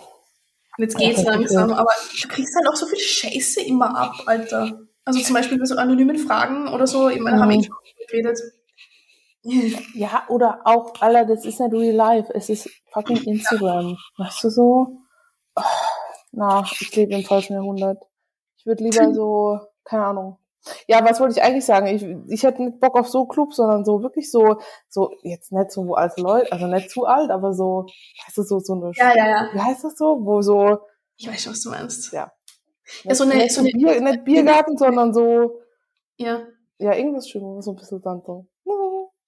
Und 0.77 0.83
jetzt 0.83 0.97
geht's 0.97 1.23
Ja, 1.23 1.31
langsam, 1.31 1.71
aber 1.73 1.89
du 2.21 2.27
kriegst 2.27 2.55
halt 2.55 2.67
auch 2.67 2.75
so 2.75 2.85
viel 2.85 2.99
Scheiße 2.99 3.61
immer 3.61 3.95
ab, 3.97 4.13
Alter. 4.25 4.79
Also 5.05 5.19
zum 5.21 5.35
Beispiel 5.35 5.57
bei 5.57 5.65
so 5.65 5.75
anonymen 5.75 6.17
Fragen 6.17 6.67
oder 6.67 6.85
so, 6.85 7.09
ich 7.09 7.19
meine, 7.19 7.37
Mhm. 7.37 7.41
habe 7.41 7.55
ich 7.55 7.65
schon 7.65 7.75
geredet. 8.09 8.39
Ja, 9.93 10.23
oder 10.27 10.61
auch, 10.65 10.93
Alter, 10.99 11.25
das 11.25 11.45
ist 11.45 11.59
nicht 11.59 11.73
real 11.73 11.95
life, 11.95 12.31
es 12.33 12.49
ist 12.49 12.69
fucking 12.91 13.23
Instagram. 13.23 13.97
Weißt 14.17 14.43
du 14.43 14.49
so? 14.49 14.87
Oh, 15.55 15.61
na, 16.31 16.63
ich 16.79 16.93
lebe 16.95 17.13
im 17.15 17.23
falschen 17.23 17.53
Jahrhundert. 17.53 18.03
Ich 18.57 18.65
würde 18.65 18.83
lieber 18.83 19.13
so, 19.13 19.59
keine 19.85 20.05
Ahnung. 20.05 20.37
Ja, 20.87 21.03
was 21.03 21.19
wollte 21.19 21.35
ich 21.37 21.43
eigentlich 21.43 21.65
sagen? 21.65 21.87
Ich, 21.87 22.03
ich 22.29 22.43
hätte 22.43 22.63
nicht 22.63 22.79
Bock 22.79 22.97
auf 22.97 23.07
so 23.09 23.25
Club, 23.25 23.53
sondern 23.53 23.85
so 23.85 24.01
wirklich 24.01 24.31
so, 24.31 24.57
so, 24.89 25.11
jetzt 25.23 25.51
nicht 25.51 25.71
so 25.71 25.93
alte 25.95 26.21
Leute, 26.21 26.51
also 26.51 26.67
nicht 26.67 26.89
zu 26.91 27.05
alt, 27.05 27.29
aber 27.31 27.53
so, 27.53 27.85
weißt 28.25 28.37
du, 28.37 28.43
so, 28.43 28.59
so 28.59 28.73
eine, 28.73 28.91
Ja, 28.95 29.15
ja, 29.15 29.27
ja. 29.27 29.49
wie 29.53 29.59
heißt 29.59 29.83
das 29.83 29.97
so? 29.97 30.19
Wo 30.23 30.41
so, 30.41 30.79
Ich 31.17 31.27
weiß 31.27 31.41
schon, 31.43 31.53
was 31.53 31.61
du 31.61 31.69
meinst. 31.69 32.13
Ja. 32.13 32.31
Ja, 33.03 33.15
so 33.15 33.23
eine- 33.25 33.35
nicht, 33.35 33.53
so 33.53 33.61
eine- 33.61 33.71
Bier, 33.71 33.99
nicht 34.01 34.23
Biergarten, 34.23 34.77
sondern 34.77 35.13
so, 35.13 35.59
Ja. 36.17 36.41
ja, 36.79 36.93
irgendwas 36.93 37.27
Schönes, 37.29 37.65
so 37.65 37.71
ein 37.71 37.75
bisschen 37.75 38.01
dann 38.01 38.21
so. 38.25 38.47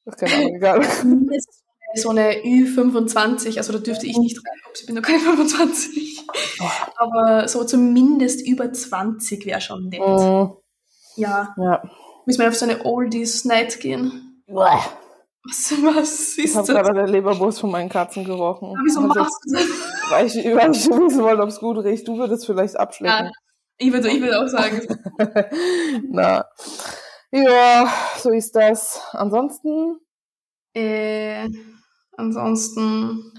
Ach, 0.10 0.16
keine 0.16 0.34
Ahnung, 0.36 0.56
egal. 0.56 0.82
So 1.96 2.10
eine 2.10 2.34
Ü25, 2.44 3.58
also 3.58 3.74
da 3.74 3.80
dürfte 3.80 4.06
ich 4.06 4.16
nicht 4.20 4.38
rein. 4.38 4.60
Ich 4.76 4.86
bin 4.86 4.94
noch 4.94 5.02
keine 5.02 5.18
25. 5.18 6.24
Aber 6.98 7.48
so 7.48 7.64
zumindest 7.64 8.46
über 8.48 8.72
20 8.72 9.44
wäre 9.48 9.60
schon 9.60 9.88
nett. 9.90 10.00
Mm, 10.00 10.52
Ja. 11.16 11.54
ja. 11.58 11.84
Müssen 12.26 12.42
wir 12.42 12.48
auf 12.50 12.56
so 12.56 12.66
eine 12.66 12.86
Oldies 12.86 13.46
Night 13.46 13.80
gehen. 13.80 14.44
Uah. 14.48 14.80
Was, 15.46 15.72
was 15.84 16.38
Ich 16.38 16.46
ist 16.46 16.56
habe 16.58 16.68
das? 16.68 16.76
gerade 16.76 16.94
der 16.94 17.08
Leberwurst 17.08 17.60
von 17.62 17.72
meinen 17.72 17.90
Katzen 17.90 18.26
gerochen. 18.26 18.72
Ja, 18.72 18.80
Wieso 18.84 19.00
Also, 19.02 19.14
machst 19.20 19.40
du 19.46 19.54
das? 19.54 19.66
weil 20.12 20.26
ich, 20.28 20.36
weil 20.36 20.72
ich 20.72 20.88
wissen 20.90 21.24
wollte, 21.24 21.42
ob 21.44 21.50
es 21.50 21.60
gut 21.60 21.78
riecht. 21.84 22.08
Du 22.08 22.18
würdest 22.18 22.46
vielleicht 22.46 22.74
Ja, 22.74 22.80
abschlecken. 22.82 23.32
ich 23.78 23.92
würde 23.94 24.10
ich 24.10 24.22
würd 24.22 24.34
auch 24.36 24.48
sagen, 24.48 24.82
Na. 26.10 26.46
Ja, 27.32 27.88
so 28.18 28.32
ist 28.32 28.56
das. 28.56 29.02
Ansonsten 29.12 30.00
äh, 30.76 31.48
ansonsten, 32.18 33.34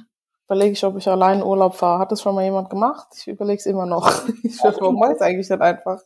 überlege 0.46 0.72
ich, 0.72 0.84
ob 0.84 0.96
ich 0.96 1.06
allein 1.08 1.38
in 1.40 1.44
Urlaub 1.44 1.74
fahre. 1.76 1.98
Hat 2.00 2.10
das 2.12 2.22
schon 2.22 2.34
mal 2.34 2.44
jemand 2.44 2.70
gemacht? 2.70 3.08
Ich 3.16 3.28
überlege 3.28 3.58
es 3.58 3.66
immer 3.66 3.86
noch. 3.86 4.10
Ich 4.42 4.58
dachte, 4.58 4.80
warum 4.80 4.98
mache 4.98 5.10
ich 5.12 5.16
es 5.16 5.22
eigentlich 5.22 5.48
nicht 5.50 5.60
einfach? 5.60 6.00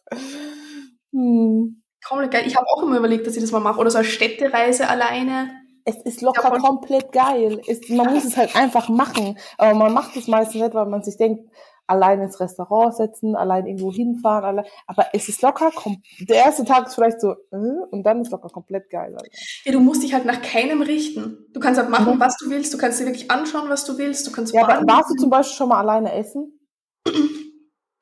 Hm. 1.14 1.82
komplett 2.06 2.32
geil. 2.32 2.42
Ich 2.46 2.56
habe 2.56 2.66
auch 2.68 2.82
immer 2.82 2.98
überlegt, 2.98 3.26
dass 3.26 3.34
ich 3.36 3.42
das 3.42 3.52
mal 3.52 3.60
mache. 3.60 3.80
Oder 3.80 3.90
so 3.90 3.98
eine 3.98 4.06
Städtereise 4.06 4.88
alleine. 4.88 5.50
Es 5.86 5.96
ist 6.04 6.20
Ja, 6.22 6.26
locker 6.28 6.48
voll. 6.48 6.58
komplett 6.58 7.12
geil. 7.12 7.60
Es, 7.66 7.88
man 7.88 8.12
muss 8.12 8.24
es 8.24 8.36
halt 8.36 8.54
einfach 8.56 8.88
machen. 8.88 9.38
Aber 9.58 9.74
man 9.74 9.92
macht 9.92 10.16
es 10.16 10.26
meistens 10.28 10.60
nicht, 10.62 10.74
weil 10.74 10.86
man 10.86 11.02
sich 11.02 11.16
denkt, 11.16 11.48
allein 11.86 12.20
ins 12.22 12.40
Restaurant 12.40 12.94
setzen, 12.96 13.36
allein 13.36 13.66
irgendwo 13.66 13.92
hinfahren. 13.92 14.44
Allein. 14.44 14.64
Aber 14.86 15.06
es 15.12 15.28
ist 15.28 15.42
locker, 15.42 15.70
kom 15.74 16.02
der 16.20 16.36
erste 16.36 16.64
Tag 16.64 16.86
ist 16.86 16.94
vielleicht 16.94 17.20
so, 17.20 17.32
äh, 17.32 17.56
und 17.90 18.02
dann 18.04 18.22
ist 18.22 18.30
locker 18.32 18.48
komplett 18.48 18.88
geil. 18.90 19.14
Alter. 19.14 19.28
Ja, 19.64 19.72
du 19.72 19.80
musst 19.80 20.02
dich 20.02 20.14
halt 20.14 20.24
nach 20.24 20.40
keinem 20.40 20.80
richten. 20.82 21.38
Du 21.52 21.60
kannst 21.60 21.78
halt 21.78 21.90
machen, 21.90 22.14
Mhm. 22.16 22.20
was 22.20 22.36
du 22.38 22.48
willst. 22.50 22.72
Du 22.72 22.78
kannst 22.78 23.00
dir 23.00 23.04
wirklich 23.06 23.30
anschauen, 23.30 23.68
was 23.68 23.84
du 23.84 23.98
willst. 23.98 24.26
Du 24.26 24.32
kannst 24.32 24.54
Ja, 24.54 24.66
aber 24.66 24.86
warst 24.86 25.10
du 25.10 25.14
zum 25.16 25.28
Beispiel 25.30 25.56
schon 25.56 25.68
mal 25.68 25.80
alleine 25.80 26.12
essen? 26.12 26.58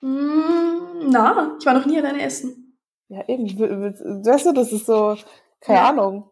Mm, 0.05 1.11
na, 1.11 1.57
ich 1.61 1.65
war 1.67 1.75
noch 1.75 1.87
nie 1.87 1.97
alleine 1.99 2.23
essen. 2.23 2.72
Ja, 3.13 3.23
eben. 3.29 3.47
Weißt 4.25 4.47
du, 4.47 4.53
das 4.53 4.73
ist 4.73 4.87
so, 4.87 5.17
keine 5.61 5.79
Ja. 5.79 5.89
Ahnung. 5.91 6.31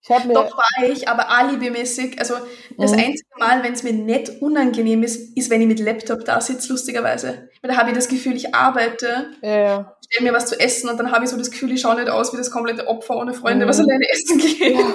Ich 0.00 0.24
mir, 0.24 0.32
Doch 0.34 0.56
war 0.56 0.88
ich, 0.88 1.08
aber 1.08 1.28
alibimäßig. 1.28 2.18
Also 2.18 2.34
das 2.78 2.92
Mhm. 2.92 2.98
einzige 2.98 3.28
Mal, 3.38 3.62
wenn 3.62 3.72
es 3.72 3.82
mir 3.82 3.92
nicht 3.92 4.40
unangenehm 4.40 5.02
ist, 5.02 5.36
ist, 5.36 5.50
wenn 5.50 5.60
ich 5.60 5.66
mit 5.66 5.80
Laptop 5.80 6.24
da 6.24 6.40
sitze, 6.40 6.72
lustigerweise. 6.72 7.48
Weil 7.62 7.70
da 7.72 7.76
habe 7.76 7.90
ich 7.90 7.96
das 7.96 8.08
Gefühl, 8.08 8.34
ich 8.36 8.54
arbeite, 8.54 9.30
ja, 9.42 9.96
stelle 10.08 10.30
mir 10.30 10.36
was 10.36 10.46
zu 10.46 10.58
essen 10.58 10.88
und 10.88 10.96
dann 10.98 11.12
habe 11.12 11.24
ich 11.24 11.30
so 11.30 11.36
das 11.36 11.50
Gefühl, 11.50 11.72
ich 11.72 11.80
schaue 11.82 11.96
nicht 11.96 12.08
aus 12.08 12.32
wie 12.32 12.36
das 12.36 12.50
komplette 12.50 12.86
Opfer 12.88 13.16
ohne 13.16 13.34
Freunde, 13.34 13.64
Mhm. 13.66 13.70
was 13.70 13.80
alleine 13.80 14.04
essen 14.10 14.38
geht. 14.38 14.60
ja. 14.76 14.94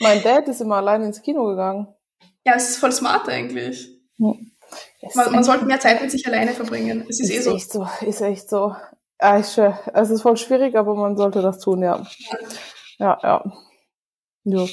Mein 0.00 0.22
Dad 0.22 0.46
ist 0.48 0.60
immer 0.60 0.76
alleine 0.76 1.06
ins 1.06 1.20
Kino 1.22 1.44
gegangen. 1.46 1.88
Ja, 2.46 2.54
es 2.56 2.70
ist 2.70 2.76
voll 2.78 2.92
smart 2.92 3.28
eigentlich. 3.28 3.88
Es 5.00 5.14
Man, 5.14 5.32
man 5.32 5.44
sollte 5.44 5.64
mehr 5.64 5.80
Zeit 5.80 6.00
mit 6.02 6.10
sich 6.10 6.26
alleine 6.26 6.52
verbringen. 6.52 7.06
Es 7.08 7.18
ist, 7.20 7.30
Ist 7.30 7.36
eh 7.36 7.40
so. 7.42 7.54
echt 7.54 7.72
so, 7.72 7.88
ist 8.06 8.20
echt 8.20 8.48
so. 8.48 8.74
Ja, 9.20 9.38
ich, 9.38 9.46
schwör, 9.48 9.78
es 9.94 10.10
ist 10.10 10.22
voll 10.22 10.36
schwierig, 10.36 10.76
aber 10.76 10.94
man 10.94 11.16
sollte 11.16 11.42
das 11.42 11.58
tun, 11.58 11.82
ja. 11.82 12.06
Ja, 12.98 13.18
ja. 13.22 13.44
Jo. 14.44 14.68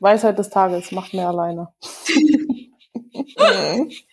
Weisheit 0.00 0.38
des 0.38 0.50
Tages, 0.50 0.92
macht 0.92 1.12
mehr 1.12 1.28
alleine. 1.28 1.72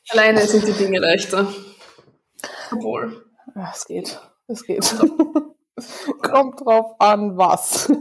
Alleine 0.09 0.41
sind 0.41 0.67
die 0.67 0.73
Dinge 0.73 0.99
leichter. 0.99 1.47
Obwohl. 2.71 3.25
ja, 3.55 3.71
es 3.73 3.85
geht. 3.85 4.19
Es 4.47 4.63
geht. 4.63 4.83
Kommt 6.21 6.61
drauf 6.61 6.95
an, 6.99 7.37
was. 7.37 7.91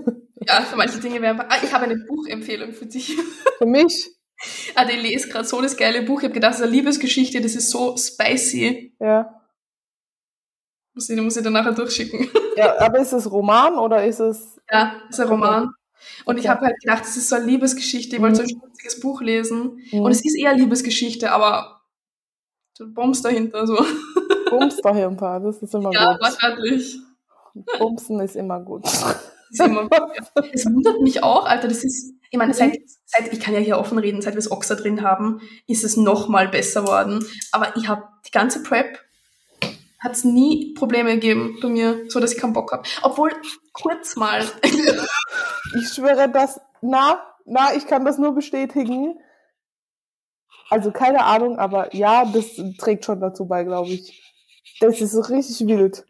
Ja, 0.46 0.62
für 0.62 0.76
manche 0.76 0.98
Dinge 0.98 1.20
wären. 1.20 1.40
Ah, 1.40 1.58
ich 1.62 1.72
habe 1.72 1.84
eine 1.84 1.96
Buchempfehlung 1.96 2.72
für 2.72 2.86
dich. 2.86 3.16
Für 3.58 3.66
mich, 3.66 4.10
Ah, 4.74 4.86
die 4.86 4.96
lese 4.96 5.28
gerade 5.28 5.44
so 5.46 5.60
das 5.60 5.76
geile 5.76 6.00
Buch. 6.02 6.20
Ich 6.20 6.24
habe 6.24 6.32
gedacht, 6.34 6.52
das 6.52 6.60
ist 6.60 6.66
eine 6.66 6.72
Liebesgeschichte, 6.72 7.42
das 7.42 7.54
ist 7.54 7.68
so 7.70 7.94
spicy. 7.98 8.94
ja. 8.98 9.39
Muss 11.00 11.08
ich, 11.08 11.18
muss 11.18 11.36
ich 11.38 11.42
dann 11.42 11.54
nachher 11.54 11.72
durchschicken. 11.72 12.28
Ja, 12.56 12.78
aber 12.80 12.98
ist 12.98 13.12
es 13.14 13.30
Roman 13.30 13.78
oder 13.78 14.04
ist 14.04 14.20
es. 14.20 14.60
Ja, 14.70 14.96
ist 15.08 15.18
ein 15.18 15.28
Roman. 15.28 15.70
Und 16.26 16.36
ich 16.36 16.42
Okay. 16.42 16.48
habe 16.50 16.66
halt 16.66 16.80
gedacht, 16.80 17.00
das 17.04 17.16
ist 17.16 17.30
so 17.30 17.36
eine 17.36 17.46
Liebesgeschichte. 17.46 18.16
Ich 18.16 18.20
wollte 18.20 18.36
so 18.36 18.42
ein 18.42 18.50
schmutziges 18.50 19.00
Buch 19.00 19.22
lesen. 19.22 19.80
Mhm. 19.92 20.00
Und 20.00 20.10
es 20.10 20.22
ist 20.22 20.36
eher 20.36 20.52
Liebesgeschichte, 20.54 21.32
aber 21.32 21.80
Bombs 22.88 23.22
dahinter, 23.22 23.66
so. 23.66 23.82
Bums 24.50 24.76
dahinter? 24.82 25.40
Das 25.40 25.62
ist 25.62 25.74
immer 25.74 25.90
Ja, 25.94 26.12
gut. 26.12 26.20
wahrscheinlich. 26.22 26.98
Bumsen 27.78 28.20
ist 28.20 28.36
immer 28.36 28.60
gut. 28.60 28.84
Das 28.84 29.16
ist 29.50 29.60
immer 29.60 29.82
gut. 29.88 29.92
Ja. 30.36 30.42
Es 30.52 30.66
wundert 30.66 31.00
mich 31.00 31.22
auch, 31.22 31.46
Alter, 31.46 31.68
das 31.68 31.82
ist, 31.82 32.12
ich 32.30 32.38
meine, 32.38 32.52
seit, 32.52 32.76
seit, 33.06 33.32
ich 33.32 33.40
kann 33.40 33.54
ja 33.54 33.60
hier 33.60 33.78
offen 33.78 33.96
reden, 33.98 34.20
seit 34.20 34.34
wir 34.34 34.38
das 34.42 34.50
Oxa 34.50 34.74
drin 34.74 35.02
haben, 35.02 35.40
ist 35.66 35.82
es 35.84 35.96
noch 35.96 36.28
mal 36.28 36.48
besser 36.48 36.86
worden. 36.86 37.24
Aber 37.52 37.74
ich 37.76 37.88
habe 37.88 38.02
die 38.26 38.32
ganze 38.32 38.62
Prep, 38.62 38.98
hat 40.00 40.12
es 40.12 40.24
nie 40.24 40.74
Probleme 40.74 41.14
gegeben 41.14 41.58
bei 41.62 41.68
mir, 41.68 42.04
so 42.08 42.20
dass 42.20 42.32
ich 42.32 42.38
keinen 42.40 42.52
Bock 42.54 42.72
habe. 42.72 42.82
Obwohl, 43.02 43.30
kurz 43.72 44.16
mal, 44.16 44.44
Ich 45.80 45.88
schwöre, 45.94 46.28
dass, 46.28 46.60
na, 46.80 47.20
na, 47.44 47.74
ich 47.74 47.86
kann 47.86 48.04
das 48.04 48.18
nur 48.18 48.34
bestätigen. 48.34 49.18
Also 50.68 50.90
keine 50.92 51.24
Ahnung, 51.24 51.58
aber 51.58 51.94
ja, 51.94 52.24
das 52.24 52.46
trägt 52.78 53.04
schon 53.04 53.20
dazu 53.20 53.46
bei, 53.46 53.64
glaube 53.64 53.90
ich. 53.90 54.22
Das 54.80 55.00
ist 55.00 55.28
richtig 55.30 55.66
wild. 55.66 56.04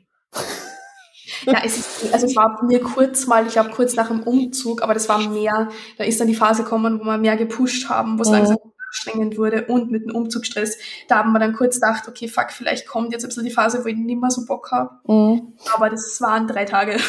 ja, 1.47 1.63
es 1.65 1.79
ist, 1.79 2.13
also 2.15 2.27
es 2.27 2.37
war 2.37 2.59
bei 2.61 2.67
mir 2.67 2.81
kurz 2.81 3.27
mal, 3.27 3.47
ich 3.47 3.53
glaube 3.55 3.71
kurz 3.71 3.95
nach 3.95 4.09
dem 4.09 4.23
Umzug, 4.23 4.83
aber 4.83 4.95
das 4.95 5.09
war 5.09 5.19
mehr, 5.19 5.71
da 5.99 6.05
ist 6.05 6.21
dann 6.21 6.29
die 6.29 6.35
Phase 6.35 6.63
gekommen, 6.63 7.01
wo 7.01 7.05
wir 7.05 7.19
mehr 7.19 7.37
gepusht 7.37 7.89
haben, 7.89 8.19
wo 8.19 8.23
es 8.23 8.29
Mhm. 8.29 8.35
langsam 8.35 8.59
anstrengend 8.91 9.39
wurde 9.39 9.67
und 9.67 9.91
mit 9.91 10.07
dem 10.07 10.15
Umzugsstress, 10.15 10.79
da 11.09 11.19
haben 11.19 11.33
wir 11.33 11.39
dann 11.39 11.55
kurz 11.55 11.81
gedacht, 11.81 12.09
okay, 12.09 12.29
fuck, 12.29 12.51
vielleicht 12.51 12.87
kommt 12.87 13.13
jetzt 13.13 13.25
ein 13.25 13.29
bisschen 13.29 13.45
die 13.45 13.51
Phase, 13.51 13.85
wo 13.85 13.89
ich 13.89 13.97
nicht 13.97 14.21
mehr 14.21 14.31
so 14.31 14.45
Bock 14.45 14.71
habe. 14.71 14.91
Mhm. 15.07 15.55
Aber 15.75 15.91
das 15.91 16.21
waren 16.21 16.47
drei 16.47 16.65
Tage. 16.65 16.97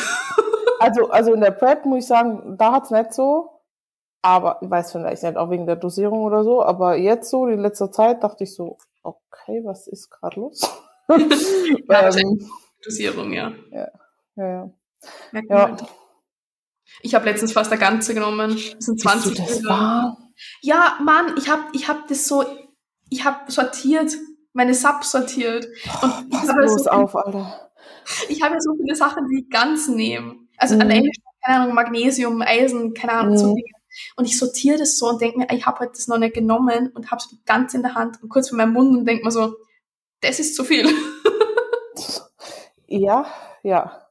Also, 0.83 1.11
also 1.11 1.35
in 1.35 1.41
der 1.41 1.51
Prep 1.51 1.85
muss 1.85 1.99
ich 1.99 2.07
sagen, 2.07 2.57
da 2.57 2.71
hat's 2.71 2.89
nicht 2.89 3.13
so. 3.13 3.61
Aber 4.23 4.57
ich 4.61 4.69
weiß 4.71 4.93
vielleicht 4.93 5.21
nicht, 5.21 5.37
auch 5.37 5.51
wegen 5.51 5.67
der 5.67 5.75
Dosierung 5.75 6.23
oder 6.23 6.43
so. 6.43 6.63
Aber 6.63 6.95
jetzt 6.95 7.29
so, 7.29 7.45
in 7.45 7.59
letzter 7.59 7.91
Zeit, 7.91 8.23
dachte 8.23 8.45
ich 8.45 8.55
so, 8.55 8.79
okay, 9.03 9.61
was 9.63 9.85
ist 9.85 10.09
gerade 10.09 10.39
los? 10.39 10.67
Ja, 11.87 12.09
ähm, 12.15 12.49
Dosierung, 12.83 13.31
ja. 13.31 13.51
ja, 13.69 13.91
ja. 14.35 14.69
Ja. 15.33 15.67
halt. 15.67 15.83
Ich 17.03 17.13
habe 17.13 17.25
letztens 17.25 17.53
fast 17.53 17.71
eine 17.71 17.79
ganze 17.79 18.15
genommen. 18.15 18.57
Das 18.75 18.85
sind 18.85 18.99
20 18.99 19.37
Bist 19.37 19.63
Ja, 20.61 20.97
Mann, 21.03 21.35
ich 21.37 21.49
habe 21.49 21.63
ich 21.73 21.87
hab 21.87 22.07
das 22.07 22.27
so, 22.27 22.43
ich 23.09 23.23
habe 23.25 23.51
sortiert, 23.51 24.13
meine 24.53 24.73
Subs 24.73 25.11
sortiert. 25.11 25.65
Und 26.01 26.13
ich 26.29 26.29
Pass 26.39 26.53
bloß 26.55 26.83
so, 26.83 26.89
auf, 26.89 27.15
Alter. 27.15 27.71
ich 28.29 28.41
habe 28.41 28.55
ja 28.55 28.61
so 28.61 28.73
viele 28.75 28.95
Sachen, 28.95 29.27
die 29.29 29.43
ich 29.43 29.49
ganz 29.49 29.87
nehme. 29.87 30.35
Also 30.57 30.75
Mhm. 30.75 30.81
alleine, 30.81 31.09
keine 31.43 31.59
Ahnung, 31.61 31.75
Magnesium, 31.75 32.41
Eisen, 32.41 32.93
keine 32.93 33.13
Ahnung, 33.13 33.37
so 33.37 33.47
Mhm. 33.51 33.55
Dinge. 33.55 33.67
Und 34.15 34.25
ich 34.25 34.37
sortiere 34.39 34.77
das 34.77 34.97
so 34.97 35.09
und 35.09 35.21
denke 35.21 35.39
mir, 35.39 35.47
ich 35.51 35.65
habe 35.65 35.79
heute 35.79 35.91
das 35.93 36.07
noch 36.07 36.17
nicht 36.17 36.33
genommen 36.33 36.91
und 36.95 37.11
habe 37.11 37.19
es 37.21 37.35
ganz 37.45 37.73
in 37.73 37.81
der 37.81 37.93
Hand 37.95 38.21
und 38.23 38.29
kurz 38.29 38.47
vor 38.49 38.57
meinem 38.57 38.71
Mund 38.73 38.97
und 38.97 39.05
denke 39.05 39.25
mir 39.25 39.31
so, 39.31 39.55
das 40.21 40.39
ist 40.39 40.55
zu 40.55 40.63
viel. 40.63 40.87
Ja, 42.87 43.25
ja. 43.63 44.01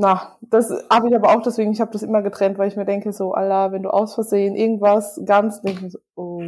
Na, 0.00 0.36
das 0.40 0.70
habe 0.88 1.08
ich 1.08 1.14
aber 1.16 1.36
auch 1.36 1.42
deswegen, 1.42 1.72
ich 1.72 1.80
habe 1.80 1.90
das 1.90 2.04
immer 2.04 2.22
getrennt, 2.22 2.56
weil 2.56 2.68
ich 2.68 2.76
mir 2.76 2.84
denke, 2.84 3.12
so, 3.12 3.34
Allah, 3.34 3.72
wenn 3.72 3.82
du 3.82 3.90
aus 3.90 4.14
Versehen 4.14 4.54
irgendwas 4.54 5.20
ganz, 5.26 5.60
denke 5.60 5.78
ich 5.78 5.82
mir 5.82 5.90
so, 5.90 5.98
oh, 6.14 6.40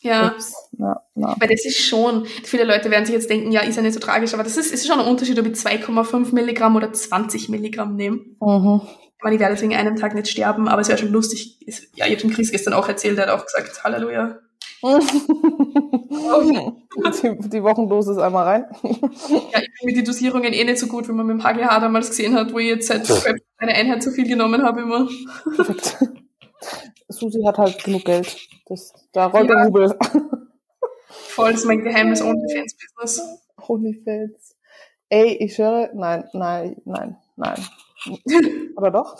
Ja. 0.00 0.28
ups, 0.28 0.54
na, 0.76 1.02
na. 1.16 1.34
Weil 1.40 1.48
das 1.48 1.64
ist 1.64 1.80
schon, 1.80 2.24
viele 2.44 2.62
Leute 2.62 2.92
werden 2.92 3.04
sich 3.04 3.16
jetzt 3.16 3.28
denken, 3.28 3.50
ja, 3.50 3.62
ist 3.62 3.74
ja 3.74 3.82
nicht 3.82 3.94
so 3.94 4.00
tragisch, 4.00 4.32
aber 4.32 4.44
das 4.44 4.56
ist, 4.56 4.72
ist 4.72 4.86
schon 4.86 5.00
ein 5.00 5.08
Unterschied, 5.08 5.40
ob 5.40 5.46
ich 5.46 5.54
2,5 5.54 6.32
Milligramm 6.32 6.76
oder 6.76 6.92
20 6.92 7.48
Milligramm 7.48 7.96
nehme. 7.96 8.18
Mhm. 8.40 8.82
Ich 9.16 9.24
meine, 9.24 9.34
ich 9.34 9.40
werde 9.40 9.54
deswegen 9.54 9.74
einem 9.74 9.96
Tag 9.96 10.14
nicht 10.14 10.28
sterben, 10.28 10.68
aber 10.68 10.80
es 10.80 10.88
wäre 10.88 10.98
schon 10.98 11.10
lustig. 11.10 11.60
Ist, 11.66 11.88
ja, 11.96 12.06
ich 12.06 12.12
habe 12.12 12.22
dem 12.22 12.30
Chris 12.30 12.52
gestern 12.52 12.74
auch 12.74 12.86
erzählt, 12.88 13.18
der 13.18 13.26
hat 13.26 13.34
auch 13.34 13.44
gesagt, 13.44 13.82
Halleluja. 13.82 14.38
Die, 17.22 17.48
die 17.48 17.62
Wochendosis 17.62 18.18
einmal 18.18 18.44
rein. 18.44 18.66
Ja, 18.82 19.60
ich 19.60 19.70
bin 19.80 19.84
mit 19.86 19.96
die 19.96 20.04
Dosierungen 20.04 20.52
eh 20.52 20.64
nicht 20.64 20.78
so 20.78 20.86
gut, 20.86 21.08
wie 21.08 21.12
man 21.12 21.26
mit 21.26 21.34
dem 21.38 21.44
HGH 21.44 21.80
damals 21.80 22.08
gesehen 22.10 22.34
hat, 22.34 22.52
wo 22.52 22.58
ich 22.58 22.68
jetzt 22.68 22.86
seit 22.88 23.06
Prep 23.06 23.38
eine 23.58 23.74
Einheit 23.74 24.02
zu 24.02 24.10
viel 24.12 24.26
genommen 24.28 24.62
habe 24.62 24.82
immer. 24.82 25.08
Perfekt. 25.56 25.98
Susi 27.08 27.42
hat 27.44 27.58
halt 27.58 27.82
genug 27.82 28.04
Geld. 28.04 28.36
Das, 28.66 28.92
da 29.12 29.26
rollt 29.26 29.48
Ja. 29.48 29.56
der 29.56 29.66
Rubel. 29.66 29.98
Voll, 31.08 31.52
das 31.52 31.60
ist 31.60 31.66
mein 31.66 31.82
geheimes 31.82 32.20
OnlyFans-Business. 32.22 33.22
Honeyfels. 33.66 34.56
Ey, 35.08 35.36
ich 35.40 35.56
höre, 35.58 35.90
nein, 35.94 36.24
nein, 36.34 36.76
nein, 36.84 37.16
nein. 37.36 37.66
Oder 38.76 38.90
doch? 38.90 39.16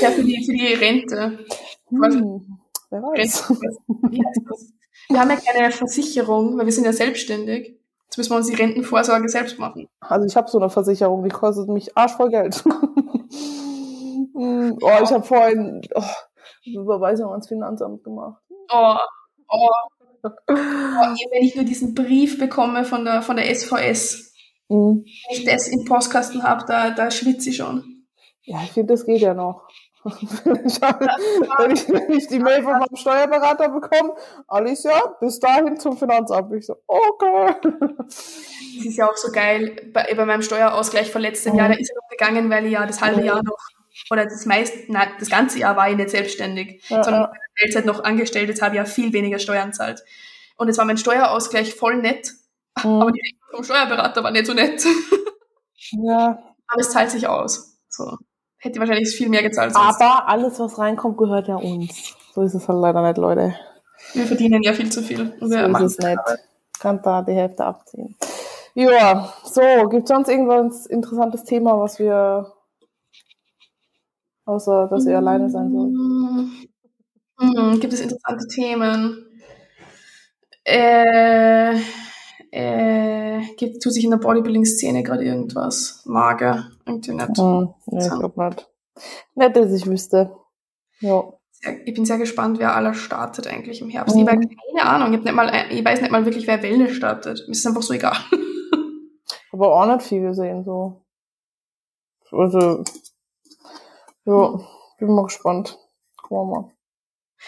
Ja, 0.00 0.10
für 0.10 0.24
die, 0.24 0.44
für 0.44 0.52
die 0.52 0.74
Rente. 0.74 1.38
Hm, 1.88 2.58
wer 2.94 3.02
weiß. 3.02 3.52
Wir 5.08 5.20
haben 5.20 5.30
ja 5.30 5.36
keine 5.36 5.70
Versicherung, 5.70 6.56
weil 6.56 6.66
wir 6.66 6.72
sind 6.72 6.84
ja 6.84 6.92
selbstständig. 6.92 7.78
Jetzt 8.06 8.16
müssen 8.16 8.30
wir 8.30 8.36
uns 8.36 8.46
die 8.46 8.54
Rentenvorsorge 8.54 9.28
selbst 9.28 9.58
machen. 9.58 9.88
Also 10.00 10.26
ich 10.26 10.36
habe 10.36 10.48
so 10.48 10.58
eine 10.58 10.70
Versicherung, 10.70 11.24
die 11.24 11.30
kostet 11.30 11.68
mich 11.68 11.96
arschvoll 11.96 12.30
Geld. 12.30 12.64
Oh, 14.36 14.90
ich 15.00 15.12
habe 15.12 15.22
vorhin 15.22 15.80
oh, 15.94 16.02
Überweisung 16.64 17.30
ans 17.30 17.46
Finanzamt 17.46 18.02
gemacht. 18.02 18.42
Oh, 18.72 18.96
oh, 19.48 19.68
oh, 20.24 20.30
wenn 20.48 21.44
ich 21.44 21.54
nur 21.54 21.64
diesen 21.64 21.94
Brief 21.94 22.38
bekomme 22.40 22.84
von 22.84 23.04
der, 23.04 23.22
von 23.22 23.36
der 23.36 23.54
SVS, 23.54 24.34
Hm. 24.70 25.04
wenn 25.04 25.36
ich 25.36 25.44
das 25.44 25.68
im 25.68 25.84
Postkasten 25.84 26.42
habe, 26.42 26.64
da, 26.66 26.90
da 26.90 27.10
schwitze 27.10 27.50
ich 27.50 27.56
schon. 27.56 28.06
Ja, 28.42 28.62
ich 28.62 28.72
finde, 28.72 28.94
das 28.94 29.06
geht 29.06 29.20
ja 29.20 29.34
noch. 29.34 29.68
Wenn, 30.04 31.70
ich, 31.72 31.88
wenn, 31.88 32.10
ich, 32.12 32.28
die 32.28 32.38
Mail 32.38 32.62
von 32.62 32.72
meinem 32.78 32.94
Steuerberater 32.96 33.68
bekomme, 33.70 34.14
Alicia, 34.48 35.16
bis 35.20 35.40
dahin 35.40 35.78
zum 35.80 35.96
Finanzamt. 35.96 36.52
Ich 36.54 36.66
so, 36.66 36.76
okay. 36.86 37.54
Das 37.62 38.84
ist 38.84 38.96
ja 38.96 39.08
auch 39.08 39.16
so 39.16 39.32
geil 39.32 39.76
bei, 39.92 40.12
bei 40.14 40.26
meinem 40.26 40.42
Steuerausgleich 40.42 41.10
von 41.10 41.22
letztem 41.22 41.52
Mhm. 41.54 41.58
Jahr. 41.58 41.68
Da 41.68 41.74
ist 41.74 41.90
er 41.90 41.96
noch 41.96 42.08
gegangen, 42.10 42.50
weil 42.50 42.66
ich 42.66 42.72
ja 42.72 42.84
das 42.86 43.00
halbe 43.00 43.20
Mhm. 43.20 43.26
Jahr 43.26 43.42
noch, 43.42 43.56
oder 44.10 44.24
das 44.24 44.44
meiste, 44.46 44.92
nein, 44.92 45.08
das 45.18 45.30
ganze 45.30 45.58
Jahr 45.58 45.76
war 45.76 45.88
ich 45.90 45.96
nicht 45.96 46.10
selbstständig, 46.10 46.82
Ja, 46.90 47.02
sondern 47.02 47.22
ja. 47.22 47.28
der 47.32 47.66
Teilzeit 47.66 47.86
noch 47.86 48.04
angestellt. 48.04 48.48
Jetzt 48.48 48.60
habe 48.62 48.74
ich 48.74 48.78
ja 48.78 48.84
viel 48.84 49.12
weniger 49.12 49.38
Steuern 49.38 49.72
zahlt. 49.72 50.04
Und 50.56 50.66
jetzt 50.68 50.76
war 50.78 50.84
mein 50.84 50.98
Steuerausgleich 50.98 51.74
voll 51.74 51.96
nett, 51.96 52.32
aber 52.74 53.06
Mhm. 53.08 53.12
die 53.14 53.20
Rechnung 53.20 53.50
vom 53.52 53.64
Steuerberater 53.64 54.22
war 54.22 54.30
nicht 54.32 54.46
so 54.46 54.52
nett. 54.54 54.84
Ja, 55.90 56.38
Aber 56.66 56.80
es 56.80 56.90
zahlt 56.90 57.10
sich 57.10 57.26
aus. 57.26 57.78
So. 57.88 58.16
Hätte 58.64 58.80
wahrscheinlich 58.80 59.14
viel 59.14 59.28
mehr 59.28 59.42
gezahlt 59.42 59.74
sonst. 59.74 60.00
aber 60.00 60.26
alles, 60.26 60.58
was 60.58 60.78
reinkommt, 60.78 61.18
gehört 61.18 61.48
ja 61.48 61.56
uns. 61.56 62.16
So 62.34 62.40
ist 62.40 62.54
es 62.54 62.66
halt 62.66 62.80
leider 62.80 63.06
nicht, 63.06 63.18
Leute. 63.18 63.54
wir 64.14 64.26
verdienen 64.26 64.62
ja 64.62 64.72
viel 64.72 64.90
zu 64.90 65.02
viel. 65.02 65.36
So 65.38 65.54
ist 65.54 65.80
es 65.80 65.98
nicht. 65.98 66.18
Kann 66.80 67.02
da 67.02 67.20
die 67.20 67.34
Hälfte 67.34 67.62
abziehen. 67.62 68.16
Ja, 68.72 69.34
so, 69.44 69.60
gibt 69.90 70.08
sonst 70.08 70.30
irgendwas 70.30 70.86
interessantes 70.86 71.44
Thema, 71.44 71.78
was 71.78 71.98
wir, 71.98 72.54
außer 74.46 74.88
dass 74.88 75.04
ihr 75.04 75.18
alleine 75.18 75.50
sein 75.50 75.70
sollt? 75.70 76.58
Hm, 77.38 77.80
gibt 77.80 77.92
es 77.92 78.00
interessante 78.00 78.46
Themen? 78.46 79.26
Äh, 80.64 81.76
äh, 82.50 83.42
gibt, 83.58 83.82
tut 83.82 83.92
sich 83.92 84.04
in 84.04 84.10
der 84.10 84.16
Bodybuilding-Szene 84.16 85.02
gerade 85.02 85.22
irgendwas? 85.22 86.00
Mager, 86.06 86.70
irgendwie 86.86 87.12
nicht. 87.12 87.38
Hm, 87.38 87.74
nee, 87.86 88.06
ich 88.06 88.10
glaub 88.10 88.36
nicht. 88.36 88.70
Nicht, 89.34 89.56
dass 89.56 89.72
ich 89.72 89.86
wüsste. 89.86 90.36
Ja. 91.00 91.24
Ich 91.84 91.94
bin 91.94 92.04
sehr 92.04 92.18
gespannt, 92.18 92.58
wer 92.58 92.74
aller 92.76 92.94
startet 92.94 93.46
eigentlich 93.46 93.80
im 93.80 93.88
Herbst. 93.88 94.14
Mhm. 94.14 94.22
Ich 94.22 94.28
habe 94.28 94.48
keine 94.76 94.90
Ahnung. 94.90 95.12
Ich, 95.12 95.18
hab 95.18 95.24
nicht 95.24 95.34
mal, 95.34 95.50
ich 95.70 95.84
weiß 95.84 96.00
nicht 96.02 96.10
mal 96.10 96.24
wirklich, 96.24 96.46
wer 96.46 96.62
Wellness 96.62 96.92
startet. 96.92 97.42
Mir 97.46 97.52
ist 97.52 97.66
einfach 97.66 97.82
so 97.82 97.94
egal. 97.94 98.16
Aber 99.52 99.74
auch 99.74 99.86
nicht 99.86 100.02
viel 100.06 100.20
gesehen, 100.20 100.64
so. 100.64 101.04
Also, 102.32 102.82
ja, 104.24 104.60
bin 104.98 105.14
mal 105.14 105.24
gespannt. 105.24 105.78
Gucken 106.16 106.36
wir 106.36 106.44
mal. 106.44 106.70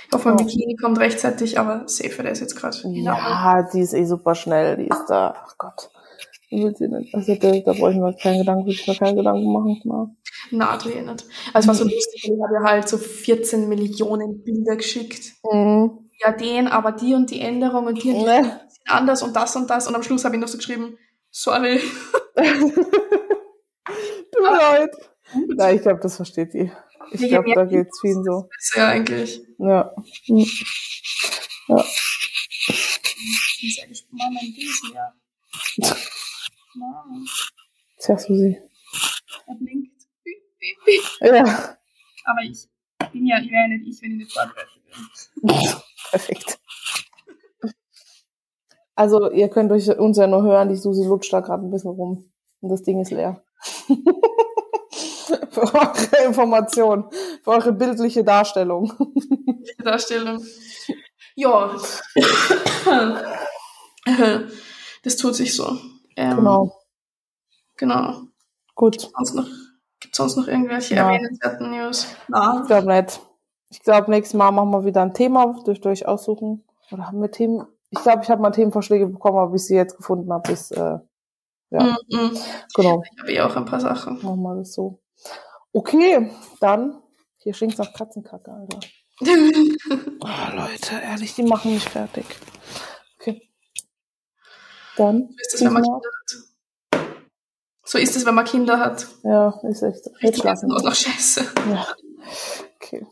Ich 0.07 0.13
hoffe, 0.15 0.29
mein 0.29 0.39
Ja. 0.39 0.45
Bikini 0.45 0.77
kommt 0.77 0.99
rechtzeitig, 0.99 1.59
aber 1.59 1.89
safe, 1.89 2.23
der 2.23 2.33
ist 2.33 2.41
jetzt 2.41 2.55
gerade. 2.55 2.77
Ja, 2.85 3.63
die 3.73 3.81
ist 3.81 3.95
eh 3.95 4.05
super 4.05 4.35
schnell, 4.35 4.77
die 4.77 4.89
ist 4.89 5.07
da. 5.09 5.35
Ach 5.37 5.57
Gott. 5.59 5.91
Also 6.51 7.35
da, 7.35 7.51
da 7.59 7.73
brauche 7.73 7.91
ich 7.91 7.97
mir 7.97 8.15
keinen 8.15 8.39
Gedanken, 8.39 8.69
ich 8.69 8.87
mir 8.87 8.95
keine 8.95 9.17
Gedanken 9.17 9.53
machen. 9.53 9.81
Na. 9.85 10.15
Na, 10.53 10.79
eh 10.87 11.03
nicht. 11.03 11.25
Also 11.53 11.59
es 11.59 11.67
war 11.67 11.75
so 11.75 11.85
lustig, 11.85 12.25
ich 12.25 12.31
habe 12.31 12.55
ja 12.55 12.63
halt 12.71 12.89
so 12.89 12.99
14 12.99 13.69
Millionen 13.69 14.45
Bilder 14.45 14.77
geschickt. 14.77 15.33
Mhm. 15.51 16.11
Ja, 16.25 16.33
den, 16.33 16.69
aber 16.69 16.93
die 16.93 17.15
und 17.15 17.31
die 17.31 17.41
Änderung 17.41 17.87
und 17.87 18.03
die 18.03 18.11
und 18.11 18.21
die 18.21 18.25
Ne. 18.25 18.43
sind 18.69 18.83
anders 18.87 19.23
und 19.23 19.35
das 19.35 19.57
und 19.57 19.69
das. 19.69 19.89
Und 19.89 19.95
am 19.97 20.03
Schluss 20.03 20.25
habe 20.25 20.37
ich 20.37 20.41
noch 20.41 20.49
so 20.49 20.57
geschrieben, 20.57 20.97
sorry. 21.31 21.81
Tut 22.37 22.47
mir 24.43 24.57
leid. 24.57 24.91
Na, 25.57 25.73
ich 25.73 25.83
glaube, 25.83 26.01
das 26.01 26.17
versteht 26.17 26.53
sie. 26.53 26.71
Ich 27.11 27.29
glaube, 27.29 27.53
da 27.55 27.65
geht's 27.65 28.01
vielen 28.01 28.23
so. 28.25 28.49
Ist 28.59 28.77
ja 28.77 28.89
eigentlich. 28.89 29.41
Ja. 29.59 29.93
Mhm. 30.29 30.39
Ich 30.39 30.65
bin 33.61 33.71
sehr 33.71 33.87
gespannt. 33.89 34.13
Mama, 34.13 34.41
in 34.41 34.55
diesem 34.55 35.97
Du 36.77 38.17
sie? 38.19 38.59
er 39.47 39.55
blinkt. 39.55 40.03
Piep, 40.23 40.43
piep, 40.59 40.77
piep. 40.85 41.03
Ja. 41.35 41.77
Aber 42.25 42.41
ich 42.43 42.69
bin 43.13 43.27
ja, 43.27 43.39
ich 43.41 43.51
wäre 43.51 43.63
ja 43.63 43.69
nicht 43.69 43.87
ich, 43.87 44.03
wenn 44.03 44.13
ich 44.13 44.19
nicht 44.19 44.33
vorbereitet 44.33 44.83
bin. 44.85 45.59
Perfekt. 46.11 46.59
Also, 48.95 49.31
ihr 49.31 49.49
könnt 49.49 49.73
euch 49.73 49.89
uns 49.99 50.17
ja 50.17 50.27
nur 50.27 50.43
hören, 50.43 50.69
die 50.69 50.77
Susi 50.77 51.07
lutscht 51.07 51.33
da 51.33 51.41
gerade 51.41 51.65
ein 51.65 51.71
bisschen 51.71 51.91
rum. 51.91 52.31
Und 52.61 52.71
das 52.71 52.83
Ding 52.83 53.01
ist 53.01 53.11
leer. 53.11 53.43
für 55.51 55.75
eure 55.75 56.25
Information, 56.25 57.11
für 57.43 57.51
eure 57.51 57.73
bildliche 57.73 58.25
Darstellung. 58.25 58.93
Darstellung. 59.79 60.45
Ja. 61.35 61.77
Das 65.03 65.17
tut 65.17 65.37
sich 65.37 65.55
so. 65.55 65.79
Ähm, 66.17 66.37
Genau. 66.37 66.73
Genau. 67.77 68.21
Gut. 68.75 69.01
Sonst 69.15 69.35
noch, 69.35 69.47
gibt 70.01 70.15
sonst 70.17 70.37
noch 70.37 70.49
irgendwelche 70.49 70.95
Ja. 70.95 71.11
erwähnenswerten 71.11 71.71
News? 71.71 72.07
Na. 72.29 72.61
Ich 72.63 72.67
glaube 72.67 72.87
nicht. 72.93 73.21
Ich 73.71 73.83
glaube, 73.83 74.11
nächstes 74.11 74.35
Mal 74.39 74.51
machen 74.53 74.71
wir 74.71 74.85
wieder 74.85 75.03
ein 75.03 75.13
Thema, 75.15 75.55
dürft 75.67 75.85
ihr 75.85 75.91
euch 75.91 76.07
aussuchen. 76.07 76.65
Oder 76.93 77.07
haben 77.09 77.21
wir 77.21 77.31
Themen? 77.31 77.67
Ich 77.91 78.01
glaube, 78.01 78.23
ich 78.23 78.31
habe 78.31 78.41
mal 78.41 78.51
Themenvorschläge 78.51 79.07
bekommen, 79.07 79.39
aber 79.39 79.51
bis 79.53 79.63
ich 79.63 79.69
sie 79.69 79.75
jetzt 79.77 79.97
gefunden 79.97 80.33
habe, 80.33 80.53
ist, 80.53 80.71
äh, 80.73 80.99
ja, 81.71 81.83
Mm 81.83 81.97
-mm. 82.11 82.41
genau, 82.75 83.03
Ich 83.13 83.21
habe 83.21 83.33
eh 83.33 83.41
auch 83.41 83.57
ein 83.57 83.65
paar 83.65 83.81
Sachen. 83.81 84.15
machen 84.23 84.43
wir 84.43 84.55
das 84.57 84.73
so. 84.73 85.01
Okay, 85.73 86.31
dann, 86.61 87.03
hier 87.39 87.55
stinkt's 87.55 87.79
nach 87.79 87.93
Katzenkacke, 87.93 88.53
Alter. 88.53 88.79
Oh, 89.21 89.27
Leute, 90.57 90.95
ehrlich, 91.03 91.35
die 91.35 91.43
machen 91.43 91.75
mich 91.75 91.89
fertig. 91.89 92.25
Dann, 94.97 95.29
So 95.31 95.37
ist 95.39 95.55
es, 95.55 95.65
wenn 95.65 95.73
man 95.73 95.83
Kinder 95.83 96.09
hat. 96.09 97.07
So 97.85 97.99
ist 97.99 98.17
es, 98.17 98.27
wenn 98.27 98.35
man 98.35 98.45
Kinder 98.45 98.81
hat. 98.81 99.07
ja, 99.23 99.61
ist 99.69 99.83
echt, 99.83 99.97
jetzt 100.07 100.23
Richtig 100.23 100.39
schlafen. 100.43 100.73
aus 100.73 100.83
nach 100.83 100.95
Scheiße. 100.95 101.45
Ja, 101.71 101.87
okay. 102.77 103.07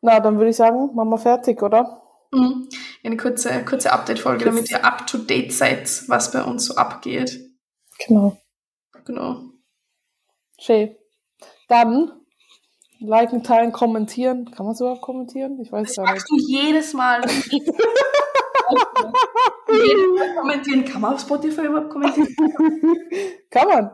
Na, 0.00 0.20
dann 0.20 0.38
würde 0.38 0.50
ich 0.50 0.56
sagen, 0.56 0.94
machen 0.94 1.10
wir 1.10 1.18
fertig, 1.18 1.60
oder? 1.62 2.00
Mhm. 2.32 2.68
Eine 3.04 3.16
kurze, 3.18 3.64
kurze 3.64 3.92
Update-Folge, 3.92 4.44
damit 4.46 4.70
ihr 4.70 4.84
up 4.84 5.06
to 5.06 5.18
date 5.18 5.52
seid, 5.52 6.08
was 6.08 6.30
bei 6.32 6.42
uns 6.42 6.64
so 6.66 6.76
abgeht. 6.76 7.38
Genau. 8.06 8.38
Genau. 9.04 9.42
Schön. 10.58 10.96
Dann 11.68 12.12
liken, 13.00 13.42
teilen, 13.44 13.72
kommentieren. 13.72 14.50
Kann 14.50 14.64
man 14.64 14.74
es 14.74 14.80
überhaupt 14.80 15.02
kommentieren? 15.02 15.60
Ich 15.60 15.70
weiß 15.70 15.88
Das 15.88 15.96
gar 15.96 16.04
nicht. 16.12 16.20
sagst 16.20 16.30
du 16.30 16.36
jedes 16.38 16.92
Mal. 16.94 17.20
kommentieren. 20.36 20.84
Kann 20.84 21.00
man 21.00 21.14
auf 21.14 21.20
Spotify 21.20 21.66
überhaupt 21.66 21.90
kommentieren? 21.90 22.28
Kann 23.50 23.68
man. 23.68 23.90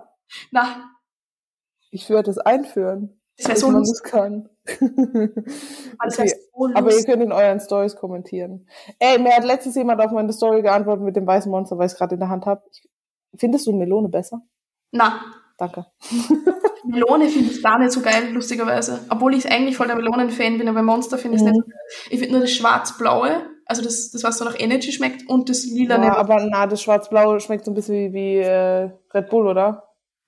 Na, 0.51 0.91
Ich 1.91 2.09
würde 2.11 2.31
es 2.31 2.39
einführen. 2.39 3.21
das 3.37 3.49
wäre 3.49 3.59
so 3.59 3.67
man 3.71 3.77
lustig. 3.81 4.03
das 4.03 4.11
kann. 4.13 4.49
Das 4.65 6.19
okay. 6.19 6.33
so 6.55 6.69
Aber 6.75 6.93
ihr 6.95 7.05
könnt 7.05 7.23
in 7.23 7.33
euren 7.33 7.61
Stories 7.61 7.97
kommentieren. 7.97 8.69
Ey, 8.99 9.19
mir 9.19 9.35
hat 9.35 9.45
letztens 9.45 9.75
jemand 9.77 10.01
auf 10.01 10.13
meine 10.13 10.33
Story 10.33 10.63
geantwortet 10.63 11.05
mit 11.05 11.17
dem 11.17 11.27
weißen 11.27 11.51
Monster, 11.51 11.79
weil 11.79 11.87
ich 11.87 11.93
es 11.93 11.99
gerade 11.99 12.15
in 12.15 12.21
der 12.21 12.29
Hand 12.29 12.47
habe. 12.47 12.63
Findest 13.37 13.67
du 13.67 13.73
Melone 13.73 14.09
besser? 14.09 14.43
Na, 14.93 15.21
Danke. 15.59 15.85
Melone 16.85 17.29
finde 17.29 17.51
ich 17.53 17.63
gar 17.63 17.79
nicht 17.79 17.93
so 17.93 18.01
geil, 18.01 18.31
lustigerweise. 18.33 19.05
Obwohl 19.11 19.35
ich 19.35 19.51
eigentlich 19.53 19.77
voll 19.77 19.89
der 19.89 19.97
Melonen-Fan 19.97 20.57
bin, 20.57 20.69
aber 20.69 20.83
Monster 20.83 21.19
finde 21.19 21.37
ich 21.37 21.43
Mhm. 21.43 21.49
nicht 21.51 21.57
so 21.63 21.67
geil. 21.69 21.81
Ich 22.09 22.19
finde 22.19 22.33
nur 22.33 22.41
das 22.41 22.51
schwarz-blaue, 22.53 23.43
also 23.71 23.83
das, 23.83 24.11
das, 24.11 24.25
was 24.25 24.39
so 24.39 24.45
nach 24.45 24.59
Energy 24.59 24.91
schmeckt, 24.91 25.29
und 25.29 25.49
das 25.49 25.65
lila 25.65 26.03
Ja, 26.05 26.17
aber 26.17 26.45
na, 26.45 26.67
das 26.67 26.83
schwarz-blaue 26.83 27.39
schmeckt 27.39 27.65
so 27.65 27.71
ein 27.71 27.75
bisschen 27.75 27.95
wie, 27.95 28.13
wie 28.13 28.37
äh, 28.39 28.91
Red 29.15 29.31
Bull, 29.31 29.47
oder? 29.47 29.87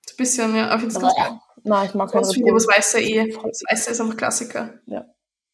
ein 0.09 0.17
bisschen, 0.17 0.55
ja, 0.55 0.69
finde 0.77 0.87
es 0.95 0.99
ganz 0.99 1.15
geil. 1.15 1.39
Na, 1.63 1.83
ich 1.83 1.93
mag 1.93 2.09
kein 2.09 2.23
Red 2.23 2.41
Bull. 2.41 2.53
das 2.53 2.67
Weiße 2.67 3.01
eh. 3.01 3.31
Das 3.31 3.63
Weiße 3.69 3.91
ist 3.91 4.01
einfach 4.01 4.15
Klassiker. 4.17 4.75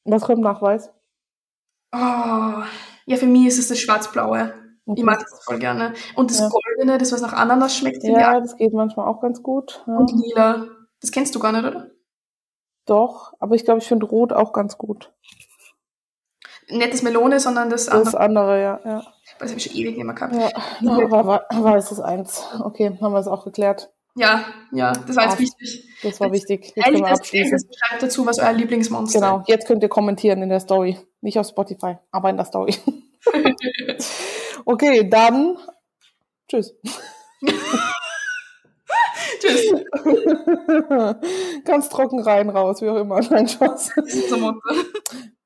Was 0.06 0.22
kommt 0.22 0.42
nach 0.42 0.62
weiß? 0.62 0.92
Oh, 1.92 2.64
ja, 3.06 3.16
für 3.18 3.26
mich 3.26 3.48
ist 3.48 3.58
es 3.58 3.70
das 3.70 3.80
schwarz-blaue. 3.80 4.54
Okay. 4.86 5.00
Ich 5.00 5.04
mag 5.04 5.20
das 5.20 5.44
voll 5.44 5.58
gerne. 5.58 5.94
Und 6.16 6.30
das 6.30 6.40
Ja. 6.40 6.50
Goldene, 6.50 7.00
das 7.00 7.12
was 7.12 7.22
nach 7.22 7.34
Ananas 7.34 7.76
schmeckt, 7.76 8.04
Ja, 8.04 8.40
das 8.40 8.56
geht 8.56 8.74
manchmal 8.74 9.08
auch 9.08 9.20
ganz 9.20 9.42
gut. 9.42 9.84
Ja. 9.88 9.98
Und 9.98 10.12
lila. 10.12 10.68
Das 11.02 11.12
kennst 11.12 11.34
du 11.34 11.40
gar 11.40 11.52
nicht, 11.52 11.66
oder? 11.66 11.90
Doch, 12.86 13.34
aber 13.40 13.56
ich 13.56 13.66
glaube, 13.66 13.80
ich 13.80 13.88
finde 13.88 14.06
Rot 14.06 14.32
auch 14.34 14.54
ganz 14.54 14.78
gut. 14.78 15.12
Nicht 16.70 16.94
das 16.94 17.02
Melone, 17.02 17.40
sondern 17.40 17.70
das 17.70 17.86
Das 17.86 17.96
andere. 18.16 18.20
andere, 18.20 18.62
ja. 18.62 18.80
ja. 18.86 19.04
Das 19.40 19.50
habe 19.50 19.60
ich 19.60 19.66
schon 19.66 19.76
ewig 19.76 19.96
nicht 19.98 20.06
mehr 20.06 20.16
gehabt. 20.16 20.36
Ja, 20.36 20.50
ja 20.82 20.92
aber 21.06 21.26
war, 21.26 21.46
war 21.52 21.76
es 21.78 21.90
das 21.90 22.00
eins. 22.00 22.44
Okay, 22.64 22.98
haben 23.02 23.14
wir 23.14 23.20
es 23.20 23.28
auch 23.28 23.44
geklärt. 23.46 23.92
Ja, 24.16 24.44
ja, 24.72 24.92
das 24.92 25.16
war 25.16 25.24
jetzt 25.26 25.36
Ah, 25.36 25.40
wichtig. 25.40 25.88
Das 26.04 26.20
war 26.20 26.28
Das- 26.30 26.36
wichtig. 26.38 26.74
Jetzt 26.76 26.84
können 26.86 27.04
Eigentlich 27.06 27.32
wir 27.34 27.42
das. 27.42 27.54
Ende 27.54 27.76
schreibt 27.78 28.04
dazu, 28.04 28.26
was 28.26 28.40
euer 28.40 28.52
Lieblingsmonster 28.54 29.20
Genau, 29.20 29.44
jetzt 29.48 29.68
könnt 29.68 29.82
ihr 29.84 29.90
kommentieren 29.90 30.42
in 30.42 30.50
der 30.50 30.60
Story. 30.60 30.98
Nicht 31.22 31.40
auf 31.40 31.48
Spotify, 31.48 31.98
aber 32.12 32.30
in 32.30 32.38
der 32.38 32.46
Story. 32.46 32.76
okay, 34.66 35.08
dann 35.10 35.58
tschüss. 36.48 36.74
Tschüss. 39.40 39.72
Ganz 41.66 41.90
trocken 41.90 42.20
rein, 42.22 42.50
raus, 42.50 42.82
wie 42.82 42.90
auch 42.90 42.98
immer. 42.98 43.22
Nein, 43.22 43.48
Spaß. 43.48 43.92
Das 43.96 44.14
ist. 44.14 44.34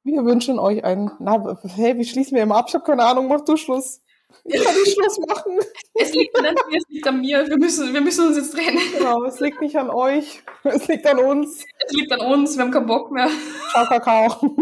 Wir 0.04 0.26
wünschen 0.26 0.60
euch 0.60 0.84
einen. 0.84 1.12
Na, 1.20 1.58
hey, 1.76 1.98
wie 1.98 2.04
schließen 2.06 2.36
wir 2.36 2.44
immer 2.44 2.58
ab? 2.58 2.66
Ich 2.68 2.76
habe 2.76 2.84
keine 2.84 3.04
Ahnung, 3.04 3.28
mach 3.28 3.42
du 3.42 3.56
Schluss. 3.56 4.02
Ich 4.44 4.62
kann 4.62 4.76
nicht 4.76 4.94
Schluss 4.94 5.20
machen. 5.20 5.60
Es 5.94 6.14
liegt 6.14 6.38
an 6.38 6.44
mir, 6.44 6.78
es 6.78 6.84
liegt 6.90 7.08
an 7.08 7.22
mir. 7.22 7.48
Wir 7.48 7.58
müssen, 7.58 7.94
wir 7.94 8.02
müssen 8.02 8.28
uns 8.28 8.38
jetzt 8.38 8.54
trennen. 8.54 8.80
Genau, 8.98 9.24
es 9.24 9.40
liegt 9.40 9.62
nicht 9.62 9.78
an 9.78 9.90
euch. 9.90 10.44
Es 10.64 10.88
liegt 10.88 11.06
an 11.08 11.20
uns. 11.20 11.64
Es 11.86 11.94
liegt 11.94 12.12
an 12.12 12.20
uns, 12.20 12.58
wir 12.58 12.64
haben 12.64 12.72
keinen 12.72 12.88
Bock 12.88 13.12
mehr. 13.12 13.30
Ciao, 13.72 13.86
Kakao. 13.86 14.56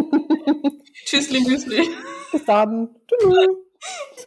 Tschüssli, 1.06 1.42
Müsli. 1.42 1.90
Bis 2.32 2.46
dann. 2.46 2.96
Tschüss. 3.08 4.21